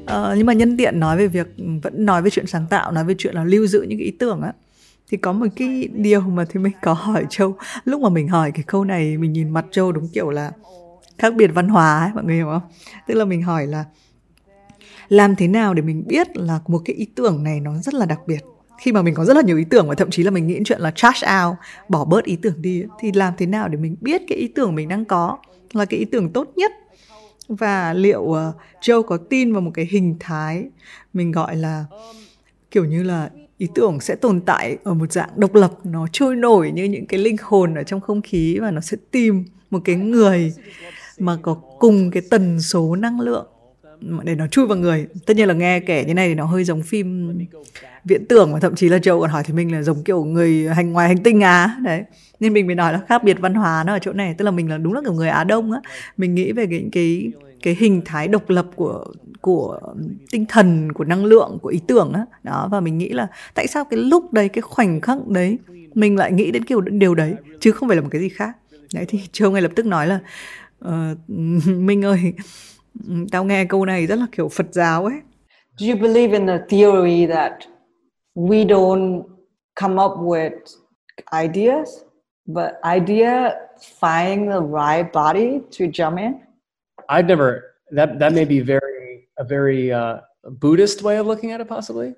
Uh, 0.10 0.34
nhưng 0.38 0.46
mà 0.46 0.54
nhân 0.54 0.78
tiện 0.78 1.00
nói 1.00 1.18
về 1.18 1.28
việc 1.28 1.48
vẫn 1.84 2.06
nói 2.06 2.22
về 2.22 2.30
chuyện 2.30 2.48
sáng 2.48 2.66
tạo 2.70 2.92
nói 2.92 3.04
về 3.04 3.16
chuyện 3.18 3.36
là 3.36 3.44
lưu 3.44 3.68
giữ 3.68 3.82
những 3.82 4.00
cái 4.00 4.06
ý 4.06 4.12
tưởng 4.12 4.42
á 4.42 4.54
thì 5.10 5.18
có 5.18 5.34
một 5.34 5.46
cái 5.56 5.90
điều 5.94 6.22
mà 6.22 6.46
thì 6.50 6.60
mình 6.60 6.74
có 6.82 6.94
hỏi 6.94 7.26
châu. 7.30 7.58
Lúc 7.86 8.02
mà 8.02 8.10
mình 8.10 8.28
hỏi 8.28 8.52
cái 8.52 8.64
câu 8.68 8.84
này 8.84 9.18
mình 9.18 9.34
nhìn 9.34 9.50
mặt 9.50 9.66
châu 9.72 9.92
đúng 9.92 10.08
kiểu 10.14 10.30
là 10.30 10.52
khác 11.18 11.36
biệt 11.36 11.48
văn 11.48 11.70
hóa 11.70 12.00
ấy 12.00 12.12
mọi 12.14 12.24
người 12.24 12.36
hiểu 12.36 12.48
không? 12.52 12.62
Tức 13.08 13.14
là 13.14 13.26
mình 13.26 13.42
hỏi 13.42 13.68
là 13.68 13.86
làm 15.10 15.36
thế 15.36 15.48
nào 15.48 15.74
để 15.74 15.82
mình 15.82 16.04
biết 16.08 16.38
là 16.38 16.60
một 16.68 16.82
cái 16.86 16.96
ý 16.96 17.06
tưởng 17.16 17.44
này 17.44 17.60
nó 17.60 17.78
rất 17.78 17.94
là 17.94 18.06
đặc 18.06 18.20
biệt? 18.28 18.40
Khi 18.82 18.92
mà 18.92 19.02
mình 19.02 19.14
có 19.14 19.26
rất 19.26 19.36
là 19.36 19.42
nhiều 19.42 19.58
ý 19.58 19.64
tưởng 19.70 19.90
và 19.90 19.96
thậm 19.96 20.10
chí 20.10 20.24
là 20.24 20.32
mình 20.32 20.48
nghĩ 20.48 20.60
chuyện 20.66 20.82
là 20.82 20.92
trash 20.92 21.26
out 21.26 21.58
bỏ 21.90 22.06
bớt 22.06 22.24
ý 22.26 22.36
tưởng 22.36 22.62
đi 22.62 22.84
thì 23.00 23.12
làm 23.12 23.34
thế 23.38 23.46
nào 23.46 23.68
để 23.68 23.78
mình 23.78 23.96
biết 24.02 24.22
cái 24.28 24.38
ý 24.38 24.48
tưởng 24.48 24.76
mình 24.76 24.88
đang 24.88 25.06
có 25.06 25.38
là 25.74 25.86
cái 25.86 26.00
ý 26.00 26.06
tưởng 26.06 26.34
tốt 26.34 26.52
nhất? 26.56 26.72
Và 27.48 27.94
liệu 27.94 28.34
ờ, 28.34 28.50
uh, 28.50 28.56
Joe 28.82 29.04
có 29.04 29.18
tin 29.18 29.54
vào 29.54 29.62
một 29.62 29.72
cái 29.74 29.88
hình 29.92 30.16
thái 30.20 30.66
mình 31.14 31.32
gọi 31.32 31.56
là 31.56 31.86
kiểu 32.72 32.86
như 32.86 33.04
là 33.04 33.30
ý 33.60 33.68
tưởng 33.76 34.00
sẽ 34.00 34.16
tồn 34.16 34.42
tại 34.42 34.78
ở 34.84 34.94
một 34.94 35.12
dạng 35.12 35.30
độc 35.36 35.56
lập, 35.56 35.72
nó 35.84 36.08
trôi 36.12 36.36
nổi 36.36 36.72
như 36.72 36.84
những 36.84 37.06
cái 37.06 37.20
linh 37.20 37.36
hồn 37.42 37.76
ở 37.76 37.84
trong 37.84 38.02
không 38.02 38.22
khí 38.22 38.58
và 38.62 38.72
nó 38.72 38.82
sẽ 38.82 38.98
tìm 39.12 39.46
một 39.70 39.80
cái 39.86 39.96
người 39.96 40.54
mà 41.20 41.38
có 41.42 41.54
cùng 41.80 42.12
cái 42.12 42.24
tần 42.30 42.62
số 42.62 42.96
năng 42.96 43.20
lượng 43.20 43.48
để 44.24 44.36
nó 44.36 44.48
chui 44.48 44.68
vào 44.68 44.78
người. 44.78 45.08
Tất 45.26 45.38
nhiên 45.38 45.48
là 45.48 45.54
nghe 45.54 45.80
kể 45.80 46.06
như 46.06 46.14
này 46.14 46.30
thì 46.30 46.36
nó 46.36 46.46
hơi 46.46 46.64
giống 46.64 46.84
phim 46.84 47.38
viễn 48.06 48.26
tưởng 48.26 48.54
và 48.54 48.60
thậm 48.60 48.76
chí 48.76 48.90
là 48.90 49.00
châu 49.00 49.20
còn 49.22 49.30
hỏi 49.30 49.44
thì 49.46 49.54
mình 49.54 49.72
là 49.72 49.82
giống 49.82 50.04
kiểu 50.04 50.24
người 50.24 50.68
hành 50.68 50.92
ngoài 50.92 51.08
hành 51.08 51.24
tinh 51.24 51.42
á. 51.42 51.76
Đấy. 51.86 52.04
Nên 52.40 52.54
mình 52.54 52.68
mới 52.68 52.76
nói 52.76 52.94
là 52.94 53.02
khác 53.08 53.24
biệt 53.24 53.40
văn 53.40 53.54
hóa 53.54 53.84
nó 53.88 53.94
ở 53.94 54.00
chỗ 54.00 54.14
này, 54.14 54.36
tức 54.38 54.46
là 54.46 54.52
mình 54.52 54.70
là 54.70 54.78
đúng 54.78 54.94
là 54.94 55.02
kiểu 55.02 55.14
người 55.14 55.30
Á 55.30 55.44
Đông 55.44 55.72
á. 55.72 55.82
Mình 56.18 56.36
nghĩ 56.36 56.52
về 56.52 56.66
cái 56.70 56.84
cái 56.92 57.32
cái 57.64 57.76
hình 57.80 58.02
thái 58.06 58.28
độc 58.28 58.50
lập 58.50 58.66
của 58.76 59.06
của 59.42 59.80
tinh 60.32 60.46
thần 60.50 60.92
của 60.92 61.04
năng 61.04 61.26
lượng 61.26 61.58
của 61.62 61.70
ý 61.70 61.80
tưởng 61.88 62.14
á. 62.14 62.26
Đó 62.44 62.68
và 62.72 62.80
mình 62.80 62.98
nghĩ 62.98 63.10
là 63.10 63.28
tại 63.54 63.68
sao 63.68 63.86
cái 63.86 64.00
lúc 64.00 64.34
đấy 64.34 64.50
cái 64.50 64.62
khoảnh 64.62 65.02
khắc 65.02 65.28
đấy 65.28 65.58
mình 65.94 66.18
lại 66.18 66.32
nghĩ 66.32 66.52
đến 66.52 66.64
kiểu 66.66 66.82
điều 66.82 67.16
đấy 67.16 67.36
chứ 67.60 67.72
không 67.72 67.90
phải 67.90 67.96
là 67.96 68.02
một 68.02 68.10
cái 68.12 68.22
gì 68.22 68.30
khác. 68.30 68.58
Đấy 68.94 69.06
thì 69.08 69.20
Châu 69.32 69.52
ngay 69.52 69.62
lập 69.62 69.72
tức 69.76 69.86
nói 69.86 70.08
là 70.08 70.20
uh, 70.86 71.30
Minh 71.68 72.06
ơi 72.06 72.34
tao 73.32 73.46
nghe 73.46 73.66
câu 73.66 73.86
này 73.86 74.08
rất 74.08 74.20
là 74.20 74.26
kiểu 74.32 74.50
Phật 74.50 74.68
giáo 74.72 75.06
ấy. 75.06 75.20
Do 75.78 75.88
you 75.88 75.96
believe 76.02 76.34
in 76.34 76.48
the 76.48 76.58
theory 76.70 77.28
that 77.28 77.54
we 78.36 78.68
don't 78.68 79.24
come 79.82 80.04
up 80.04 80.12
with 80.12 80.52
ideas 81.44 81.90
but 82.46 82.72
idea 82.84 83.52
finding 84.00 84.50
the 84.50 84.60
right 84.60 85.14
body 85.14 85.60
to 85.80 85.86
jump 85.86 86.18
in? 86.18 86.49
I've 87.10 87.26
never 87.26 87.76
that 87.92 88.20
that 88.20 88.34
may 88.34 88.46
be 88.46 88.60
very 88.62 89.28
a 89.38 89.44
very 89.44 89.92
uh, 89.92 90.20
Buddhist 90.44 91.02
way 91.02 91.18
of 91.18 91.26
looking 91.26 91.52
at 91.52 91.60
it 91.60 91.68
possibly 91.68 92.16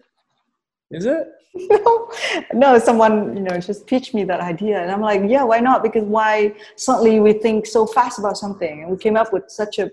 is 0.91 1.05
it 1.05 1.27
no, 1.53 2.11
no, 2.53 2.79
someone 2.79 3.35
you 3.35 3.43
know 3.43 3.59
just 3.59 3.87
pitched 3.87 4.13
me 4.13 4.23
that 4.25 4.39
idea, 4.39 4.81
and 4.81 4.91
I'm 4.91 5.01
like, 5.01 5.21
yeah, 5.27 5.43
why 5.43 5.59
not? 5.59 5.83
Because 5.83 6.03
why 6.03 6.53
suddenly 6.75 7.19
we 7.19 7.33
think 7.33 7.65
so 7.65 7.85
fast 7.85 8.19
about 8.19 8.37
something, 8.37 8.83
and 8.83 8.91
we 8.91 8.97
came 8.97 9.17
up 9.17 9.33
with 9.33 9.43
such 9.47 9.79
a 9.79 9.91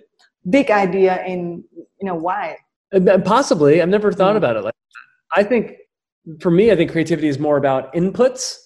big 0.49 0.71
idea 0.71 1.25
in 1.25 1.65
you 1.75 2.07
know 2.07 2.15
why? 2.15 2.57
Possibly, 3.25 3.83
I've 3.83 3.89
never 3.89 4.13
thought 4.13 4.35
mm. 4.35 4.39
about 4.39 4.57
it 4.57 4.65
like. 4.65 4.75
That. 4.75 5.41
I 5.41 5.45
think 5.45 5.73
for 6.41 6.51
me, 6.51 6.71
I 6.71 6.77
think 6.77 6.91
creativity 6.91 7.29
is 7.29 7.39
more 7.39 7.57
about 7.57 7.93
inputs. 7.93 8.57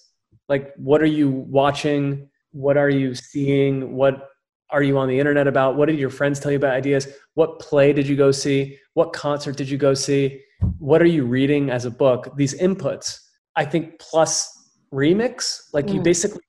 Like, 0.49 0.73
what 0.77 1.01
are 1.01 1.07
you 1.07 1.31
watching? 1.31 2.29
What 2.53 2.77
are 2.77 2.90
you 2.90 3.14
seeing? 3.14 3.95
What 3.95 4.29
are 4.72 4.82
you 4.82 4.98
on 4.98 5.08
the 5.08 5.18
internet 5.18 5.46
about? 5.46 5.76
What 5.76 5.87
did 5.88 5.98
your 5.98 6.11
friends 6.11 6.40
tell 6.40 6.50
you 6.50 6.56
about 6.56 6.72
ideas? 6.72 7.06
What 7.35 7.58
play 7.61 7.92
did 7.92 8.08
you 8.08 8.16
go 8.16 8.30
see? 8.30 8.78
What 8.94 9.12
concert 9.12 9.56
did 9.56 9.68
you 9.68 9.78
go 9.78 9.94
see? 9.94 10.40
what 10.78 11.02
are 11.02 11.06
you 11.06 11.24
reading 11.24 11.70
as 11.70 11.85
a 11.85 11.90
book 11.90 12.28
these 12.37 12.54
inputs 12.61 13.18
i 13.56 13.64
think 13.64 13.98
plus 13.98 14.68
remix 14.92 15.61
like 15.72 15.87
mm. 15.87 15.94
you 15.94 16.00
basically 16.00 16.40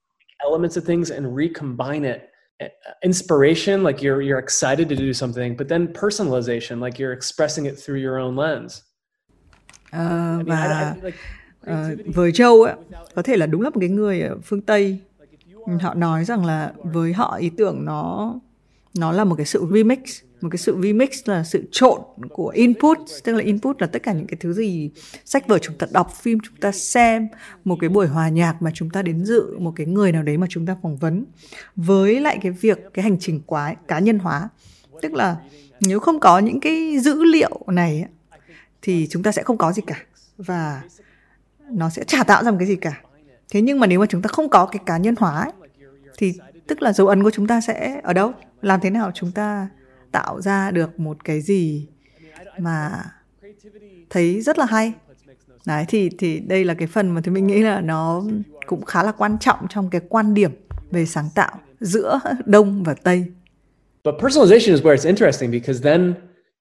elements 0.44 0.78
of 0.78 0.84
things 0.84 1.10
and 1.10 1.36
recombine 1.36 2.06
it 2.06 2.30
uh, 2.62 2.68
inspiration 3.04 3.84
like 3.84 4.02
you're 4.02 4.22
you're 4.22 4.40
excited 4.40 4.90
to 4.90 4.96
do 4.96 5.14
something 5.14 5.56
but 5.56 5.68
then 5.68 5.88
personalization 5.88 6.80
like 6.80 7.00
you're 7.00 7.14
expressing 7.14 7.66
it 7.66 7.80
through 7.80 8.00
your 8.00 8.20
own 8.20 8.36
lens 8.36 8.84
uh, 9.94 10.42
và 10.48 10.96
uh, 11.68 12.00
với 12.06 12.32
Châu 12.32 12.62
ấy, 12.62 12.76
có 13.16 13.22
thể 13.22 13.38
là 13.38 13.46
đúng 13.46 13.62
là 13.62 13.70
một 13.70 13.80
cái 13.80 13.90
người 13.90 14.22
ở 14.22 14.38
phương 14.44 14.62
Tây 14.62 15.00
họ 15.82 15.94
nói 15.94 16.26
rằng 16.26 16.46
là 16.46 16.74
với 16.84 17.14
họ 17.14 17.36
ý 17.36 17.50
tưởng 17.50 17.86
nó 17.86 18.34
nó 18.98 19.12
là 19.12 19.24
một 19.24 19.36
cái 19.36 19.46
sự 19.46 19.68
remix, 19.74 20.00
một 20.42 20.50
cái 20.52 20.58
sự 20.58 20.78
remix 20.84 21.10
là 21.26 21.44
sự 21.44 21.64
trộn 21.72 22.02
của 22.30 22.48
input, 22.48 22.98
tức 23.24 23.34
là 23.34 23.44
input 23.44 23.82
là 23.82 23.88
tất 23.88 24.04
cả 24.04 24.14
những 24.14 24.28
cái 24.28 24.38
thứ 24.40 24.54
gì 24.54 24.92
sách 25.26 25.48
vở 25.48 25.58
chúng 25.58 25.78
ta 25.78 25.88
đọc, 25.92 26.14
phim 26.16 26.38
chúng 26.44 26.56
ta 26.56 26.72
xem, 26.72 27.28
một 27.64 27.78
cái 27.80 27.90
buổi 27.90 28.08
hòa 28.08 28.30
nhạc 28.30 28.62
mà 28.62 28.72
chúng 28.74 28.90
ta 28.90 29.02
đến 29.02 29.26
dự, 29.26 29.60
một 29.60 29.74
cái 29.76 29.88
người 29.88 30.12
nào 30.12 30.24
đấy 30.24 30.38
mà 30.38 30.48
chúng 30.50 30.66
ta 30.66 30.78
phỏng 30.82 30.98
vấn. 30.98 31.26
Với 31.76 32.20
lại 32.20 32.40
cái 32.42 32.52
việc, 32.52 32.80
cái 32.94 33.04
hành 33.04 33.18
trình 33.20 33.42
quá, 33.46 33.76
cá 33.88 34.00
nhân 34.00 34.20
hóa, 34.20 34.50
tức 35.02 35.14
là 35.14 35.38
nếu 35.80 36.00
không 36.00 36.20
có 36.20 36.40
những 36.40 36.60
cái 36.60 37.00
dữ 37.00 37.24
liệu 37.24 37.60
này 37.68 38.06
thì 38.82 39.08
chúng 39.10 39.24
ta 39.24 39.32
sẽ 39.32 39.44
không 39.44 39.58
có 39.58 39.72
gì 39.72 39.82
cả 39.88 39.98
và 40.38 40.82
nó 41.70 41.90
sẽ 41.90 42.04
chả 42.04 42.24
tạo 42.24 42.44
ra 42.44 42.52
một 42.52 42.58
cái 42.60 42.68
gì 42.68 42.76
cả 42.76 43.02
thế 43.50 43.62
nhưng 43.62 43.80
mà 43.80 43.88
nếu 43.88 44.00
mà 44.00 44.06
chúng 44.06 44.22
ta 44.22 44.28
không 44.28 44.50
có 44.50 44.66
cái 44.66 44.80
cá 44.86 44.98
nhân 44.98 45.16
hóa 45.18 45.42
ấy, 45.42 45.52
thì 46.18 46.34
tức 46.68 46.82
là 46.82 46.94
dấu 46.94 47.08
ấn 47.08 47.24
của 47.24 47.32
chúng 47.32 47.48
ta 47.48 47.62
sẽ 47.62 48.02
ở 48.04 48.14
đâu? 48.14 48.32
Làm 48.62 48.80
thế 48.80 48.90
nào 48.90 49.12
chúng 49.14 49.32
ta 49.32 49.70
tạo 50.12 50.42
ra 50.42 50.72
được 50.72 51.00
một 51.00 51.24
cái 51.24 51.42
gì 51.42 51.88
mà 52.58 53.04
thấy 54.10 54.42
rất 54.42 54.60
là 54.60 54.66
hay? 54.66 54.94
Đấy 55.66 55.86
thì 55.88 56.10
thì 56.18 56.40
đây 56.40 56.66
là 56.66 56.74
cái 56.74 56.88
phần 56.88 57.10
mà 57.10 57.22
thì 57.22 57.32
mình 57.32 57.48
nghĩ 57.48 57.62
là 57.62 57.82
nó 57.82 58.24
cũng 58.66 58.86
khá 58.86 59.04
là 59.04 59.12
quan 59.12 59.38
trọng 59.40 59.68
trong 59.70 59.90
cái 59.90 60.02
quan 60.10 60.34
điểm 60.34 60.52
về 60.92 61.06
sáng 61.06 61.30
tạo 61.36 61.60
giữa 61.80 62.20
đông 62.46 62.84
và 62.84 62.94
tây. 62.94 63.26
But 64.04 64.16
personalization 64.16 64.72
is 64.72 64.82
where 64.82 64.96
it's 64.96 65.08
interesting 65.08 65.52
because 65.52 65.84
then 65.84 66.14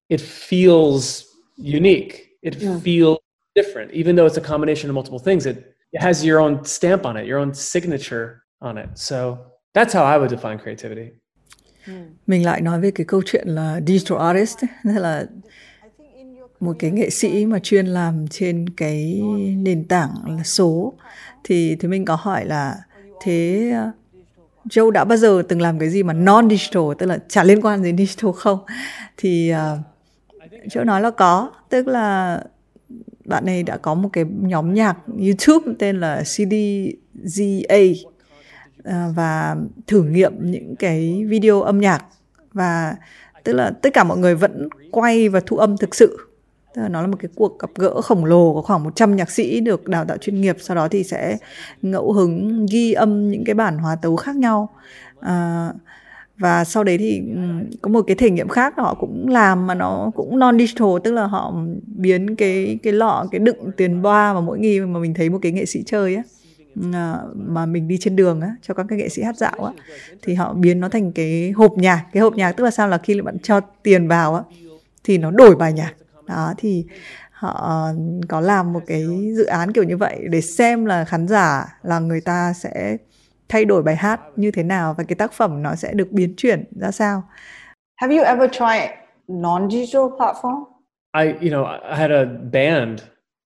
it 0.09 0.21
feels 0.21 1.23
unique. 1.57 2.09
It 2.41 2.55
yeah. 2.61 2.77
feels 2.85 3.17
different. 3.55 3.91
Even 3.93 4.17
though 4.17 4.33
it's 4.33 4.45
a 4.45 4.49
combination 4.49 4.91
of 4.91 4.95
multiple 4.95 5.19
things 5.25 5.47
it, 5.47 5.57
it 5.93 6.03
has 6.03 6.25
your 6.25 6.41
own 6.41 6.65
stamp 6.65 7.03
on 7.03 7.17
it 7.17 7.31
your 7.31 7.41
own 7.41 7.55
signature 7.55 8.29
on 8.59 8.77
it. 8.77 8.87
So 8.95 9.37
that's 9.75 9.93
how 9.93 10.05
i 10.05 10.19
would 10.19 10.29
define 10.29 10.59
creativity. 10.59 11.11
Mình 12.27 12.45
lại 12.45 12.61
nói 12.61 12.81
về 12.81 12.91
cái 12.91 13.05
câu 13.05 13.23
chuyện 13.27 13.49
là 13.49 13.81
digital 13.87 14.19
artist 14.19 14.59
tức 14.85 14.99
là 14.99 15.27
một 16.61 16.77
cái 16.79 16.91
nghệ 16.91 17.11
sĩ 17.11 17.47
mà 17.47 17.59
chuyên 17.59 17.87
làm 17.87 18.29
trên 18.29 18.71
cái 18.77 19.23
nền 19.57 19.89
tảng 19.89 20.11
là 20.27 20.43
số. 20.45 20.95
Thì 21.45 21.77
thì 21.81 21.89
mình 21.89 22.05
có 22.05 22.15
hỏi 22.15 22.45
là 22.45 22.77
thế 23.21 23.73
Joe 24.65 24.91
đã 24.91 25.05
bao 25.05 25.19
giờ 25.19 25.43
từng 25.49 25.61
làm 25.61 25.79
cái 25.79 25.91
gì 25.91 26.03
mà 26.03 26.13
non 26.13 26.51
digital 26.51 26.83
tức 26.99 27.07
là 27.07 27.19
chả 27.29 27.45
liên 27.45 27.61
quan 27.61 27.83
đến 27.83 27.97
digital 27.97 28.33
không? 28.33 28.59
Thì 29.17 29.53
uh, 29.53 29.79
Joe 30.67 30.85
nói 30.85 31.01
là 31.01 31.11
có 31.11 31.53
tức 31.69 31.89
là 31.89 32.41
bạn 33.25 33.45
này 33.45 33.63
đã 33.63 33.77
có 33.77 33.95
một 33.95 34.09
cái 34.13 34.25
nhóm 34.41 34.75
nhạc 34.75 34.97
YouTube 35.19 35.73
tên 35.79 36.01
là 36.01 36.23
CDZA 36.23 37.95
à, 38.85 39.09
và 39.15 39.57
thử 39.87 40.03
nghiệm 40.03 40.51
những 40.51 40.77
cái 40.77 41.25
video 41.29 41.63
âm 41.63 41.81
nhạc. 41.81 42.05
Và 42.53 42.97
tức 43.45 43.53
là 43.53 43.71
tất 43.83 43.91
cả 43.95 44.05
mọi 44.05 44.19
người 44.19 44.35
vẫn 44.35 44.69
quay 44.91 45.29
và 45.29 45.41
thu 45.47 45.57
âm 45.57 45.77
thực 45.77 45.95
sự. 45.95 46.29
Tức 46.75 46.83
là 46.83 46.89
nó 46.89 47.01
là 47.01 47.07
một 47.07 47.17
cái 47.21 47.31
cuộc 47.35 47.59
gặp 47.59 47.71
gỡ 47.75 48.01
khổng 48.01 48.25
lồ 48.25 48.55
có 48.55 48.63
khoảng 48.63 48.85
100 48.85 49.17
nhạc 49.17 49.31
sĩ 49.31 49.61
được 49.61 49.89
đào 49.89 50.05
tạo 50.05 50.17
chuyên 50.17 50.41
nghiệp 50.41 50.57
sau 50.61 50.75
đó 50.77 50.89
thì 50.89 51.05
sẽ 51.05 51.37
ngẫu 51.83 52.13
hứng 52.13 52.67
ghi 52.71 52.93
âm 52.93 53.31
những 53.31 53.45
cái 53.45 53.55
bản 53.55 53.79
hòa 53.79 53.97
tấu 53.97 54.17
khác 54.17 54.37
nhau. 54.37 54.69
À, 55.21 55.69
và 56.43 56.65
sau 56.65 56.85
đấy 56.85 56.99
thì 56.99 57.23
có 57.83 57.91
một 57.91 58.03
cái 58.07 58.17
thể 58.17 58.31
nghiệm 58.31 58.49
khác 58.49 58.75
họ 58.77 58.95
cũng 58.95 59.29
làm 59.29 59.67
mà 59.67 59.75
nó 59.75 60.11
cũng 60.15 60.39
non 60.39 60.59
digital 60.59 60.89
tức 61.05 61.13
là 61.13 61.27
họ 61.27 61.55
biến 61.87 62.37
cái 62.37 62.79
cái 62.83 62.93
lọ, 62.93 63.27
cái 63.31 63.39
đựng 63.39 63.71
tiền 63.77 64.03
boa 64.03 64.35
mà 64.35 64.41
mỗi 64.41 64.59
khi 64.63 64.81
mà 64.81 65.01
mình 65.01 65.15
thấy 65.15 65.31
một 65.31 65.39
cái 65.43 65.53
nghệ 65.53 65.67
sĩ 65.67 65.83
chơi 65.87 66.15
á 66.17 66.23
à, 66.93 67.19
mà 67.35 67.67
mình 67.67 67.89
đi 67.89 67.99
trên 68.01 68.17
đường 68.17 68.41
á, 68.41 68.57
cho 68.63 68.75
các 68.75 68.87
cái 68.89 68.99
nghệ 68.99 69.09
sĩ 69.09 69.23
hát 69.23 69.37
dạo 69.37 69.65
á, 69.65 69.73
thì 70.23 70.35
họ 70.35 70.55
biến 70.55 70.81
nó 70.81 70.89
thành 70.89 71.13
cái 71.13 71.51
hộp 71.51 71.73
nhạc. 71.79 72.07
Cái 72.13 72.21
hộp 72.21 72.35
nhạc 72.35 72.53
tức 72.53 72.65
là 72.65 72.71
sao? 72.71 72.89
Là 72.89 72.99
khi 72.99 73.21
bạn 73.21 73.39
cho 73.39 73.61
tiền 73.61 74.09
vào 74.09 74.35
á, 74.35 74.43
thì 75.05 75.19
nó 75.19 75.31
đổi 75.31 75.57
bài 75.57 75.73
nhạc. 75.73 75.93
Đó, 76.29 76.55
thì 76.59 76.85
họ 77.31 77.89
có 78.29 78.41
làm 78.41 78.73
một 78.73 78.81
cái 78.87 79.07
dự 79.37 79.45
án 79.45 79.73
kiểu 79.73 79.85
như 79.85 79.97
vậy 79.97 80.21
để 80.31 80.41
xem 80.41 80.85
là 80.85 81.05
khán 81.05 81.29
giả, 81.29 81.79
là 81.83 81.99
người 81.99 82.21
ta 82.21 82.53
sẽ 82.53 82.97
thay 83.53 83.65
đổi 83.65 83.83
bài 83.83 83.97
hát 83.97 84.21
như 84.37 84.51
thế 84.51 84.63
nào 84.63 84.95
và 84.99 85.05
cái 85.05 85.17
tác 85.17 85.33
phẩm 85.33 85.63
nó 85.63 85.75
sẽ 85.75 85.95
được 85.95 86.13
biến 86.13 86.35
chuyển 86.37 86.65
ra 86.81 86.91
sao. 86.91 87.23
Have 87.97 88.17
you 88.17 88.25
ever 88.25 88.51
tried 88.51 88.91
non-digital 89.29 90.09
platform? 90.19 90.65
I, 91.15 91.27
you 91.27 91.51
know, 91.51 91.65
I 91.65 91.97
had 91.97 92.11
a 92.11 92.25
band, 92.53 92.99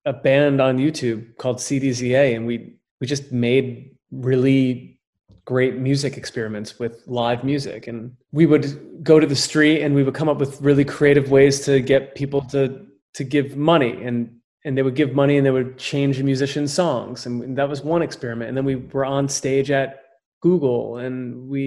a 0.05 0.13
band 0.13 0.61
on 0.61 0.77
YouTube 0.77 1.21
called 1.39 1.59
CDZA, 1.59 2.37
and 2.37 2.47
we 2.47 2.59
we 3.01 3.07
just 3.07 3.33
made 3.33 3.67
really 4.11 4.97
great 5.45 5.75
music 5.77 6.17
experiments 6.17 6.81
with 6.81 6.93
live 7.07 7.45
music 7.45 7.87
and 7.89 8.11
we 8.33 8.47
would 8.47 8.67
go 9.03 9.21
to 9.21 9.27
the 9.27 9.37
street 9.37 9.83
and 9.83 9.95
we 9.95 10.03
would 10.03 10.15
come 10.15 10.29
up 10.29 10.41
with 10.41 10.61
really 10.61 10.85
creative 10.85 11.31
ways 11.31 11.61
to 11.61 11.81
get 11.81 12.15
people 12.15 12.41
to 12.41 12.69
to 13.15 13.25
give 13.25 13.57
money 13.57 14.03
and 14.07 14.29
and 14.65 14.77
they 14.77 14.83
would 14.83 14.97
give 14.97 15.15
money 15.15 15.37
and 15.37 15.47
they 15.47 15.53
would 15.53 15.79
change 15.79 16.21
a 16.21 16.25
musician's 16.25 16.73
songs 16.73 17.27
and, 17.27 17.45
and 17.45 17.57
that 17.59 17.69
was 17.69 17.83
one 17.83 18.03
experiment 18.03 18.49
and 18.49 18.57
then 18.57 18.65
we 18.65 18.77
were 18.93 19.05
on 19.05 19.29
stage 19.29 19.71
at 19.71 20.06
google 20.47 20.83
and 21.05 21.49
we 21.53 21.65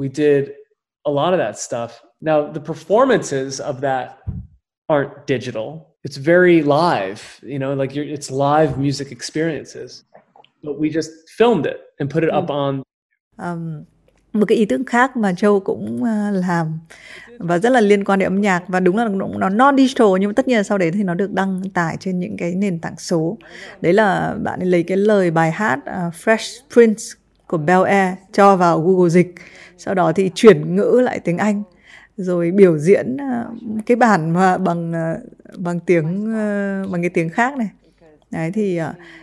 we 0.00 0.08
did 0.08 0.42
a 1.10 1.10
lot 1.10 1.30
of 1.34 1.38
that 1.44 1.58
stuff. 1.58 1.90
Now 2.20 2.38
the 2.56 2.64
performances 2.72 3.60
of 3.70 3.80
that 3.80 4.06
aren't 4.92 5.14
digital. 5.34 5.68
It's 6.06 6.18
very 6.32 6.58
live 6.62 7.20
you 7.42 7.58
know 7.62 7.72
like 7.82 7.92
it's 8.16 8.30
live 8.30 8.70
music 8.84 9.08
experiences. 9.18 10.04
But 10.66 10.74
we 10.82 10.90
just 10.98 11.10
filmed 11.38 11.66
it 11.72 11.78
and 11.98 12.10
put 12.14 12.22
it 12.26 12.30
up 12.38 12.48
hmm. 12.48 12.62
on 12.64 12.72
um, 13.38 13.86
một 14.32 14.46
cái 14.48 14.58
ý 14.58 14.64
tưởng 14.64 14.84
khác 14.84 15.16
mà 15.16 15.32
Châu 15.32 15.60
cũng 15.60 16.02
uh, 16.02 16.44
làm 16.46 16.78
và 17.38 17.58
rất 17.58 17.70
là 17.70 17.80
liên 17.80 18.04
quan 18.04 18.18
đến 18.18 18.26
âm 18.26 18.40
nhạc 18.40 18.62
và 18.68 18.80
đúng 18.80 18.96
là 18.96 19.08
nó 19.38 19.48
non 19.48 19.76
digital 19.76 20.06
nhưng 20.20 20.28
mà 20.28 20.32
tất 20.36 20.48
nhiên 20.48 20.56
là 20.56 20.62
sau 20.62 20.78
đấy 20.78 20.90
thì 20.90 21.02
nó 21.02 21.14
được 21.14 21.32
đăng 21.32 21.62
tải 21.74 21.96
trên 22.00 22.18
những 22.18 22.36
cái 22.36 22.54
nền 22.54 22.78
tảng 22.78 22.96
số. 22.98 23.38
Đấy 23.80 23.92
là 23.92 24.36
bạn 24.42 24.60
ấy 24.60 24.66
lấy 24.66 24.82
cái 24.82 24.96
lời 24.96 25.30
bài 25.30 25.50
hát 25.50 25.78
uh, 25.78 26.14
Fresh 26.14 26.60
Prince 26.72 27.19
của 27.50 27.58
Bel 27.58 27.84
Air 27.84 28.14
cho 28.32 28.56
vào 28.56 28.80
Google 28.80 29.10
dịch. 29.10 29.34
Sau 29.78 29.94
đó 29.94 30.12
thì 30.12 30.30
chuyển 30.34 30.76
ngữ 30.76 31.00
lại 31.04 31.20
tiếng 31.20 31.38
Anh 31.38 31.62
rồi 32.16 32.50
biểu 32.50 32.78
diễn 32.78 33.16
ờ, 33.16 33.50
cái 33.86 33.96
bản 33.96 34.30
mà 34.30 34.58
bằng 34.58 34.92
ờ, 34.92 35.18
bằng 35.58 35.80
tiếng 35.80 36.32
ờ, 36.34 36.84
bằng 36.92 37.02
cái 37.02 37.10
tiếng 37.10 37.28
khác 37.28 37.56
này. 37.56 37.68
Đấy 38.30 38.50
thì 38.54 38.80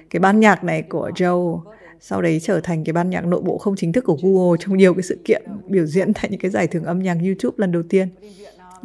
cái 0.10 0.20
ban 0.20 0.40
nhạc 0.40 0.64
này 0.64 0.82
của 0.82 1.12
Joe 1.16 1.60
sau 2.00 2.22
đấy 2.22 2.40
trở 2.44 2.60
thành 2.60 2.84
cái 2.84 2.94
ban 2.94 3.10
nhạc 3.10 3.26
nội 3.26 3.42
bộ 3.42 3.58
không 3.58 3.76
chính 3.76 3.94
thức 3.94 4.04
của 4.04 4.18
Google 4.24 4.58
trong 4.60 4.78
nhiều 4.78 4.94
cái 4.94 5.04
sự 5.04 5.20
kiện 5.26 5.44
biểu 5.68 5.86
diễn 5.86 6.14
tại 6.14 6.28
những 6.30 6.40
cái 6.40 6.52
giải 6.52 6.68
thưởng 6.68 6.84
âm 6.84 7.00
nhạc 7.00 7.18
YouTube 7.24 7.56
lần 7.58 7.72
đầu 7.72 7.84
tiên. 7.90 8.10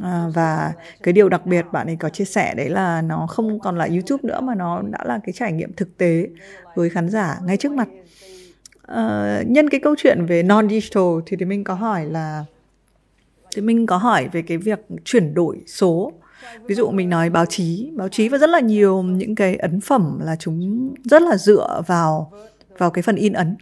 À, 0.03 0.26
và 0.34 0.72
cái 1.03 1.12
điều 1.12 1.28
đặc 1.28 1.47
biệt 1.47 1.66
bạn 1.72 1.86
ấy 1.86 1.97
có 1.97 2.09
chia 2.09 2.24
sẻ 2.24 2.55
đấy 2.55 2.68
là 2.68 3.03
nó 3.03 3.26
không 3.26 3.61
còn 3.61 3.78
là 3.78 3.84
YouTube 3.84 4.20
nữa 4.22 4.40
mà 4.40 4.55
nó 4.55 4.82
đã 4.82 4.99
là 5.05 5.20
cái 5.24 5.32
trải 5.32 5.53
nghiệm 5.53 5.72
thực 5.72 5.99
tế 5.99 6.28
với 6.74 6.90
khán 6.90 7.09
giả 7.09 7.38
ngay 7.45 7.57
trước 7.57 7.72
mặt. 7.72 7.88
Ờ, 8.83 9.43
nhân 9.47 9.68
cái 9.68 9.80
câu 9.80 9.95
chuyện 9.99 10.26
về 10.26 10.43
non 10.43 10.68
digital 10.68 11.05
thì 11.26 11.37
thì 11.37 11.45
mình 11.45 11.64
có 11.64 11.74
hỏi 11.74 12.07
là, 12.07 12.45
thì 13.55 13.62
mình 13.62 13.87
có 13.87 13.97
hỏi 13.97 14.28
về 14.33 14.43
cái 14.43 14.59
việc 14.59 14.80
chuyển 15.05 15.35
đổi 15.35 15.61
số. 15.66 16.12
Ví 16.66 16.74
dụ 16.74 16.91
mình 16.91 17.11
nói 17.11 17.30
báo 17.30 17.47
chí 17.47 17.91
báo 17.97 18.09
chí 18.09 18.28
và 18.28 18.39
rất 18.39 18.51
là 18.51 18.61
nhiều 18.61 19.03
những 19.03 19.35
cái 19.35 19.57
ấn 19.57 19.80
phẩm 19.80 20.18
là 20.22 20.37
chúng 20.37 20.95
rất 21.05 21.22
là 21.22 21.37
dựa 21.37 21.83
vào 21.87 22.33
vào 22.78 22.91
cái 22.91 23.03
phần 23.03 23.16
in 23.16 23.33
ấn. 23.33 23.57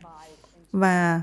Và 0.73 1.21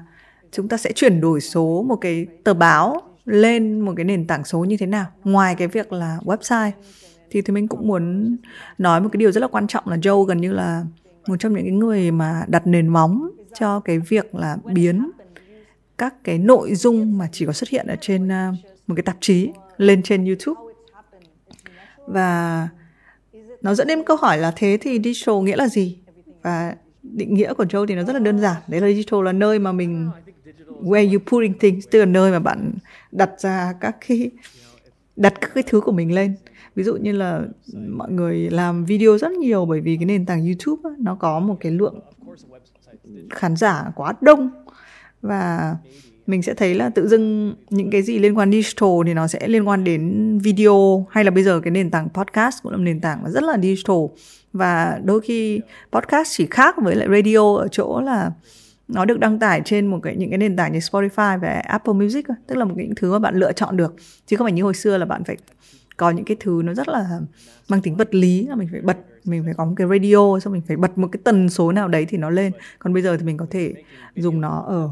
chúng 0.51 0.67
ta 0.67 0.77
sẽ 0.77 0.91
chuyển 0.91 1.21
đổi 1.21 1.41
số 1.41 1.85
một 1.87 1.95
cái 1.95 2.27
tờ 2.43 2.53
báo 2.53 3.01
lên 3.25 3.79
một 3.79 3.93
cái 3.95 4.05
nền 4.05 4.27
tảng 4.27 4.45
số 4.45 4.59
như 4.59 4.77
thế 4.77 4.85
nào, 4.85 5.05
ngoài 5.23 5.55
cái 5.55 5.67
việc 5.67 5.93
là 5.93 6.17
website. 6.25 6.71
Thì 7.31 7.41
thì 7.41 7.53
mình 7.53 7.67
cũng 7.67 7.87
muốn 7.87 8.35
nói 8.77 9.01
một 9.01 9.09
cái 9.11 9.17
điều 9.17 9.31
rất 9.31 9.41
là 9.41 9.47
quan 9.47 9.67
trọng 9.67 9.87
là 9.87 9.95
Joe 9.95 10.23
gần 10.23 10.41
như 10.41 10.53
là 10.53 10.85
một 11.27 11.35
trong 11.39 11.53
những 11.53 11.63
cái 11.63 11.71
người 11.71 12.11
mà 12.11 12.43
đặt 12.47 12.67
nền 12.67 12.87
móng 12.87 13.29
cho 13.53 13.79
cái 13.79 13.99
việc 13.99 14.35
là 14.35 14.57
biến 14.65 15.11
các 15.97 16.23
cái 16.23 16.37
nội 16.37 16.75
dung 16.75 17.17
mà 17.17 17.29
chỉ 17.31 17.45
có 17.45 17.51
xuất 17.51 17.69
hiện 17.69 17.87
ở 17.87 17.95
trên 18.01 18.27
ờ, 18.27 18.51
một 18.87 18.95
cái 18.95 19.03
tạp 19.03 19.17
chí 19.19 19.49
lên 19.77 20.03
trên 20.03 20.25
YouTube. 20.25 20.61
Và 22.07 22.67
nó 23.61 23.73
dẫn 23.75 23.87
đến 23.87 24.03
câu 24.03 24.17
hỏi 24.17 24.37
là 24.37 24.53
thế 24.55 24.77
thì 24.81 24.99
digital 25.03 25.35
nghĩa 25.35 25.55
là 25.55 25.67
gì? 25.67 25.97
Và 26.41 26.75
định 27.03 27.33
nghĩa 27.33 27.53
của 27.53 27.63
Joe 27.63 27.85
thì 27.85 27.95
nó 27.95 28.03
rất 28.03 28.13
là 28.13 28.19
đơn 28.19 28.39
giản. 28.39 28.55
Đấy 28.67 28.81
là 28.81 28.87
digital 28.87 29.23
là 29.23 29.31
nơi 29.31 29.59
mà 29.59 29.71
mình, 29.71 30.09
where 30.81 31.11
you 31.13 31.19
putting 31.25 31.53
things, 31.59 31.85
tức 31.91 31.99
là 31.99 32.05
nơi 32.05 32.31
mà 32.31 32.39
bạn 32.39 32.73
đặt 33.11 33.31
ra 33.39 33.73
các 33.81 33.97
cái, 34.07 34.31
đặt 35.15 35.33
các 35.41 35.51
cái 35.53 35.63
thứ 35.67 35.81
của 35.81 35.91
mình 35.91 36.15
lên. 36.15 36.35
Ví 36.75 36.83
dụ 36.83 36.95
như 36.95 37.11
là 37.11 37.41
mọi 37.87 38.11
người 38.11 38.49
làm 38.49 38.85
video 38.85 39.17
rất 39.17 39.31
nhiều 39.31 39.65
bởi 39.65 39.81
vì 39.81 39.95
cái 39.95 40.05
nền 40.05 40.25
tảng 40.25 40.45
YouTube 40.45 40.95
nó 40.99 41.15
có 41.15 41.39
một 41.39 41.57
cái 41.59 41.71
lượng 41.71 41.99
khán 43.29 43.55
giả 43.55 43.91
quá 43.95 44.13
đông. 44.21 44.49
Và 45.21 45.75
mình 46.27 46.41
sẽ 46.41 46.53
thấy 46.53 46.75
là 46.75 46.89
tự 46.89 47.07
dưng 47.07 47.55
những 47.69 47.91
cái 47.91 48.01
gì 48.01 48.19
liên 48.19 48.37
quan 48.37 48.51
digital 48.51 48.89
thì 49.05 49.13
nó 49.13 49.27
sẽ 49.27 49.47
liên 49.47 49.67
quan 49.67 49.83
đến 49.83 50.37
video, 50.43 51.07
hay 51.09 51.23
là 51.23 51.31
bây 51.31 51.43
giờ 51.43 51.59
cái 51.63 51.71
nền 51.71 51.91
tảng 51.91 52.09
podcast 52.09 52.63
cũng 52.63 52.71
là 52.71 52.77
một 52.77 52.83
nền 52.83 53.01
tảng 53.01 53.31
rất 53.31 53.43
là 53.43 53.57
digital. 53.61 53.97
Và 54.53 54.99
đôi 55.03 55.21
khi 55.21 55.61
podcast 55.91 56.29
chỉ 56.37 56.47
khác 56.51 56.75
với 56.83 56.95
lại 56.95 57.07
radio 57.11 57.55
ở 57.55 57.67
chỗ 57.71 58.01
là 58.01 58.31
nó 58.87 59.05
được 59.05 59.19
đăng 59.19 59.39
tải 59.39 59.61
trên 59.65 59.87
một 59.87 59.99
cái, 60.03 60.15
những 60.15 60.29
cái 60.29 60.37
nền 60.37 60.55
tảng 60.55 60.73
như 60.73 60.79
Spotify 60.79 61.39
và 61.39 61.49
Apple 61.49 61.93
Music 61.93 62.25
tức 62.47 62.55
là 62.55 62.65
một 62.65 62.73
cái 62.77 62.85
những 62.85 62.95
thứ 62.95 63.11
mà 63.11 63.19
bạn 63.19 63.35
lựa 63.35 63.51
chọn 63.51 63.77
được. 63.77 63.95
Chứ 64.27 64.37
không 64.37 64.45
phải 64.45 64.51
như 64.51 64.63
hồi 64.63 64.73
xưa 64.73 64.97
là 64.97 65.05
bạn 65.05 65.23
phải 65.23 65.37
có 65.97 66.09
những 66.09 66.25
cái 66.25 66.37
thứ 66.39 66.61
nó 66.65 66.73
rất 66.73 66.87
là 66.87 67.19
mang 67.69 67.81
tính 67.81 67.95
vật 67.95 68.15
lý, 68.15 68.47
là 68.47 68.55
mình 68.55 68.67
phải 68.71 68.81
bật 68.81 68.97
mình 69.27 69.43
phải 69.45 69.53
có 69.57 69.65
một 69.65 69.73
cái 69.75 69.87
radio 69.87 70.39
xong 70.39 70.53
mình 70.53 70.61
phải 70.67 70.77
bật 70.77 70.97
một 70.97 71.07
cái 71.11 71.19
tần 71.23 71.49
số 71.49 71.71
nào 71.71 71.87
đấy 71.87 72.05
thì 72.09 72.17
nó 72.17 72.29
lên. 72.29 72.51
Còn 72.79 72.93
bây 72.93 73.03
giờ 73.03 73.17
thì 73.17 73.23
mình 73.23 73.37
có 73.37 73.47
thể 73.51 73.73
dùng 74.15 74.41
nó 74.41 74.63
ở 74.67 74.89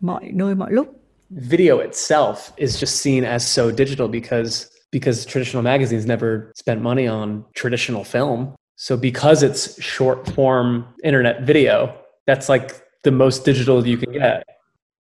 mọi 0.00 0.30
nơi 0.32 0.54
mọi 0.54 0.72
lúc. 0.72 1.00
Video 1.30 1.76
itself 1.76 2.34
is 2.56 2.82
just 2.82 3.02
seen 3.04 3.24
as 3.24 3.56
so 3.56 3.70
digital 3.70 4.08
because 4.08 4.66
because 4.92 5.26
traditional 5.26 5.64
magazines 5.64 6.06
never 6.06 6.52
spent 6.54 6.82
money 6.82 7.08
on 7.08 7.42
traditional 7.54 8.04
film. 8.04 8.46
So 8.76 8.96
because 8.96 9.42
it's 9.42 9.82
short 9.82 10.26
form 10.34 10.84
internet 11.02 11.36
video, 11.46 11.88
that's 12.26 12.48
like 12.48 12.68
the 13.02 13.10
most 13.10 13.44
digital 13.44 13.86
you 13.86 13.96
can 13.96 14.12
get. 14.12 14.44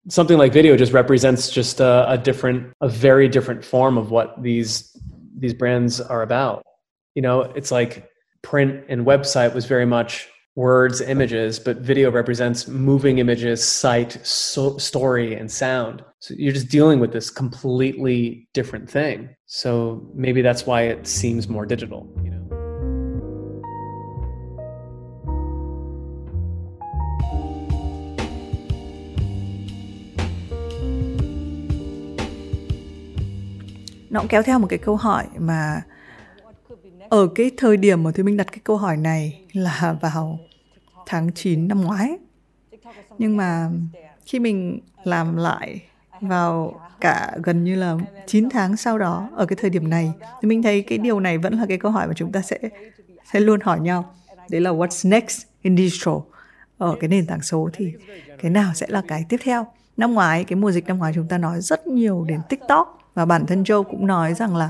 Something 0.08 0.38
like 0.38 0.54
video 0.54 0.78
just 0.78 0.94
represents 0.94 1.50
just 1.50 1.80
a, 1.80 2.10
a 2.10 2.18
different, 2.18 2.74
a 2.82 2.88
very 2.88 3.28
different 3.28 3.64
form 3.66 3.98
of 3.98 4.12
what 4.12 4.42
these 4.42 4.98
these 5.38 5.54
brands 5.54 6.00
are 6.02 6.22
about. 6.22 6.64
You 7.16 7.22
know, 7.22 7.42
it's 7.56 7.72
like 7.72 8.11
print 8.42 8.84
and 8.90 9.06
website 9.06 9.54
was 9.54 9.66
very 9.66 9.86
much 9.86 10.28
words, 10.56 11.00
images, 11.02 11.60
but 11.60 11.78
video 11.78 12.12
represents 12.12 12.68
moving 12.68 13.20
images, 13.20 13.64
sight, 13.64 14.20
so, 14.26 14.78
story, 14.78 15.34
and 15.36 15.50
sound. 15.50 16.04
So 16.20 16.34
you're 16.38 16.54
just 16.54 16.70
dealing 16.70 17.00
with 17.00 17.14
this 17.14 17.30
completely 17.30 18.48
different 18.54 18.90
thing. 18.90 19.30
So 19.46 20.10
maybe 20.14 20.42
that's 20.42 20.66
why 20.66 20.84
it 20.84 21.08
seems 21.08 21.48
more 21.48 21.66
digital. 21.66 22.08
Nó 34.10 34.20
cũng 34.20 34.28
kéo 34.28 34.44
theo 34.44 34.60
một 34.60 34.68
cái 34.70 34.80
câu 34.80 34.96
hỏi 34.96 35.26
mà 35.38 35.82
ở 37.12 37.28
cái 37.36 37.52
thời 37.58 37.78
điểm 37.78 38.04
mà 38.04 38.12
Thúy 38.12 38.24
Minh 38.24 38.38
đặt 38.38 38.48
cái 38.52 38.60
câu 38.64 38.78
hỏi 38.78 38.98
này 38.98 39.42
là 39.54 39.96
vào 40.02 40.40
tháng 41.06 41.32
9 41.32 41.68
năm 41.68 41.82
ngoái. 41.82 42.18
Nhưng 43.18 43.38
mà 43.38 43.70
khi 44.26 44.40
mình 44.40 44.80
làm 45.04 45.38
lại 45.38 45.82
vào 46.22 46.82
cả 47.02 47.32
gần 47.44 47.64
như 47.64 47.76
là 47.76 47.98
9 48.28 48.50
tháng 48.50 48.78
sau 48.78 48.98
đó 48.98 49.30
ở 49.36 49.46
cái 49.46 49.58
thời 49.62 49.70
điểm 49.70 49.90
này 49.90 50.12
thì 50.42 50.48
mình 50.48 50.64
thấy 50.64 50.82
cái 50.82 50.98
điều 50.98 51.20
này 51.20 51.38
vẫn 51.38 51.54
là 51.54 51.66
cái 51.66 51.78
câu 51.78 51.92
hỏi 51.92 52.08
mà 52.08 52.14
chúng 52.16 52.32
ta 52.32 52.42
sẽ 52.42 52.60
sẽ 53.34 53.40
luôn 53.40 53.60
hỏi 53.62 53.80
nhau. 53.80 54.16
Đấy 54.50 54.62
là 54.62 54.72
what's 54.72 55.10
next 55.10 55.42
in 55.62 55.78
digital. 55.78 56.16
Ở 56.78 56.96
cái 57.00 57.08
nền 57.08 57.26
tảng 57.26 57.42
số 57.42 57.70
thì 57.74 57.94
cái 58.42 58.52
nào 58.52 58.72
sẽ 58.76 58.88
là 58.90 59.02
cái 59.08 59.26
tiếp 59.30 59.38
theo. 59.44 59.68
Năm 59.98 60.14
ngoái, 60.14 60.44
cái 60.44 60.56
mùa 60.56 60.72
dịch 60.72 60.88
năm 60.88 60.98
ngoái 60.98 61.12
chúng 61.16 61.28
ta 61.28 61.38
nói 61.38 61.62
rất 61.62 61.88
nhiều 61.88 62.26
đến 62.28 62.40
TikTok 62.50 63.12
và 63.14 63.26
bản 63.26 63.46
thân 63.46 63.64
Joe 63.64 63.84
cũng 63.84 64.08
nói 64.08 64.34
rằng 64.34 64.56
là 64.56 64.70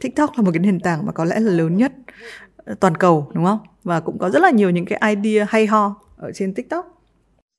TikTok 0.00 0.32
là 0.36 0.42
một 0.42 0.50
cái 0.54 0.60
nền 0.60 0.80
tảng 0.80 1.06
mà 1.06 1.12
có 1.12 1.24
lẽ 1.24 1.40
là 1.40 1.52
lớn 1.52 1.76
nhất 1.76 1.92
toàn 2.80 2.94
cầu 2.94 3.30
đúng 3.34 3.44
không? 3.44 3.58
Và 3.84 4.00
cũng 4.00 4.18
có 4.18 4.30
rất 4.30 4.42
là 4.42 4.50
nhiều 4.50 4.70
những 4.70 4.86
cái 4.86 5.14
idea 5.14 5.46
hay 5.50 5.66
ho 5.66 5.94
ở 6.16 6.32
trên 6.34 6.54
TikTok. 6.54 7.00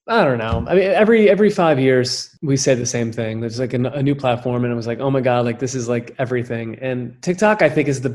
I 0.10 0.18
don't 0.18 0.39
know. 0.39 0.66
I 0.68 0.76
mean, 0.76 0.92
every 0.92 1.28
every 1.28 1.50
five 1.50 1.78
years 1.80 2.36
we 2.42 2.56
say 2.56 2.76
the 2.76 2.86
same 2.86 3.12
thing. 3.12 3.39
There's 3.39 3.60
like 3.60 3.74
a, 3.74 3.92
a 3.94 4.02
new 4.02 4.16
platform, 4.16 4.64
and 4.64 4.74
it 4.74 4.76
was 4.76 4.88
like, 4.88 5.00
oh 5.00 5.12
my 5.12 5.22
god, 5.22 5.46
like 5.46 5.60
this 5.60 5.76
is 5.76 5.88
like 5.88 6.14
everything. 6.18 6.76
And 6.82 7.14
TikTok, 7.22 7.62
I 7.62 7.70
think, 7.70 7.88
is 7.88 8.02
the 8.02 8.10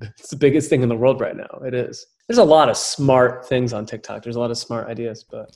it's 0.00 0.30
the 0.30 0.36
biggest 0.36 0.68
thing 0.68 0.82
in 0.82 0.88
the 0.88 0.96
world 0.96 1.20
right 1.20 1.36
now. 1.36 1.66
It 1.66 1.74
is. 1.74 2.06
There's 2.28 2.38
a 2.38 2.44
lot 2.44 2.68
of 2.68 2.76
smart 2.76 3.48
things 3.48 3.72
on 3.72 3.86
TikTok. 3.86 4.22
There's 4.22 4.36
a 4.36 4.40
lot 4.40 4.50
of 4.50 4.58
smart 4.58 4.88
ideas, 4.88 5.24
but 5.30 5.48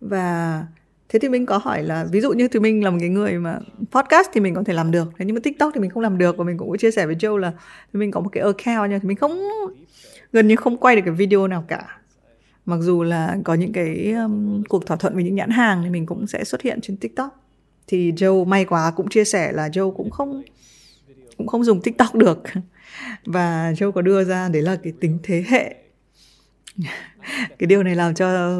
và 0.00 0.66
thế 1.12 1.18
thì 1.18 1.28
mình 1.28 1.46
có 1.46 1.58
hỏi 1.58 1.82
là 1.82 2.06
ví 2.12 2.20
dụ 2.20 2.32
như 2.32 2.48
thì 2.48 2.60
mình 2.60 2.84
là 2.84 2.90
một 2.90 2.96
cái 3.00 3.08
người 3.08 3.38
mà 3.38 3.58
podcast 3.90 4.28
thì 4.32 4.40
mình 4.40 4.54
có 4.54 4.62
thể 4.66 4.72
làm 4.72 4.90
được 4.90 5.08
thế 5.18 5.24
nhưng 5.24 5.34
mà 5.34 5.40
tiktok 5.44 5.72
thì 5.74 5.80
mình 5.80 5.90
không 5.90 6.02
làm 6.02 6.18
được 6.18 6.36
và 6.36 6.44
mình 6.44 6.58
cũng 6.58 6.70
có 6.70 6.76
chia 6.76 6.90
sẻ 6.90 7.06
với 7.06 7.14
joe 7.14 7.36
là 7.36 7.52
mình 7.92 8.10
có 8.10 8.20
một 8.20 8.28
cái 8.32 8.42
account 8.42 8.90
nhưng 8.90 9.00
thì 9.00 9.08
mình 9.08 9.16
không 9.16 9.40
gần 10.32 10.48
như 10.48 10.56
không 10.56 10.76
quay 10.76 10.96
được 10.96 11.02
cái 11.04 11.14
video 11.14 11.46
nào 11.46 11.64
cả. 11.68 12.00
Mặc 12.66 12.78
dù 12.80 13.02
là 13.02 13.38
có 13.44 13.54
những 13.54 13.72
cái 13.72 14.12
um, 14.12 14.62
cuộc 14.62 14.86
thỏa 14.86 14.96
thuận 14.96 15.14
với 15.14 15.24
những 15.24 15.34
nhãn 15.34 15.50
hàng 15.50 15.82
thì 15.84 15.90
mình 15.90 16.06
cũng 16.06 16.26
sẽ 16.26 16.44
xuất 16.44 16.62
hiện 16.62 16.80
trên 16.80 16.96
tiktok. 16.96 17.44
Thì 17.86 18.12
joe 18.12 18.44
may 18.44 18.64
quá 18.64 18.92
cũng 18.96 19.08
chia 19.08 19.24
sẻ 19.24 19.52
là 19.52 19.68
joe 19.68 19.92
cũng 19.92 20.10
không 20.10 20.42
cũng 21.36 21.46
không 21.46 21.64
dùng 21.64 21.80
tiktok 21.82 22.14
được. 22.14 22.42
Và 23.24 23.72
joe 23.72 23.92
có 23.92 24.02
đưa 24.02 24.24
ra 24.24 24.48
đấy 24.48 24.62
là 24.62 24.76
cái 24.82 24.92
tính 25.00 25.18
thế 25.22 25.44
hệ. 25.48 25.74
Cái 27.58 27.66
điều 27.66 27.82
này 27.82 27.96
làm 27.96 28.14
cho 28.14 28.58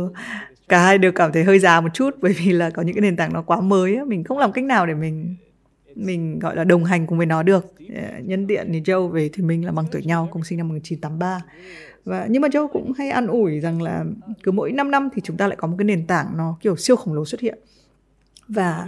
cả 0.71 0.83
hai 0.83 0.99
đều 0.99 1.13
cảm 1.13 1.33
thấy 1.33 1.45
hơi 1.45 1.59
già 1.59 1.81
một 1.81 1.89
chút 1.95 2.17
bởi 2.21 2.33
vì 2.33 2.53
là 2.53 2.71
có 2.71 2.83
những 2.83 2.95
cái 2.95 3.03
nền 3.03 3.17
tảng 3.17 3.33
nó 3.33 3.43
quá 3.43 3.61
mới 3.61 3.97
á, 3.97 4.05
mình 4.05 4.25
không 4.25 4.39
làm 4.39 4.53
cách 4.53 4.65
nào 4.65 4.87
để 4.87 4.95
mình 4.95 5.37
mình 5.95 6.39
gọi 6.39 6.57
là 6.57 6.65
đồng 6.65 6.85
hành 6.85 7.07
cùng 7.07 7.19
với 7.19 7.27
nó 7.27 7.43
được. 7.43 7.75
Ờ, 7.95 8.19
nhân 8.25 8.47
tiện 8.47 8.73
thì 8.73 8.81
Joe 8.81 9.09
về 9.09 9.31
thì 9.33 9.43
mình 9.43 9.65
là 9.65 9.73
bằng 9.73 9.85
tuổi 9.91 10.03
nhau 10.05 10.29
cùng 10.33 10.45
sinh 10.45 10.59
năm 10.59 10.69
1983 10.69 11.41
và 12.05 12.27
nhưng 12.31 12.43
mà 12.43 12.49
Joe 12.49 12.69
cũng 12.69 12.93
hay 12.93 13.11
ăn 13.11 13.27
ủi 13.27 13.61
rằng 13.61 13.83
là 13.83 14.05
cứ 14.43 14.53
mỗi 14.53 14.73
5 14.73 14.91
năm 14.91 15.09
thì 15.15 15.23
chúng 15.25 15.37
ta 15.37 15.47
lại 15.47 15.57
có 15.57 15.69
một 15.69 15.75
cái 15.79 15.85
nền 15.85 16.07
tảng 16.07 16.37
nó 16.37 16.57
kiểu 16.61 16.77
siêu 16.77 16.97
khổng 16.97 17.15
lồ 17.15 17.25
xuất 17.25 17.41
hiện. 17.41 17.59
Và 18.49 18.87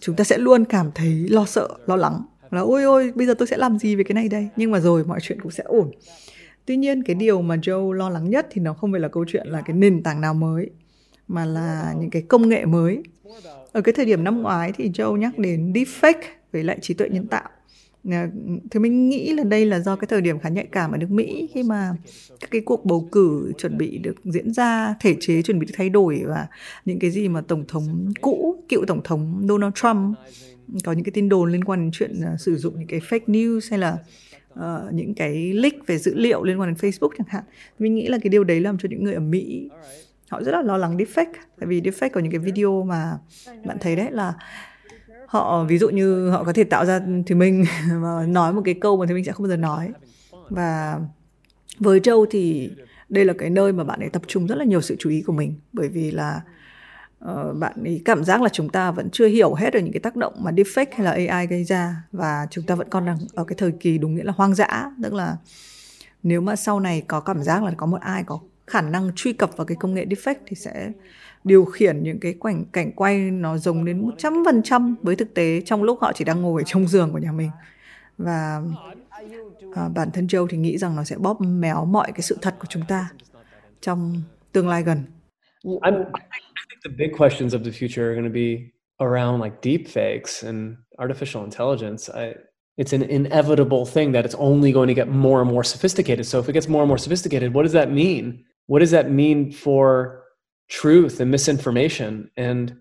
chúng 0.00 0.16
ta 0.16 0.24
sẽ 0.24 0.38
luôn 0.38 0.64
cảm 0.64 0.90
thấy 0.94 1.26
lo 1.30 1.44
sợ 1.44 1.68
lo 1.86 1.96
lắng 1.96 2.22
là 2.50 2.60
ôi 2.60 2.82
ôi 2.84 3.12
bây 3.14 3.26
giờ 3.26 3.34
tôi 3.38 3.48
sẽ 3.48 3.56
làm 3.56 3.78
gì 3.78 3.96
về 3.96 4.04
cái 4.04 4.14
này 4.14 4.28
đây? 4.28 4.48
Nhưng 4.56 4.70
mà 4.70 4.80
rồi 4.80 5.04
mọi 5.04 5.18
chuyện 5.22 5.40
cũng 5.40 5.52
sẽ 5.52 5.64
ổn 5.66 5.90
tuy 6.66 6.76
nhiên 6.76 7.02
cái 7.02 7.14
điều 7.14 7.42
mà 7.42 7.56
Joe 7.56 7.92
lo 7.92 8.08
lắng 8.08 8.30
nhất 8.30 8.46
thì 8.50 8.60
nó 8.60 8.74
không 8.74 8.92
phải 8.92 9.00
là 9.00 9.08
câu 9.08 9.24
chuyện 9.28 9.46
là 9.46 9.60
cái 9.60 9.76
nền 9.76 10.02
tảng 10.02 10.20
nào 10.20 10.34
mới 10.34 10.70
mà 11.28 11.44
là 11.44 11.94
những 12.00 12.10
cái 12.10 12.22
công 12.22 12.48
nghệ 12.48 12.64
mới. 12.64 13.02
Ở 13.72 13.80
cái 13.80 13.92
thời 13.92 14.04
điểm 14.04 14.24
năm 14.24 14.42
ngoái 14.42 14.72
thì 14.72 14.90
Joe 14.90 15.16
nhắc 15.16 15.38
đến 15.38 15.72
deepfake 15.72 16.22
với 16.52 16.64
lại 16.64 16.78
trí 16.82 16.94
tuệ 16.94 17.08
nhân 17.08 17.26
tạo. 17.26 17.48
Ờ, 18.10 18.28
thì 18.70 18.80
mình 18.80 19.08
nghĩ 19.08 19.32
là 19.32 19.44
đây 19.44 19.66
là 19.66 19.80
do 19.80 19.96
cái 19.96 20.06
thời 20.06 20.20
điểm 20.20 20.38
khá 20.38 20.48
nhạy 20.48 20.66
cảm 20.72 20.92
ở 20.92 20.98
nước 20.98 21.10
Mỹ 21.10 21.48
khi 21.54 21.62
mà 21.62 21.90
các 22.40 22.50
cái 22.50 22.60
cuộc 22.60 22.84
bầu 22.84 23.08
cử 23.12 23.52
chuẩn 23.58 23.78
bị 23.78 23.98
được 23.98 24.14
diễn 24.24 24.52
ra, 24.52 24.94
thể 25.00 25.16
chế 25.20 25.42
chuẩn 25.42 25.58
bị 25.58 25.66
được 25.66 25.74
thay 25.76 25.90
đổi 25.90 26.22
và 26.26 26.46
những 26.84 26.98
cái 26.98 27.10
gì 27.10 27.28
mà 27.28 27.40
tổng 27.40 27.64
thống 27.68 28.12
cũ, 28.20 28.64
cựu 28.68 28.84
tổng 28.86 29.00
thống 29.04 29.46
Donald 29.48 29.74
Trump 29.74 30.16
có 30.84 30.92
những 30.92 31.04
cái 31.04 31.12
tin 31.12 31.28
đồn 31.28 31.52
liên 31.52 31.64
quan 31.64 31.80
đến 31.80 31.90
chuyện 31.92 32.20
ờ, 32.20 32.36
sử 32.38 32.56
dụng 32.56 32.78
những 32.78 32.88
cái 32.88 33.00
fake 33.00 33.26
news 33.26 33.60
hay 33.70 33.78
là 33.78 33.98
uh, 34.58 34.92
những 34.92 35.14
cái 35.14 35.52
leak 35.52 35.74
về 35.86 35.98
dữ 35.98 36.14
liệu 36.14 36.42
liên 36.42 36.60
quan 36.60 36.68
đến 36.68 36.90
Facebook 36.90 37.10
chẳng 37.18 37.26
hạn. 37.30 37.44
Mình 37.78 37.94
nghĩ 37.94 38.08
là 38.08 38.18
cái 38.22 38.28
điều 38.28 38.44
đấy 38.44 38.60
làm 38.60 38.78
cho 38.78 38.88
những 38.88 39.04
người 39.04 39.14
ở 39.14 39.20
Mỹ 39.20 39.68
họ 40.30 40.42
rất 40.42 40.52
là 40.52 40.62
lo 40.62 40.76
lắng 40.76 40.96
deepfake. 40.96 41.32
Tại 41.60 41.66
vì 41.66 41.80
deepfake 41.80 42.10
có 42.12 42.20
những 42.20 42.32
cái 42.32 42.38
video 42.38 42.82
mà 42.82 43.18
bạn 43.64 43.76
thấy 43.80 43.96
đấy 43.96 44.10
là 44.10 44.34
họ 45.26 45.64
ví 45.64 45.78
dụ 45.78 45.88
như 45.88 46.30
họ 46.30 46.44
có 46.44 46.52
thể 46.52 46.64
tạo 46.64 46.84
ra 46.84 47.00
thì 47.26 47.34
mình 47.34 47.64
mà 47.92 48.26
nói 48.26 48.52
một 48.52 48.62
cái 48.64 48.74
câu 48.74 48.96
mà 48.96 49.06
thì 49.06 49.14
mình 49.14 49.24
sẽ 49.24 49.32
không 49.32 49.42
bao 49.42 49.48
giờ 49.48 49.56
nói. 49.56 49.92
Và 50.48 51.00
với 51.78 52.00
Châu 52.00 52.26
thì 52.30 52.70
đây 53.08 53.24
là 53.24 53.32
cái 53.38 53.50
nơi 53.50 53.72
mà 53.72 53.84
bạn 53.84 54.00
ấy 54.00 54.08
tập 54.08 54.22
trung 54.26 54.46
rất 54.46 54.58
là 54.58 54.64
nhiều 54.64 54.80
sự 54.80 54.96
chú 54.98 55.10
ý 55.10 55.22
của 55.22 55.32
mình. 55.32 55.54
Bởi 55.72 55.88
vì 55.88 56.10
là 56.10 56.40
uh, 57.24 57.56
bạn 57.58 57.84
ấy 57.84 58.02
cảm 58.04 58.24
giác 58.24 58.42
là 58.42 58.48
chúng 58.48 58.68
ta 58.68 58.90
vẫn 58.90 59.10
chưa 59.10 59.26
hiểu 59.26 59.54
hết 59.54 59.70
được 59.70 59.80
những 59.80 59.92
cái 59.92 60.00
tác 60.00 60.16
động 60.16 60.34
mà 60.38 60.50
deepfake 60.50 60.86
hay 60.92 61.04
là 61.04 61.10
AI 61.10 61.46
gây 61.46 61.64
ra 61.64 61.96
và 62.12 62.46
chúng 62.50 62.64
ta 62.64 62.74
vẫn 62.74 62.88
còn 62.90 63.06
đang 63.06 63.18
ở 63.34 63.44
cái 63.44 63.56
thời 63.58 63.72
kỳ 63.72 63.98
đúng 63.98 64.14
nghĩa 64.14 64.24
là 64.24 64.32
hoang 64.36 64.54
dã 64.54 64.90
tức 65.02 65.14
là 65.14 65.36
nếu 66.22 66.40
mà 66.40 66.56
sau 66.56 66.80
này 66.80 67.02
có 67.08 67.20
cảm 67.20 67.42
giác 67.42 67.62
là 67.62 67.72
có 67.76 67.86
một 67.86 68.00
ai 68.00 68.24
có 68.24 68.40
khả 68.66 68.80
năng 68.80 69.10
truy 69.16 69.32
cập 69.32 69.56
vào 69.56 69.66
cái 69.66 69.76
công 69.80 69.94
nghệ 69.94 70.04
deepfake 70.04 70.34
thì 70.46 70.56
sẽ 70.56 70.92
điều 71.44 71.64
khiển 71.64 72.02
những 72.02 72.20
cái 72.20 72.34
cảnh 72.44 72.64
cảnh 72.72 72.92
quay 72.92 73.30
nó 73.30 73.58
giống 73.58 73.84
đến 73.84 74.10
100% 74.18 74.94
với 75.02 75.16
thực 75.16 75.34
tế 75.34 75.60
trong 75.60 75.82
lúc 75.82 75.98
họ 76.00 76.12
chỉ 76.12 76.24
đang 76.24 76.42
ngồi 76.42 76.62
trong 76.66 76.88
giường 76.88 77.12
của 77.12 77.18
nhà 77.18 77.32
mình 77.32 77.50
và 78.18 78.62
à, 79.74 79.88
bản 79.94 80.10
thân 80.10 80.26
Joe 80.26 80.46
thì 80.46 80.56
nghĩ 80.56 80.78
rằng 80.78 80.96
nó 80.96 81.04
sẽ 81.04 81.16
bóp 81.18 81.40
méo 81.40 81.84
mọi 81.84 82.12
cái 82.12 82.22
sự 82.22 82.38
thật 82.42 82.54
của 82.58 82.66
chúng 82.68 82.82
ta 82.88 83.08
trong 83.80 84.22
tương 84.52 84.68
lai 84.68 84.82
gần. 84.82 85.02
I'm, 85.64 86.04
the 86.86 86.94
big 86.94 87.16
questions 87.16 87.52
of 87.52 87.64
the 87.64 87.72
future 87.72 88.10
are 88.10 88.14
going 88.14 88.24
to 88.24 88.30
be 88.30 88.72
around 89.00 89.40
like 89.40 89.60
deep 89.60 89.88
fakes 89.88 90.44
and 90.44 90.76
artificial 91.00 91.42
intelligence. 91.42 92.08
I, 92.08 92.36
it's 92.76 92.92
an 92.92 93.02
inevitable 93.02 93.86
thing 93.86 94.12
that 94.12 94.24
it's 94.24 94.36
only 94.36 94.70
going 94.70 94.86
to 94.86 94.94
get 94.94 95.08
more 95.08 95.40
and 95.40 95.50
more 95.50 95.64
sophisticated. 95.64 96.26
So 96.26 96.38
if 96.38 96.48
it 96.48 96.52
gets 96.52 96.68
more 96.68 96.82
and 96.82 96.88
more 96.88 96.98
sophisticated, 96.98 97.54
what 97.54 97.64
does 97.64 97.72
that 97.72 97.90
mean? 97.90 98.44
What 98.68 98.78
does 98.78 98.92
that 98.92 99.10
mean 99.10 99.50
for 99.50 100.22
truth 100.68 101.18
and 101.18 101.30
misinformation 101.30 102.30
and 102.36 102.76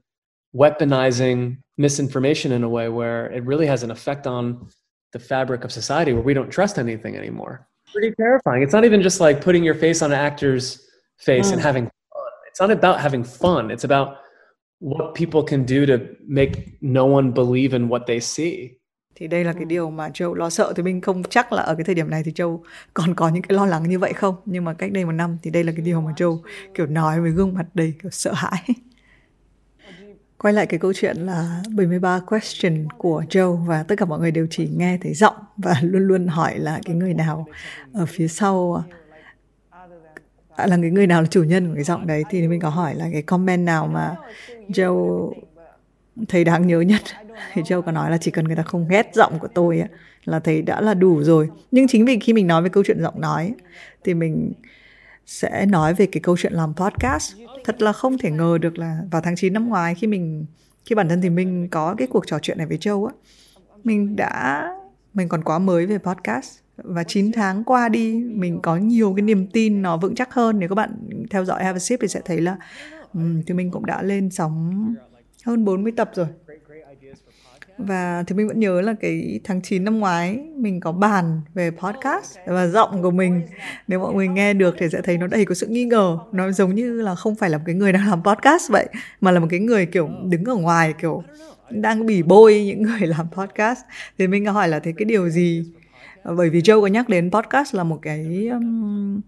weaponizing 0.56 1.58
misinformation 1.78 2.52
in 2.52 2.64
a 2.64 2.70
way 2.70 2.90
where 2.90 3.32
it 3.32 3.44
really 3.44 3.66
has 3.66 3.82
an 3.82 3.90
effect 3.90 4.28
on 4.28 4.68
the 5.14 5.20
fabric 5.20 5.64
of 5.64 5.72
society 5.72 6.14
where 6.14 6.22
we 6.22 6.34
don't 6.34 6.52
trust 6.52 6.78
anything 6.78 7.16
anymore. 7.16 7.68
Pretty 7.92 8.14
terrifying. 8.16 8.62
It's 8.62 8.74
not 8.74 8.86
even 8.86 9.02
just 9.02 9.20
like 9.20 9.42
putting 9.42 9.64
your 9.64 9.76
face 9.76 10.02
on 10.02 10.12
an 10.12 10.20
actor's 10.20 10.88
face 11.18 11.50
mm. 11.50 11.54
and 11.54 11.62
having. 11.62 11.90
It's 12.56 12.68
not 12.68 12.78
about 12.84 13.02
having 13.02 13.24
fun. 13.24 13.70
It's 13.70 13.84
about 13.84 14.08
what 14.80 15.14
people 15.14 15.42
can 15.48 15.66
do 15.66 15.86
to 15.86 16.04
make 16.28 16.52
no 16.82 17.02
one 17.02 17.32
believe 17.36 17.78
in 17.78 17.90
what 17.90 18.00
they 18.08 18.20
see. 18.20 18.70
thì 19.16 19.28
đây 19.28 19.44
là 19.44 19.54
cái 19.54 19.66
điều 19.66 19.90
mà 19.90 20.10
Châu 20.14 20.34
lo 20.34 20.50
sợ 20.50 20.74
thì 20.76 20.84
mình 20.84 21.02
không 21.02 21.24
chắc 21.30 21.54
là 21.54 21.62
ở 21.62 21.76
cái 21.76 21.84
thời 21.84 21.96
điểm 21.96 22.10
này 22.10 22.24
thì 22.24 22.32
Châu 22.32 22.64
còn 22.94 23.16
có 23.16 23.30
những 23.30 23.44
cái 23.44 23.56
lo 23.56 23.66
lắng 23.66 23.90
như 23.90 24.00
vậy 24.00 24.14
không 24.14 24.36
nhưng 24.46 24.66
mà 24.66 24.74
cách 24.74 24.92
đây 24.92 25.06
một 25.06 25.12
năm 25.12 25.38
thì 25.44 25.52
đây 25.52 25.64
là 25.64 25.72
cái 25.72 25.82
điều 25.82 26.02
mà 26.02 26.14
Châu, 26.16 26.44
kiểu, 26.74 26.86
nói 26.86 27.22
với 27.22 27.32
gương 27.32 27.54
mặt 27.54 27.66
đầy, 27.74 27.94
kiểu, 28.04 28.12
sợ 28.12 28.34
hãi 28.34 28.64
quay 30.38 30.54
lại 30.54 30.66
cái 30.66 30.80
câu 30.80 30.94
chuyện 30.94 31.18
là 31.18 31.62
73 31.76 32.20
question 32.20 32.88
của 32.98 33.24
Joe 33.30 33.56
và 33.56 33.84
tất 33.84 33.96
cả 33.98 34.06
mọi 34.06 34.20
người 34.20 34.32
đều 34.32 34.48
chỉ 34.50 34.70
nghe 34.76 34.98
thấy 35.02 35.14
giọng 35.14 35.36
và 35.58 35.76
luôn 35.82 36.02
luôn 36.08 36.28
hỏi 36.28 36.60
là 36.60 36.80
cái 36.86 36.96
người 36.96 37.14
nào 37.14 37.46
ở 37.94 38.06
phía 38.06 38.28
sau 38.28 38.84
À, 40.56 40.68
là 40.68 40.78
cái 40.82 40.92
người 40.92 41.08
nào 41.08 41.22
là 41.22 41.28
chủ 41.28 41.44
nhân 41.44 41.68
của 41.68 41.76
cái 41.76 41.84
giọng 41.84 42.08
đấy 42.08 42.24
thì 42.30 42.48
mình 42.48 42.60
có 42.60 42.70
hỏi 42.70 42.96
là 42.96 43.10
cái 43.12 43.22
comment 43.22 43.66
nào 43.66 43.88
mà 43.88 44.16
Joe 44.70 45.32
thấy 46.28 46.44
đáng 46.44 46.68
nhớ 46.68 46.82
nhất. 46.82 47.02
Thì 47.54 47.62
Châu 47.66 47.82
có 47.82 47.92
nói 47.92 48.12
là 48.12 48.18
chỉ 48.18 48.32
cần 48.32 48.46
người 48.46 48.56
ta 48.56 48.64
không 48.64 48.88
ghét 48.88 49.12
giọng 49.14 49.40
của 49.40 49.48
tôi 49.48 49.80
ấy, 49.80 49.90
là 50.26 50.40
thấy 50.40 50.62
đã 50.62 50.82
là 50.82 50.94
đủ 50.94 51.24
rồi. 51.24 51.50
Nhưng 51.72 51.88
chính 51.88 52.06
vì 52.06 52.20
khi 52.20 52.34
mình 52.34 52.48
nói 52.48 52.62
về 52.62 52.70
câu 52.70 52.84
chuyện 52.88 53.02
giọng 53.02 53.22
nói 53.22 53.54
thì 54.04 54.14
mình 54.14 54.54
sẽ 55.26 55.66
nói 55.66 55.94
về 55.94 56.06
cái 56.06 56.22
câu 56.22 56.38
chuyện 56.38 56.54
làm 56.54 56.74
podcast. 56.76 57.34
Thật 57.64 57.82
là 57.82 57.92
không 57.92 58.18
thể 58.18 58.32
ngờ 58.32 58.58
được 58.62 58.78
là 58.78 59.00
vào 59.12 59.22
tháng 59.22 59.36
9 59.36 59.54
năm 59.54 59.70
ngoái 59.70 59.96
khi 59.96 60.08
mình 60.08 60.46
khi 60.86 60.96
bản 60.96 61.10
thân 61.10 61.22
thì 61.22 61.30
mình 61.30 61.68
có 61.70 61.96
cái 61.98 62.08
cuộc 62.08 62.28
trò 62.28 62.40
chuyện 62.42 62.58
này 62.58 62.68
với 62.68 62.78
Châu 62.78 63.06
á 63.06 63.14
mình 63.84 64.16
đã 64.16 64.68
mình 65.14 65.30
còn 65.30 65.44
quá 65.44 65.60
mới 65.60 65.86
về 65.86 65.98
podcast 65.98 66.60
và 66.78 67.04
9 67.04 67.32
tháng 67.32 67.64
qua 67.64 67.90
đi 67.90 68.14
mình 68.14 68.60
có 68.62 68.78
nhiều 68.78 69.14
cái 69.16 69.22
niềm 69.22 69.48
tin 69.48 69.82
nó 69.82 69.98
vững 69.98 70.16
chắc 70.16 70.34
hơn. 70.34 70.60
Nếu 70.60 70.70
các 70.70 70.76
bạn 70.76 70.90
theo 71.30 71.46
dõi 71.46 71.64
Have 71.64 71.76
a 71.76 71.80
Sip 71.80 72.00
thì 72.02 72.08
sẽ 72.08 72.22
thấy 72.26 72.42
là 72.42 72.58
um, 73.14 73.42
thì 73.48 73.54
mình 73.54 73.72
cũng 73.72 73.86
đã 73.86 74.04
lên 74.04 74.30
sóng 74.30 74.94
hơn 75.46 75.66
40 75.66 75.94
tập 75.98 76.12
rồi. 76.14 76.28
Và 77.78 78.24
thì 78.28 78.36
mình 78.36 78.48
vẫn 78.48 78.60
nhớ 78.60 78.82
là 78.82 78.94
cái 79.00 79.40
tháng 79.44 79.62
9 79.62 79.84
năm 79.84 80.00
ngoái 80.00 80.40
mình 80.56 80.80
có 80.80 80.92
bàn 80.92 81.42
về 81.54 81.72
podcast 81.72 82.38
và 82.46 82.68
giọng 82.68 83.02
của 83.02 83.12
mình. 83.12 83.42
Nếu 83.88 84.00
mọi 84.00 84.14
người 84.14 84.28
nghe 84.28 84.54
được 84.54 84.76
thì 84.78 84.90
sẽ 84.90 85.02
thấy 85.02 85.18
nó 85.18 85.28
đầy 85.28 85.46
có 85.46 85.56
sự 85.56 85.68
nghi 85.68 85.86
ngờ. 85.86 86.18
Nó 86.32 86.52
giống 86.52 86.76
như 86.76 87.02
là 87.02 87.16
không 87.16 87.36
phải 87.36 87.50
là 87.50 87.58
một 87.58 87.64
cái 87.66 87.76
người 87.76 87.92
đang 87.92 88.10
làm 88.10 88.24
podcast 88.24 88.72
vậy 88.72 88.88
mà 89.22 89.32
là 89.32 89.40
một 89.40 89.48
cái 89.50 89.60
người 89.60 89.86
kiểu 89.86 90.10
đứng 90.24 90.46
ở 90.46 90.56
ngoài 90.56 90.94
kiểu 91.02 91.24
đang 91.70 92.06
bỉ 92.06 92.24
bôi 92.24 92.64
những 92.66 92.82
người 92.82 93.00
làm 93.08 93.28
podcast. 93.32 93.80
Thì 94.18 94.28
mình 94.28 94.46
hỏi 94.46 94.68
là 94.68 94.80
thế 94.80 94.94
cái 94.98 95.06
điều 95.06 95.30
gì 95.30 95.66
Ờ, 96.26 96.36
bởi 96.36 96.50
vì 96.50 96.62
Joe 96.62 96.82
có 96.82 96.88
nhắc 96.88 97.10
đến 97.10 97.32
podcast 97.32 97.76
là 97.76 97.84
một 97.84 98.00
cái 98.02 98.48
um, 98.48 99.22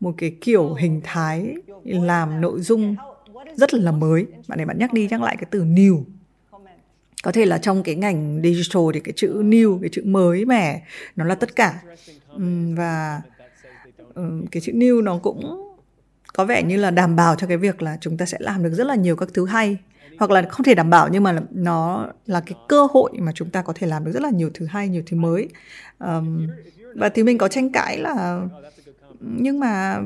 một 0.00 0.14
cái 0.16 0.36
kiểu 0.40 0.74
hình 0.74 1.00
thái 1.04 1.54
làm 1.84 2.40
nội 2.40 2.60
dung 2.60 2.96
rất 3.56 3.74
là 3.74 3.92
mới. 3.92 4.26
Bạn 4.48 4.56
này 4.56 4.66
bạn 4.66 4.78
nhắc 4.78 4.92
đi 4.92 5.08
nhắc 5.10 5.22
lại 5.22 5.36
cái 5.36 5.46
từ 5.50 5.64
new. 5.64 6.02
Có 7.22 7.32
thể 7.32 7.44
là 7.44 7.58
trong 7.58 7.82
cái 7.82 7.94
ngành 7.94 8.40
digital 8.42 8.82
thì 8.94 9.00
cái 9.00 9.12
chữ 9.16 9.42
new 9.42 9.80
cái 9.80 9.90
chữ 9.92 10.02
mới 10.04 10.44
mẻ 10.44 10.82
nó 11.16 11.24
là 11.24 11.34
tất 11.34 11.56
cả. 11.56 11.82
Và 12.76 13.22
ờ, 14.14 14.30
cái 14.50 14.60
chữ 14.60 14.72
new 14.72 15.02
nó 15.02 15.18
cũng 15.18 15.64
có 16.32 16.44
vẻ 16.44 16.62
như 16.62 16.76
là 16.76 16.90
đảm 16.90 17.16
bảo 17.16 17.34
cho 17.34 17.46
cái 17.46 17.56
việc 17.56 17.82
là 17.82 17.98
chúng 18.00 18.16
ta 18.16 18.26
sẽ 18.26 18.38
làm 18.40 18.62
được 18.62 18.72
rất 18.72 18.86
là 18.86 18.94
nhiều 18.94 19.16
các 19.16 19.28
thứ 19.34 19.46
hay 19.46 19.76
hoặc 20.18 20.30
là 20.30 20.42
không 20.42 20.64
thể 20.64 20.74
đảm 20.74 20.90
bảo 20.90 21.08
nhưng 21.08 21.22
mà 21.22 21.40
nó 21.50 22.06
là 22.26 22.40
cái 22.40 22.54
cơ 22.68 22.86
hội 22.90 23.12
mà 23.18 23.32
chúng 23.34 23.50
ta 23.50 23.62
có 23.62 23.72
thể 23.76 23.86
làm 23.86 24.04
được 24.04 24.12
rất 24.12 24.22
là 24.22 24.30
nhiều 24.30 24.50
thứ 24.54 24.66
hay 24.66 24.88
nhiều 24.88 25.02
thứ 25.06 25.16
mới. 25.16 25.48
Um, 25.98 26.48
và 26.94 27.08
thì 27.08 27.22
mình 27.22 27.38
có 27.38 27.48
tranh 27.48 27.72
cãi 27.72 27.98
là 27.98 28.40
nhưng 29.20 29.60
mà 29.60 30.00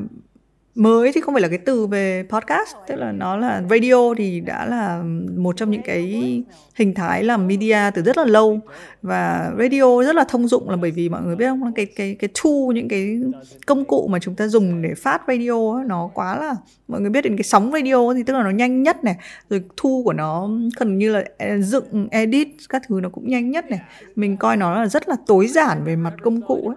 mới 0.74 1.12
thì 1.12 1.20
không 1.20 1.34
phải 1.34 1.42
là 1.42 1.48
cái 1.48 1.58
từ 1.58 1.86
về 1.86 2.24
podcast. 2.28 2.76
Tức 2.86 2.94
là 2.96 3.12
nó 3.12 3.36
là 3.36 3.62
radio 3.70 4.14
thì 4.18 4.40
đã 4.40 4.66
là 4.66 5.02
một 5.36 5.56
trong 5.56 5.70
những 5.70 5.82
cái 5.82 6.42
hình 6.74 6.94
thái 6.94 7.24
làm 7.24 7.46
media 7.46 7.78
từ 7.94 8.02
rất 8.02 8.18
là 8.18 8.24
lâu. 8.24 8.60
Và 9.02 9.52
radio 9.58 10.02
rất 10.04 10.16
là 10.16 10.24
thông 10.28 10.48
dụng 10.48 10.70
là 10.70 10.76
bởi 10.76 10.90
vì 10.90 11.08
mọi 11.08 11.22
người 11.22 11.36
biết 11.36 11.46
không? 11.46 11.72
Cái 11.74 11.86
cái 11.86 12.16
cái 12.18 12.30
tool 12.44 12.74
những 12.74 12.88
cái 12.88 13.20
công 13.66 13.84
cụ 13.84 14.08
mà 14.10 14.18
chúng 14.18 14.34
ta 14.34 14.48
dùng 14.48 14.82
để 14.82 14.94
phát 14.94 15.22
radio 15.28 15.74
ấy, 15.74 15.84
nó 15.86 16.10
quá 16.14 16.38
là 16.38 16.54
mọi 16.88 17.00
người 17.00 17.10
biết 17.10 17.22
đến 17.22 17.36
cái 17.36 17.44
sóng 17.44 17.72
radio 17.72 18.14
thì 18.14 18.22
tức 18.22 18.34
là 18.34 18.42
nó 18.42 18.50
nhanh 18.50 18.82
nhất 18.82 19.04
này. 19.04 19.16
Rồi 19.50 19.62
thu 19.76 20.02
của 20.04 20.12
nó 20.12 20.50
gần 20.78 20.98
như 20.98 21.12
là 21.12 21.24
dựng 21.58 22.08
edit 22.10 22.48
các 22.68 22.82
thứ 22.88 23.00
nó 23.02 23.08
cũng 23.08 23.28
nhanh 23.28 23.50
nhất 23.50 23.70
này. 23.70 23.80
Mình 24.16 24.36
coi 24.36 24.56
nó 24.56 24.74
là 24.74 24.86
rất 24.86 25.08
là 25.08 25.16
tối 25.26 25.46
giản 25.46 25.84
về 25.84 25.96
mặt 25.96 26.14
công 26.22 26.42
cụ 26.42 26.74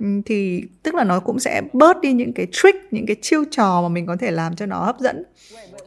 Ừ, 0.00 0.06
thì 0.26 0.64
tức 0.82 0.94
là 0.94 1.04
nó 1.04 1.20
cũng 1.20 1.38
sẽ 1.38 1.62
bớt 1.72 2.00
đi 2.00 2.12
những 2.12 2.32
cái 2.32 2.46
trick, 2.52 2.92
những 2.92 3.06
cái 3.06 3.16
chiêu 3.22 3.44
trò 3.50 3.82
mà 3.82 3.88
mình 3.88 4.06
có 4.06 4.16
thể 4.16 4.30
làm 4.30 4.56
cho 4.56 4.66
nó 4.66 4.84
hấp 4.84 5.00
dẫn. 5.00 5.22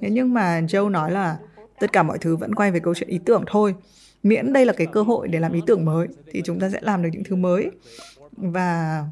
Thế 0.02 0.10
nhưng 0.10 0.34
mà 0.34 0.62
Joe 0.62 0.90
nói 0.90 1.12
là 1.12 1.38
tất 1.80 1.94
cả 1.94 2.04
mọi 2.04 2.18
thứ 2.18 2.36
vẫn 2.36 2.56
quay 2.56 2.72
về 2.72 2.80
câu 2.80 2.94
chuyện 2.96 3.10
ý 3.10 3.20
tưởng 3.26 3.44
thôi. 3.48 3.76
Miễn 4.24 4.54
đây 4.54 4.66
là 4.66 4.74
cái 4.74 4.88
cơ 4.88 5.02
hội 5.02 5.28
để 5.28 5.40
làm 5.40 5.54
ý 5.54 5.62
tưởng 5.68 5.86
mới, 5.86 6.08
thì 6.32 6.42
chúng 6.46 6.60
ta 6.60 6.70
sẽ 6.70 6.80
làm 6.82 7.04
được 7.04 7.10
những 7.14 7.24
thứ 7.24 7.36
mới. 7.36 7.72
Và 8.38 9.04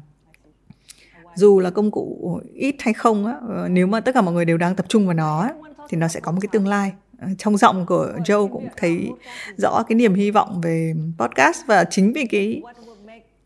dù 1.34 1.60
là 1.60 1.70
công 1.70 1.90
cụ 1.90 2.40
ít 2.54 2.76
hay 2.78 2.94
không 2.94 3.26
á 3.26 3.34
ờ, 3.48 3.68
nếu 3.68 3.86
mà 3.86 4.00
tất 4.00 4.14
cả 4.14 4.20
mọi 4.20 4.34
người 4.34 4.44
đều 4.44 4.58
đang 4.58 4.76
tập 4.76 4.86
trung 4.88 5.06
vào 5.06 5.14
nó 5.14 5.48
thì 5.88 5.96
nó 5.96 6.08
sẽ 6.08 6.20
có 6.20 6.32
một 6.32 6.38
cái 6.40 6.48
tương 6.52 6.68
lai. 6.68 6.92
Ờ, 7.18 7.28
trong 7.38 7.56
giọng 7.56 7.86
của 7.86 8.12
Joe 8.24 8.48
cũng 8.48 8.68
thấy 8.76 9.10
rõ 9.56 9.82
cái 9.88 9.96
niềm 9.96 10.14
hy 10.14 10.30
vọng 10.30 10.60
về 10.60 10.94
podcast 11.18 11.66
và 11.66 11.84
chính 11.84 12.12
vì 12.12 12.26
cái 12.26 12.62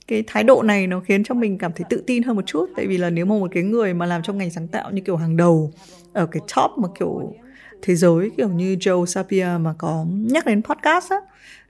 cái 0.06 0.24
thái 0.26 0.44
độ 0.44 0.62
này 0.62 0.86
nó 0.86 1.00
khiến 1.00 1.24
cho 1.24 1.34
mình 1.34 1.58
cảm 1.58 1.72
thấy 1.76 1.84
tự 1.90 2.02
tin 2.06 2.22
hơn 2.22 2.36
một 2.36 2.46
chút 2.46 2.70
tại 2.76 2.86
vì 2.86 2.98
là 2.98 3.10
nếu 3.10 3.26
mà 3.26 3.34
một 3.34 3.50
cái 3.54 3.62
người 3.62 3.94
mà 3.94 4.06
làm 4.06 4.22
trong 4.22 4.38
ngành 4.38 4.50
sáng 4.50 4.68
tạo 4.68 4.90
như 4.90 5.02
kiểu 5.04 5.16
hàng 5.16 5.36
đầu 5.36 5.72
ở 6.12 6.26
cái 6.26 6.42
top 6.56 6.70
mà 6.78 6.88
kiểu 6.98 7.34
thế 7.82 7.94
giới 7.94 8.30
kiểu 8.36 8.48
như 8.48 8.76
Joe 8.80 9.06
Sapia 9.06 9.48
mà 9.60 9.74
có 9.78 10.06
nhắc 10.08 10.46
đến 10.46 10.62
podcast 10.62 11.10
á 11.10 11.16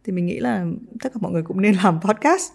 thì 0.05 0.13
mình 0.13 0.27
nghĩ 0.27 0.41
là 0.41 0.67
tất 1.03 1.13
cả 1.15 1.19
mọi 1.21 1.33
người 1.33 1.43
cũng 1.43 1.61
nên 1.61 1.75
làm 1.85 2.01
podcast. 2.01 2.53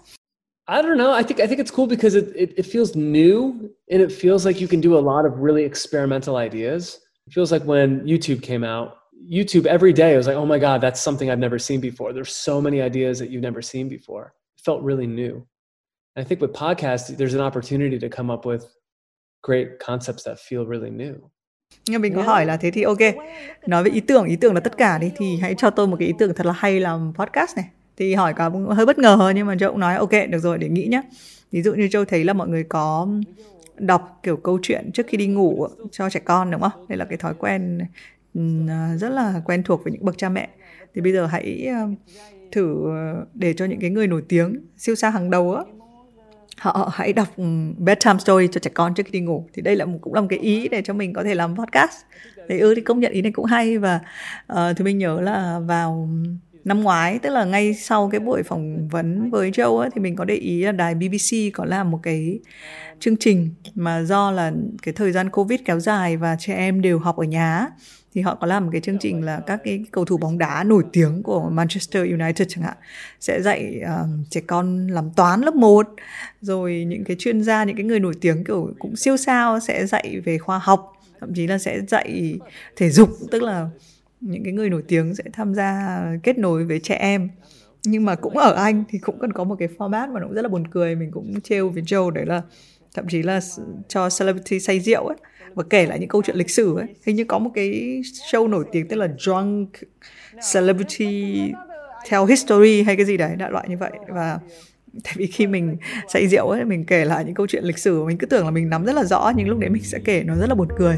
I 0.68 0.82
don't 0.82 0.98
know. 0.98 1.18
I 1.18 1.24
think 1.24 1.40
I 1.40 1.48
think 1.48 1.60
it's 1.60 1.76
cool 1.76 1.88
because 1.88 2.16
it, 2.16 2.26
it, 2.36 2.50
it 2.56 2.66
feels 2.66 2.96
new 2.96 3.52
and 3.90 4.02
it 4.02 4.12
feels 4.12 4.46
like 4.48 4.62
you 4.62 4.68
can 4.68 4.82
do 4.82 4.96
a 4.96 5.02
lot 5.02 5.26
of 5.26 5.44
really 5.44 5.64
experimental 5.64 6.36
ideas. 6.36 6.98
It 7.28 7.34
feels 7.36 7.52
like 7.52 7.66
when 7.66 8.06
YouTube 8.06 8.42
came 8.42 8.64
out, 8.64 8.90
YouTube 9.30 9.66
every 9.66 9.94
day. 9.94 10.14
I 10.14 10.18
was 10.18 10.28
like, 10.28 10.38
oh 10.38 10.46
my 10.46 10.60
God, 10.60 10.82
that's 10.82 11.02
something 11.02 11.30
I've 11.30 11.40
never 11.40 11.60
seen 11.60 11.82
before. 11.82 12.14
There's 12.14 12.34
so 12.34 12.62
many 12.62 12.82
ideas 12.82 13.20
that 13.20 13.30
you've 13.30 13.44
never 13.44 13.62
seen 13.62 13.90
before. 13.90 14.34
It 14.58 14.64
felt 14.64 14.82
really 14.84 15.08
new. 15.08 15.46
And 16.16 16.28
I 16.28 16.30
think 16.30 16.42
with 16.42 16.54
podcasts, 16.54 17.16
there's 17.18 17.40
an 17.40 17.48
opportunity 17.48 18.00
to 18.00 18.08
come 18.18 18.34
up 18.34 18.46
with 18.46 18.60
great 19.48 19.68
concepts 19.88 20.28
that 20.28 20.38
feel 20.38 20.70
really 20.70 20.90
new. 20.90 21.14
Nhưng 21.90 22.02
mình 22.02 22.16
có 22.16 22.24
hỏi 22.24 22.46
là 22.46 22.58
thế 22.58 22.72
thì 22.72 22.84
ok, 22.84 22.98
nói 23.68 23.84
về 23.84 23.92
ý 23.92 24.00
tưởng, 24.00 24.26
ý 24.26 24.36
tưởng 24.36 24.54
là 24.54 24.60
tất 24.60 24.78
cả 24.78 24.98
đi 24.98 25.12
thì 25.16 25.38
hãy 25.38 25.56
cho 25.58 25.70
tôi 25.70 25.88
một 25.88 25.96
cái 26.00 26.08
ý 26.08 26.14
tưởng 26.20 26.34
thật 26.34 26.46
là 26.46 26.54
hay 26.54 26.80
làm 26.80 27.14
podcast 27.16 27.58
này. 27.58 27.66
Thì 27.98 28.14
hỏi 28.14 28.34
cả 28.34 28.50
hơi 28.70 28.86
bất 28.86 29.00
ngờ 29.00 29.32
nhưng 29.36 29.48
mà 29.48 29.56
Châu 29.60 29.72
cũng 29.72 29.80
nói 29.80 29.96
ok 29.96 30.12
được 30.30 30.40
rồi 30.40 30.58
để 30.58 30.70
nghĩ 30.70 30.88
nhé. 30.88 31.02
Ví 31.52 31.62
dụ 31.62 31.74
như 31.74 31.88
Châu 31.92 32.06
thấy 32.06 32.24
là 32.24 32.34
mọi 32.34 32.48
người 32.48 32.64
có 32.64 33.08
đọc 33.78 34.20
kiểu 34.24 34.38
câu 34.38 34.60
chuyện 34.62 34.92
trước 34.94 35.06
khi 35.08 35.18
đi 35.18 35.28
ngủ 35.28 35.68
cho 35.92 36.10
trẻ 36.10 36.20
con 36.20 36.52
đúng 36.52 36.62
không? 36.62 36.86
Đây 36.88 36.98
là 36.98 37.06
cái 37.06 37.18
thói 37.18 37.34
quen 37.34 37.80
rất 39.00 39.10
là 39.10 39.42
quen 39.46 39.64
thuộc 39.64 39.84
với 39.84 39.94
những 39.94 40.06
bậc 40.06 40.18
cha 40.18 40.30
mẹ. 40.30 40.50
Thì 40.96 41.02
bây 41.02 41.14
giờ 41.14 41.26
hãy 41.26 41.68
thử 42.52 42.86
để 43.34 43.54
cho 43.54 43.66
những 43.66 43.80
cái 43.80 43.90
người 43.90 44.08
nổi 44.08 44.24
tiếng 44.30 44.66
siêu 44.78 44.96
sao 44.96 45.12
hàng 45.12 45.30
đầu 45.30 45.56
á 45.56 45.64
họ 46.62 46.92
hãy 46.94 47.14
đọc 47.14 47.28
ừ, 47.38 47.44
bedtime 47.78 48.20
story 48.20 48.48
cho 48.52 48.60
trẻ 48.60 48.72
con 48.74 48.94
trước 48.94 49.04
khi 49.06 49.12
đi 49.12 49.20
ngủ. 49.20 49.46
Thì 49.54 49.62
đây 49.62 49.76
là 49.76 49.86
một, 49.86 49.98
cũng 50.02 50.14
là 50.14 50.22
một 50.22 50.28
cái 50.30 50.40
ý 50.40 50.68
để 50.68 50.82
cho 50.82 50.94
mình 50.94 51.14
có 51.14 51.24
thể 51.24 51.36
làm 51.36 51.56
podcast. 51.58 51.98
Thì 52.50 52.60
ư 52.60 52.70
ừ, 52.70 52.76
thì 52.76 52.82
công 52.82 53.00
nhận 53.00 53.12
ý 53.12 53.22
này 53.22 53.32
cũng 53.32 53.46
hay 53.46 53.78
và 53.78 54.00
uh, 54.54 54.58
thì 54.78 54.84
mình 54.84 54.98
nhớ 54.98 55.22
là 55.22 55.60
vào 55.60 56.10
năm 56.66 56.82
ngoái 56.82 57.20
tức 57.20 57.30
là 57.30 57.46
ngay 57.46 57.74
sau 57.74 58.10
cái 58.10 58.20
buổi 58.20 58.44
phỏng 58.44 58.88
vấn 58.88 59.30
với 59.30 59.52
Joe 59.52 59.78
ấy, 59.78 59.90
thì 59.96 60.02
mình 60.02 60.16
có 60.16 60.26
để 60.26 60.36
ý 60.36 60.64
là 60.64 60.72
đài 60.72 60.96
BBC 60.96 61.36
có 61.54 61.66
làm 61.66 61.92
một 61.92 62.00
cái 62.04 62.40
chương 63.00 63.18
trình 63.18 63.50
mà 63.76 64.04
do 64.04 64.32
là 64.32 64.52
cái 64.82 64.94
thời 64.94 65.12
gian 65.12 65.30
Covid 65.30 65.60
kéo 65.66 65.80
dài 65.80 66.18
và 66.18 66.36
trẻ 66.40 66.56
em 66.56 66.82
đều 66.82 67.00
học 67.00 67.18
ở 67.18 67.24
nhà 67.24 67.68
thì 68.14 68.22
họ 68.22 68.36
có 68.36 68.48
làm 68.48 68.64
một 68.66 68.70
cái 68.72 68.82
chương 68.82 68.98
trình 69.00 69.26
là 69.26 69.42
các 69.48 69.62
cái 69.64 69.84
cầu 69.92 70.06
thủ 70.06 70.18
bóng 70.18 70.38
đá 70.38 70.64
nổi 70.64 70.84
tiếng 70.94 71.24
của 71.24 71.50
Manchester 71.50 72.12
United 72.12 72.48
chẳng 72.50 72.64
hạn 72.64 72.78
sẽ 73.20 73.42
dạy 73.42 73.82
uh, 73.84 74.10
trẻ 74.30 74.42
con 74.48 74.88
làm 74.88 75.10
toán 75.16 75.42
lớp 75.42 75.56
1 75.56 75.88
rồi 76.42 76.86
những 76.88 77.04
cái 77.04 77.16
chuyên 77.20 77.44
gia 77.44 77.64
những 77.64 77.76
cái 77.76 77.86
người 77.86 78.00
nổi 78.00 78.14
tiếng 78.22 78.44
kiểu 78.44 78.74
cũng 78.80 78.96
siêu 78.96 79.18
sao 79.18 79.60
sẽ 79.60 79.86
dạy 79.86 80.22
về 80.26 80.38
khoa 80.38 80.60
học 80.60 80.94
thậm 81.20 81.34
chí 81.34 81.48
là 81.48 81.58
sẽ 81.58 81.82
dạy 81.88 82.40
thể 82.76 82.90
dục 82.90 83.10
tức 83.32 83.44
là 83.44 83.70
những 84.22 84.44
cái 84.44 84.54
người 84.54 84.70
nổi 84.70 84.84
tiếng 84.88 85.16
sẽ 85.16 85.24
tham 85.34 85.56
gia 85.56 86.02
kết 86.24 86.38
nối 86.38 86.66
với 86.66 86.80
trẻ 86.80 86.96
em. 86.96 87.30
Nhưng 87.84 88.06
mà 88.06 88.16
cũng 88.16 88.38
ở 88.38 88.54
Anh 88.54 88.84
thì 88.90 89.00
cũng 89.00 89.20
cần 89.20 89.34
có 89.34 89.44
một 89.44 89.56
cái 89.60 89.68
format 89.78 90.14
mà 90.14 90.20
nó 90.20 90.28
cũng 90.28 90.36
rất 90.36 90.42
là 90.42 90.50
buồn 90.50 90.68
cười 90.68 90.96
mình 90.96 91.12
cũng 91.12 91.42
trêu 91.42 91.70
với 91.70 91.84
Joe 91.84 92.10
đấy 92.10 92.26
là 92.26 92.42
thậm 92.94 93.08
chí 93.10 93.22
là 93.22 93.40
cho 93.88 94.10
celebrity 94.20 94.60
say 94.60 94.80
rượu 94.80 95.08
ấy, 95.08 95.18
và 95.54 95.64
kể 95.70 95.86
lại 95.86 96.00
những 96.00 96.10
câu 96.10 96.22
chuyện 96.26 96.36
lịch 96.36 96.50
sử 96.50 96.78
ấy. 96.78 96.88
Hình 97.06 97.16
như 97.16 97.24
có 97.24 97.40
một 97.40 97.52
cái 97.54 98.02
show 98.32 98.48
nổi 98.48 98.66
tiếng 98.72 98.88
tên 98.88 99.00
là 99.00 99.08
drunk 99.20 99.70
celebrity 100.54 101.40
theo 102.10 102.26
history 102.26 102.84
hay 102.84 102.96
cái 102.96 103.06
gì 103.06 103.18
đấy, 103.18 103.36
đại 103.36 103.52
loại 103.52 103.70
như 103.70 103.78
vậy. 103.78 103.92
Và 104.08 104.40
tại 105.04 105.14
vì 105.18 105.28
khi 105.28 105.48
mình 105.48 105.78
say 106.08 106.28
rượu 106.28 106.50
ấy, 106.50 106.66
mình 106.66 106.86
kể 106.86 107.06
lại 107.06 107.26
những 107.26 107.36
câu 107.36 107.48
chuyện 107.48 107.64
lịch 107.64 107.78
sử, 107.78 108.04
mình 108.04 108.18
cứ 108.18 108.28
tưởng 108.28 108.46
là 108.46 108.52
mình 108.52 108.70
nắm 108.70 108.86
rất 108.86 108.96
là 108.96 109.04
rõ, 109.04 109.32
nhưng 109.36 109.48
lúc 109.48 109.60
đấy 109.60 109.70
mình 109.70 109.84
sẽ 109.84 110.00
kể, 110.06 110.24
nó 110.24 110.36
rất 110.36 110.50
là 110.50 110.56
buồn 110.56 110.68
cười. 110.78 110.98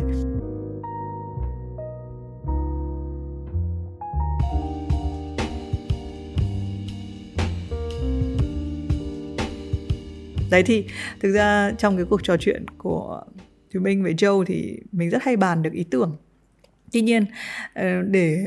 Đấy 10.54 10.64
thì 10.64 10.86
thực 11.20 11.32
ra 11.32 11.72
trong 11.78 11.98
cái 11.98 12.06
cuộc 12.06 12.24
trò 12.24 12.38
chuyện 12.38 12.66
của 12.78 13.24
Thùy 13.74 13.82
Minh 13.82 14.04
với 14.04 14.14
Joe 14.14 14.44
thì 14.44 14.80
mình 14.92 15.10
rất 15.10 15.24
hay 15.24 15.38
bàn 15.38 15.62
được 15.62 15.74
ý 15.74 15.84
tưởng. 15.84 16.16
Tuy 16.92 17.02
nhiên 17.02 17.26
ờ, 17.74 18.02
để 18.02 18.46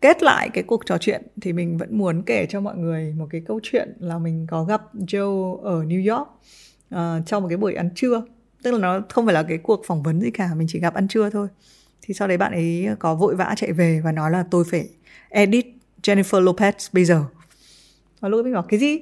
kết 0.00 0.22
lại 0.22 0.50
cái 0.54 0.64
cuộc 0.64 0.86
trò 0.86 0.98
chuyện 0.98 1.22
thì 1.40 1.52
mình 1.52 1.78
vẫn 1.78 1.98
muốn 1.98 2.22
kể 2.22 2.46
cho 2.46 2.60
mọi 2.60 2.76
người 2.76 3.14
một 3.16 3.26
cái 3.30 3.42
câu 3.46 3.60
chuyện 3.62 3.92
là 3.98 4.18
mình 4.18 4.46
có 4.50 4.64
gặp 4.64 4.82
Joe 4.94 5.56
ở 5.56 5.84
New 5.84 6.16
York 6.16 6.28
uh, 6.94 7.26
trong 7.26 7.42
một 7.42 7.48
cái 7.48 7.56
buổi 7.56 7.74
ăn 7.74 7.90
trưa. 7.94 8.22
Tức 8.62 8.72
là 8.72 8.78
nó 8.78 9.00
không 9.08 9.26
phải 9.26 9.34
là 9.34 9.42
cái 9.42 9.58
cuộc 9.58 9.82
phỏng 9.86 10.02
vấn 10.02 10.20
gì 10.20 10.30
cả 10.30 10.50
mình 10.56 10.68
chỉ 10.70 10.80
gặp 10.80 10.94
ăn 10.94 11.08
trưa 11.08 11.30
thôi. 11.30 11.48
Thì 12.02 12.14
sau 12.14 12.28
đấy 12.28 12.36
bạn 12.36 12.52
ấy 12.52 12.88
có 12.98 13.14
vội 13.14 13.36
vã 13.36 13.54
chạy 13.56 13.72
về 13.72 14.00
và 14.04 14.12
nói 14.12 14.30
là 14.30 14.44
tôi 14.50 14.64
phải 14.70 14.88
edit 15.28 15.66
Jennifer 16.02 16.44
Lopez 16.44 16.72
bây 16.92 17.04
giờ. 17.04 17.24
Và 18.20 18.28
lúc 18.28 18.38
ấy 18.38 18.44
mình 18.44 18.54
bảo 18.54 18.62
cái 18.62 18.80
gì? 18.80 18.98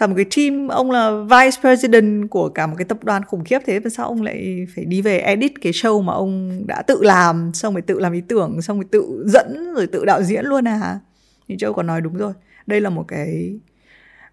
Cả 0.00 0.06
một 0.06 0.14
cái 0.16 0.26
team 0.36 0.68
ông 0.68 0.90
là 0.90 1.10
vice 1.22 1.60
president 1.60 2.30
của 2.30 2.48
cả 2.48 2.66
một 2.66 2.74
cái 2.78 2.84
tập 2.84 3.04
đoàn 3.04 3.24
khủng 3.24 3.44
khiếp 3.44 3.58
thế 3.66 3.80
mà 3.80 3.90
sao 3.90 4.06
ông 4.06 4.22
lại 4.22 4.66
phải 4.74 4.84
đi 4.84 5.02
về 5.02 5.18
edit 5.18 5.52
cái 5.60 5.72
show 5.72 6.02
mà 6.02 6.12
ông 6.12 6.62
đã 6.66 6.82
tự 6.82 7.02
làm 7.02 7.50
xong 7.54 7.74
rồi 7.74 7.82
tự 7.82 7.98
làm 7.98 8.12
ý 8.12 8.20
tưởng 8.20 8.62
xong 8.62 8.76
rồi 8.76 8.86
tự 8.90 9.24
dẫn 9.26 9.74
rồi 9.74 9.86
tự 9.86 10.04
đạo 10.04 10.22
diễn 10.22 10.44
luôn 10.44 10.68
à 10.68 11.00
thì 11.48 11.56
châu 11.58 11.72
còn 11.72 11.86
nói 11.86 12.00
đúng 12.00 12.16
rồi. 12.16 12.32
Đây 12.66 12.80
là 12.80 12.90
một 12.90 13.04
cái 13.08 13.58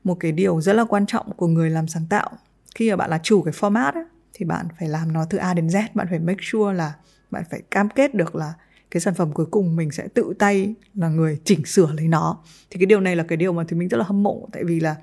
một 0.04 0.16
cái 0.20 0.32
điều 0.32 0.62
rất 0.62 0.74
là 0.74 0.84
quan 0.84 1.06
trọng 1.06 1.32
của 1.38 1.48
người 1.48 1.70
làm 1.70 1.88
sáng 1.88 2.06
tạo. 2.10 2.30
Khi 2.76 2.90
mà 2.90 2.96
bạn 2.96 3.10
là 3.10 3.20
chủ 3.24 3.42
cái 3.42 3.52
format 3.52 3.94
ấy, 3.94 4.04
thì 4.34 4.46
bạn 4.46 4.68
phải 4.80 4.90
làm 4.90 5.14
nó 5.14 5.26
từ 5.30 5.38
A 5.38 5.54
đến 5.54 5.68
Z 5.68 5.84
bạn 5.94 6.08
phải 6.10 6.20
make 6.20 6.40
sure 6.42 6.74
là 6.74 6.94
bạn 7.32 7.44
phải 7.52 7.62
cam 7.72 7.90
kết 7.90 8.16
được 8.16 8.36
là 8.36 8.54
cái 8.92 9.02
sản 9.02 9.14
phẩm 9.14 9.32
cuối 9.32 9.46
cùng 9.52 9.76
mình 9.76 9.92
sẽ 9.92 10.08
tự 10.14 10.34
tay 10.40 10.74
là 10.96 11.10
người 11.10 11.40
chỉnh 11.44 11.66
sửa 11.66 11.92
lấy 11.98 12.08
nó. 12.08 12.38
Thì 12.70 12.80
cái 12.80 12.86
điều 12.86 13.00
này 13.00 13.16
là 13.16 13.24
cái 13.24 13.38
điều 13.38 13.54
mà 13.54 13.64
thì 13.68 13.78
mình 13.78 13.88
rất 13.88 13.98
là 13.98 14.04
hâm 14.04 14.24
mộ 14.24 14.50
tại 14.52 14.64
vì 14.64 14.80
là 14.80 14.96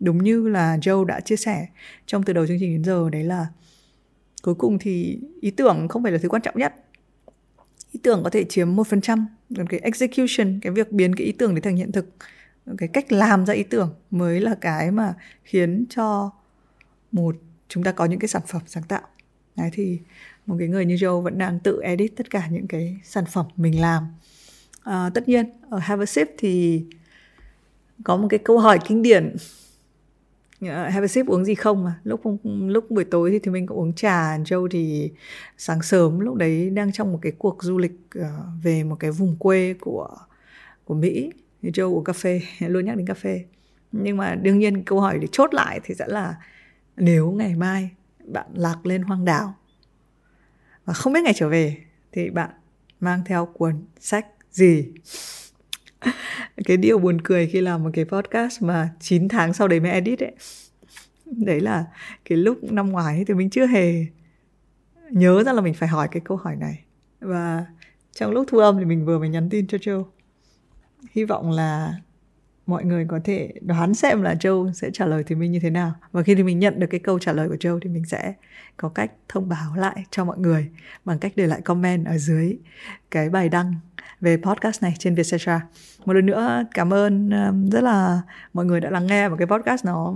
đúng 0.00 0.24
như 0.24 0.48
là 0.48 0.76
Joe 0.76 1.04
đã 1.04 1.20
chia 1.20 1.36
sẻ 1.36 1.66
trong 2.06 2.22
từ 2.22 2.32
đầu 2.32 2.46
chương 2.46 2.56
trình 2.60 2.72
đến 2.72 2.84
giờ 2.84 3.10
đấy 3.10 3.24
là 3.24 3.46
cuối 4.42 4.54
cùng 4.54 4.78
thì 4.78 5.20
ý 5.40 5.50
tưởng 5.50 5.88
không 5.88 6.02
phải 6.02 6.12
là 6.12 6.18
thứ 6.22 6.28
quan 6.28 6.42
trọng 6.42 6.58
nhất. 6.58 6.74
Ý 7.92 8.00
tưởng 8.02 8.20
có 8.24 8.30
thể 8.30 8.44
chiếm 8.44 8.76
một 8.76 8.86
phần 8.86 9.00
trăm 9.00 9.26
còn 9.56 9.66
cái 9.66 9.80
execution 9.80 10.60
cái 10.62 10.72
việc 10.72 10.92
biến 10.92 11.14
cái 11.14 11.26
ý 11.26 11.32
tưởng 11.32 11.54
để 11.54 11.60
thành 11.60 11.76
hiện 11.76 11.92
thực. 11.92 12.08
Cái 12.78 12.88
cách 12.88 13.12
làm 13.12 13.46
ra 13.46 13.54
ý 13.54 13.62
tưởng 13.62 13.94
mới 14.10 14.40
là 14.40 14.54
cái 14.60 14.90
mà 14.90 15.14
khiến 15.44 15.84
cho 15.90 16.30
một 17.12 17.36
chúng 17.68 17.84
ta 17.84 17.92
có 17.92 18.04
những 18.04 18.18
cái 18.18 18.28
sản 18.28 18.42
phẩm 18.46 18.62
sáng 18.66 18.82
tạo. 18.82 19.02
Đấy 19.56 19.70
thì 19.72 19.98
một 20.46 20.56
cái 20.58 20.68
người 20.68 20.84
như 20.84 20.94
Joe 20.94 21.20
vẫn 21.20 21.38
đang 21.38 21.60
tự 21.60 21.80
edit 21.82 22.12
tất 22.16 22.30
cả 22.30 22.48
những 22.50 22.66
cái 22.66 23.00
sản 23.04 23.24
phẩm 23.32 23.46
mình 23.56 23.80
làm. 23.80 24.06
À, 24.82 25.10
tất 25.14 25.28
nhiên 25.28 25.46
ở 25.70 25.78
Have 25.78 26.02
a 26.02 26.06
Sip 26.06 26.28
thì 26.38 26.84
có 28.04 28.16
một 28.16 28.28
cái 28.30 28.38
câu 28.44 28.58
hỏi 28.58 28.78
kinh 28.88 29.02
điển 29.02 29.36
have 30.62 31.04
a 31.04 31.06
sip 31.06 31.26
uống 31.26 31.44
gì 31.44 31.54
không 31.54 31.84
mà? 31.84 32.00
Lúc 32.04 32.20
lúc 32.44 32.90
buổi 32.90 33.04
tối 33.04 33.30
thì, 33.30 33.38
thì 33.38 33.50
mình 33.50 33.66
cũng 33.66 33.78
uống 33.78 33.92
trà 33.92 34.38
Joe 34.38 34.68
thì 34.70 35.12
sáng 35.58 35.82
sớm 35.82 36.20
lúc 36.20 36.34
đấy 36.34 36.70
đang 36.70 36.92
trong 36.92 37.12
một 37.12 37.18
cái 37.22 37.32
cuộc 37.38 37.62
du 37.62 37.78
lịch 37.78 37.92
ờ, 38.14 38.28
về 38.62 38.84
một 38.84 38.96
cái 39.00 39.10
vùng 39.10 39.36
quê 39.36 39.74
của 39.80 40.16
của 40.84 40.94
Mỹ. 40.94 41.30
Thì 41.62 41.70
Joe 41.70 41.94
uống 41.94 42.04
cà 42.04 42.12
phê 42.12 42.40
luôn 42.60 42.84
nhắc 42.84 42.96
đến 42.96 43.06
cà 43.06 43.14
phê. 43.14 43.44
Nhưng 43.92 44.16
mà 44.16 44.34
đương 44.34 44.58
nhiên 44.58 44.84
câu 44.84 45.00
hỏi 45.00 45.18
để 45.18 45.28
chốt 45.32 45.54
lại 45.54 45.80
thì 45.84 45.94
sẽ 45.94 46.04
là 46.08 46.34
nếu 46.96 47.30
ngày 47.30 47.54
mai 47.56 47.90
bạn 48.24 48.46
lạc 48.54 48.86
lên 48.86 49.02
hoang 49.02 49.24
đảo 49.24 49.54
và 50.84 50.94
không 50.94 51.12
biết 51.12 51.20
ngày 51.24 51.34
trở 51.36 51.48
về 51.48 51.76
thì 52.12 52.30
bạn 52.30 52.50
mang 53.00 53.22
theo 53.26 53.46
cuốn 53.46 53.84
sách 54.00 54.26
gì? 54.50 54.92
cái 56.64 56.76
điều 56.76 56.98
buồn 56.98 57.20
cười 57.24 57.46
khi 57.46 57.60
làm 57.60 57.82
một 57.84 57.90
cái 57.92 58.04
podcast 58.04 58.62
mà 58.62 58.90
9 59.00 59.28
tháng 59.28 59.54
sau 59.54 59.68
đấy 59.68 59.80
mới 59.80 59.90
edit 59.90 60.20
ấy. 60.20 60.32
Đấy 61.26 61.60
là 61.60 61.84
cái 62.24 62.38
lúc 62.38 62.58
năm 62.62 62.90
ngoái 62.90 63.24
thì 63.24 63.34
mình 63.34 63.50
chưa 63.50 63.66
hề 63.66 64.06
nhớ 65.10 65.42
ra 65.44 65.52
là 65.52 65.60
mình 65.60 65.74
phải 65.74 65.88
hỏi 65.88 66.08
cái 66.10 66.22
câu 66.24 66.36
hỏi 66.36 66.56
này. 66.56 66.84
Và 67.20 67.66
trong 68.12 68.32
lúc 68.32 68.46
thu 68.48 68.58
âm 68.58 68.78
thì 68.78 68.84
mình 68.84 69.06
vừa 69.06 69.18
mới 69.18 69.28
nhắn 69.28 69.48
tin 69.50 69.66
cho 69.66 69.78
châu 69.78 70.08
hy 71.10 71.24
vọng 71.24 71.50
là 71.50 71.94
mọi 72.68 72.84
người 72.84 73.04
có 73.08 73.20
thể 73.24 73.52
đoán 73.60 73.94
xem 73.94 74.22
là 74.22 74.34
Joe 74.34 74.72
sẽ 74.72 74.90
trả 74.92 75.06
lời 75.06 75.24
thì 75.26 75.34
mình 75.34 75.52
như 75.52 75.60
thế 75.60 75.70
nào. 75.70 75.92
Và 76.12 76.22
khi 76.22 76.34
thì 76.34 76.42
mình 76.42 76.58
nhận 76.58 76.80
được 76.80 76.86
cái 76.90 77.00
câu 77.00 77.18
trả 77.18 77.32
lời 77.32 77.48
của 77.48 77.54
Joe 77.54 77.78
thì 77.82 77.90
mình 77.90 78.04
sẽ 78.04 78.32
có 78.76 78.88
cách 78.88 79.12
thông 79.28 79.48
báo 79.48 79.76
lại 79.76 80.04
cho 80.10 80.24
mọi 80.24 80.38
người 80.38 80.68
bằng 81.04 81.18
cách 81.18 81.32
để 81.36 81.46
lại 81.46 81.60
comment 81.60 82.06
ở 82.06 82.18
dưới 82.18 82.58
cái 83.10 83.30
bài 83.30 83.48
đăng 83.48 83.74
về 84.20 84.36
podcast 84.36 84.82
này 84.82 84.94
trên 84.98 85.14
Vietcetera. 85.14 85.66
Một 86.04 86.12
lần 86.12 86.26
nữa 86.26 86.64
cảm 86.74 86.92
ơn 86.92 87.30
um, 87.30 87.70
rất 87.70 87.80
là 87.80 88.22
mọi 88.52 88.64
người 88.64 88.80
đã 88.80 88.90
lắng 88.90 89.06
nghe 89.06 89.28
và 89.28 89.36
cái 89.36 89.46
podcast 89.46 89.84
nó 89.84 90.14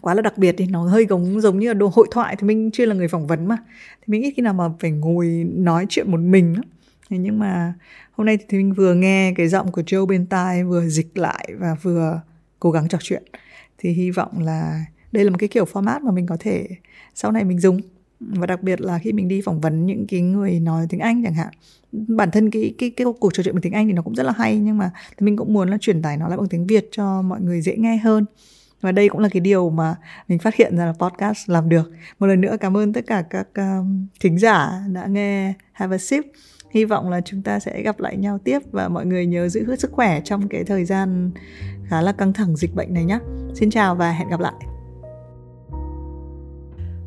quá 0.00 0.14
là 0.14 0.22
đặc 0.22 0.38
biệt 0.38 0.54
thì 0.58 0.66
nó 0.66 0.82
hơi 0.82 1.06
giống 1.10 1.40
giống 1.40 1.58
như 1.58 1.68
là 1.68 1.74
đồ 1.74 1.90
hội 1.94 2.06
thoại 2.10 2.36
thì 2.36 2.46
mình 2.46 2.70
chưa 2.70 2.86
là 2.86 2.94
người 2.94 3.08
phỏng 3.08 3.26
vấn 3.26 3.46
mà. 3.46 3.56
Thì 4.00 4.04
mình 4.06 4.22
ít 4.22 4.32
khi 4.36 4.42
nào 4.42 4.54
mà 4.54 4.64
phải 4.80 4.90
ngồi 4.90 5.46
nói 5.54 5.86
chuyện 5.88 6.10
một 6.10 6.20
mình 6.20 6.52
lắm. 6.52 6.64
Thế 7.10 7.18
nhưng 7.18 7.38
mà 7.38 7.74
hôm 8.12 8.26
nay 8.26 8.38
thì 8.48 8.58
mình 8.58 8.72
vừa 8.72 8.94
nghe 8.94 9.32
cái 9.36 9.48
giọng 9.48 9.72
của 9.72 9.82
Joe 9.82 10.06
bên 10.06 10.26
tai 10.26 10.64
vừa 10.64 10.88
dịch 10.88 11.18
lại 11.18 11.48
và 11.58 11.74
vừa 11.82 12.20
cố 12.60 12.70
gắng 12.70 12.88
trò 12.88 12.98
chuyện. 13.02 13.22
Thì 13.78 13.90
hy 13.90 14.10
vọng 14.10 14.40
là 14.40 14.84
đây 15.12 15.24
là 15.24 15.30
một 15.30 15.36
cái 15.38 15.48
kiểu 15.48 15.64
format 15.64 16.02
mà 16.02 16.12
mình 16.12 16.26
có 16.26 16.36
thể 16.40 16.68
sau 17.14 17.32
này 17.32 17.44
mình 17.44 17.58
dùng. 17.58 17.80
Và 18.20 18.46
đặc 18.46 18.62
biệt 18.62 18.80
là 18.80 18.98
khi 18.98 19.12
mình 19.12 19.28
đi 19.28 19.40
phỏng 19.40 19.60
vấn 19.60 19.86
những 19.86 20.06
cái 20.06 20.20
người 20.20 20.60
nói 20.60 20.86
tiếng 20.88 21.00
Anh 21.00 21.22
chẳng 21.24 21.34
hạn. 21.34 21.48
Bản 21.92 22.30
thân 22.30 22.50
cái 22.50 22.74
cái 22.78 22.90
cái 22.90 23.06
cuộc 23.20 23.34
trò 23.34 23.42
chuyện 23.42 23.54
bằng 23.54 23.62
tiếng 23.62 23.72
Anh 23.72 23.86
thì 23.86 23.92
nó 23.92 24.02
cũng 24.02 24.14
rất 24.14 24.22
là 24.22 24.32
hay 24.36 24.58
nhưng 24.58 24.78
mà 24.78 24.90
thì 25.16 25.24
mình 25.24 25.36
cũng 25.36 25.52
muốn 25.52 25.70
là 25.70 25.78
truyền 25.80 26.02
tải 26.02 26.16
nó 26.16 26.28
lại 26.28 26.38
bằng 26.38 26.48
tiếng 26.48 26.66
Việt 26.66 26.88
cho 26.92 27.22
mọi 27.22 27.40
người 27.40 27.60
dễ 27.60 27.76
nghe 27.76 27.96
hơn. 27.96 28.24
Và 28.80 28.92
đây 28.92 29.08
cũng 29.08 29.20
là 29.20 29.28
cái 29.28 29.40
điều 29.40 29.70
mà 29.70 29.96
mình 30.28 30.38
phát 30.38 30.54
hiện 30.54 30.76
ra 30.76 30.86
là 30.86 30.92
podcast 30.92 31.50
làm 31.50 31.68
được. 31.68 31.92
Một 32.18 32.26
lần 32.26 32.40
nữa 32.40 32.56
cảm 32.60 32.76
ơn 32.76 32.92
tất 32.92 33.06
cả 33.06 33.22
các 33.30 33.48
um, 33.54 34.06
thính 34.20 34.38
giả 34.38 34.72
đã 34.92 35.06
nghe 35.06 35.54
Have 35.72 35.96
a 35.96 35.98
Sip 35.98 36.24
hy 36.76 36.84
vọng 36.84 37.08
là 37.08 37.20
chúng 37.20 37.42
ta 37.42 37.60
sẽ 37.60 37.82
gặp 37.82 38.00
lại 38.00 38.16
nhau 38.16 38.38
tiếp 38.44 38.58
và 38.72 38.88
mọi 38.88 39.06
người 39.06 39.26
nhớ 39.26 39.48
giữ 39.48 39.76
sức 39.76 39.92
khỏe 39.92 40.20
trong 40.24 40.48
cái 40.48 40.64
thời 40.64 40.84
gian 40.84 41.30
khá 41.84 42.00
là 42.00 42.12
căng 42.12 42.32
thẳng 42.32 42.56
dịch 42.56 42.74
bệnh 42.74 42.94
này 42.94 43.04
nhé 43.04 43.18
xin 43.54 43.70
chào 43.70 43.94
và 43.94 44.12
hẹn 44.12 44.28
gặp 44.28 44.40
lại 44.40 44.54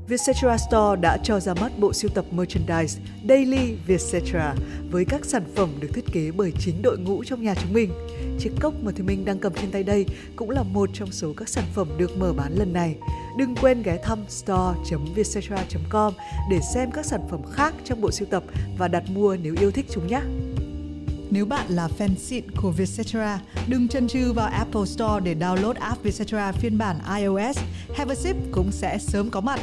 Vietcetera 0.07 0.57
Store 0.57 1.01
đã 1.01 1.17
cho 1.23 1.39
ra 1.39 1.53
mắt 1.53 1.71
bộ 1.79 1.93
sưu 1.93 2.11
tập 2.15 2.25
merchandise 2.31 3.01
Daily 3.29 3.75
Vietcetera 3.87 4.55
với 4.91 5.05
các 5.05 5.25
sản 5.25 5.43
phẩm 5.55 5.69
được 5.79 5.87
thiết 5.93 6.05
kế 6.13 6.31
bởi 6.31 6.53
chính 6.59 6.81
đội 6.81 6.97
ngũ 6.99 7.23
trong 7.23 7.43
nhà 7.43 7.55
chúng 7.55 7.73
mình. 7.73 7.91
Chiếc 8.39 8.51
cốc 8.61 8.73
mà 8.81 8.91
Thùy 8.91 9.05
Minh 9.05 9.25
đang 9.25 9.39
cầm 9.39 9.53
trên 9.53 9.71
tay 9.71 9.83
đây 9.83 10.05
cũng 10.35 10.49
là 10.49 10.63
một 10.63 10.89
trong 10.93 11.11
số 11.11 11.33
các 11.37 11.49
sản 11.49 11.63
phẩm 11.73 11.87
được 11.97 12.17
mở 12.17 12.33
bán 12.33 12.53
lần 12.55 12.73
này. 12.73 12.95
Đừng 13.39 13.55
quên 13.55 13.83
ghé 13.83 13.97
thăm 14.03 14.25
store.vietcetera.com 14.29 16.13
để 16.49 16.59
xem 16.73 16.91
các 16.91 17.05
sản 17.05 17.21
phẩm 17.29 17.41
khác 17.51 17.73
trong 17.85 18.01
bộ 18.01 18.11
sưu 18.11 18.27
tập 18.31 18.43
và 18.77 18.87
đặt 18.87 19.03
mua 19.09 19.37
nếu 19.41 19.55
yêu 19.59 19.71
thích 19.71 19.85
chúng 19.93 20.07
nhé. 20.07 20.21
Nếu 21.31 21.45
bạn 21.45 21.65
là 21.69 21.87
fan 21.97 22.15
xịn 22.15 22.51
của 22.61 22.71
Vietcetera, 22.71 23.39
đừng 23.67 23.87
chần 23.87 24.07
chừ 24.07 24.33
vào 24.33 24.47
Apple 24.47 24.85
Store 24.85 25.19
để 25.23 25.35
download 25.35 25.73
app 25.79 26.03
Vietcetera 26.03 26.51
phiên 26.51 26.77
bản 26.77 26.99
iOS. 27.17 27.59
Have 27.95 28.13
a 28.13 28.15
sip 28.15 28.35
cũng 28.51 28.71
sẽ 28.71 28.97
sớm 28.97 29.29
có 29.29 29.41
mặt. 29.41 29.59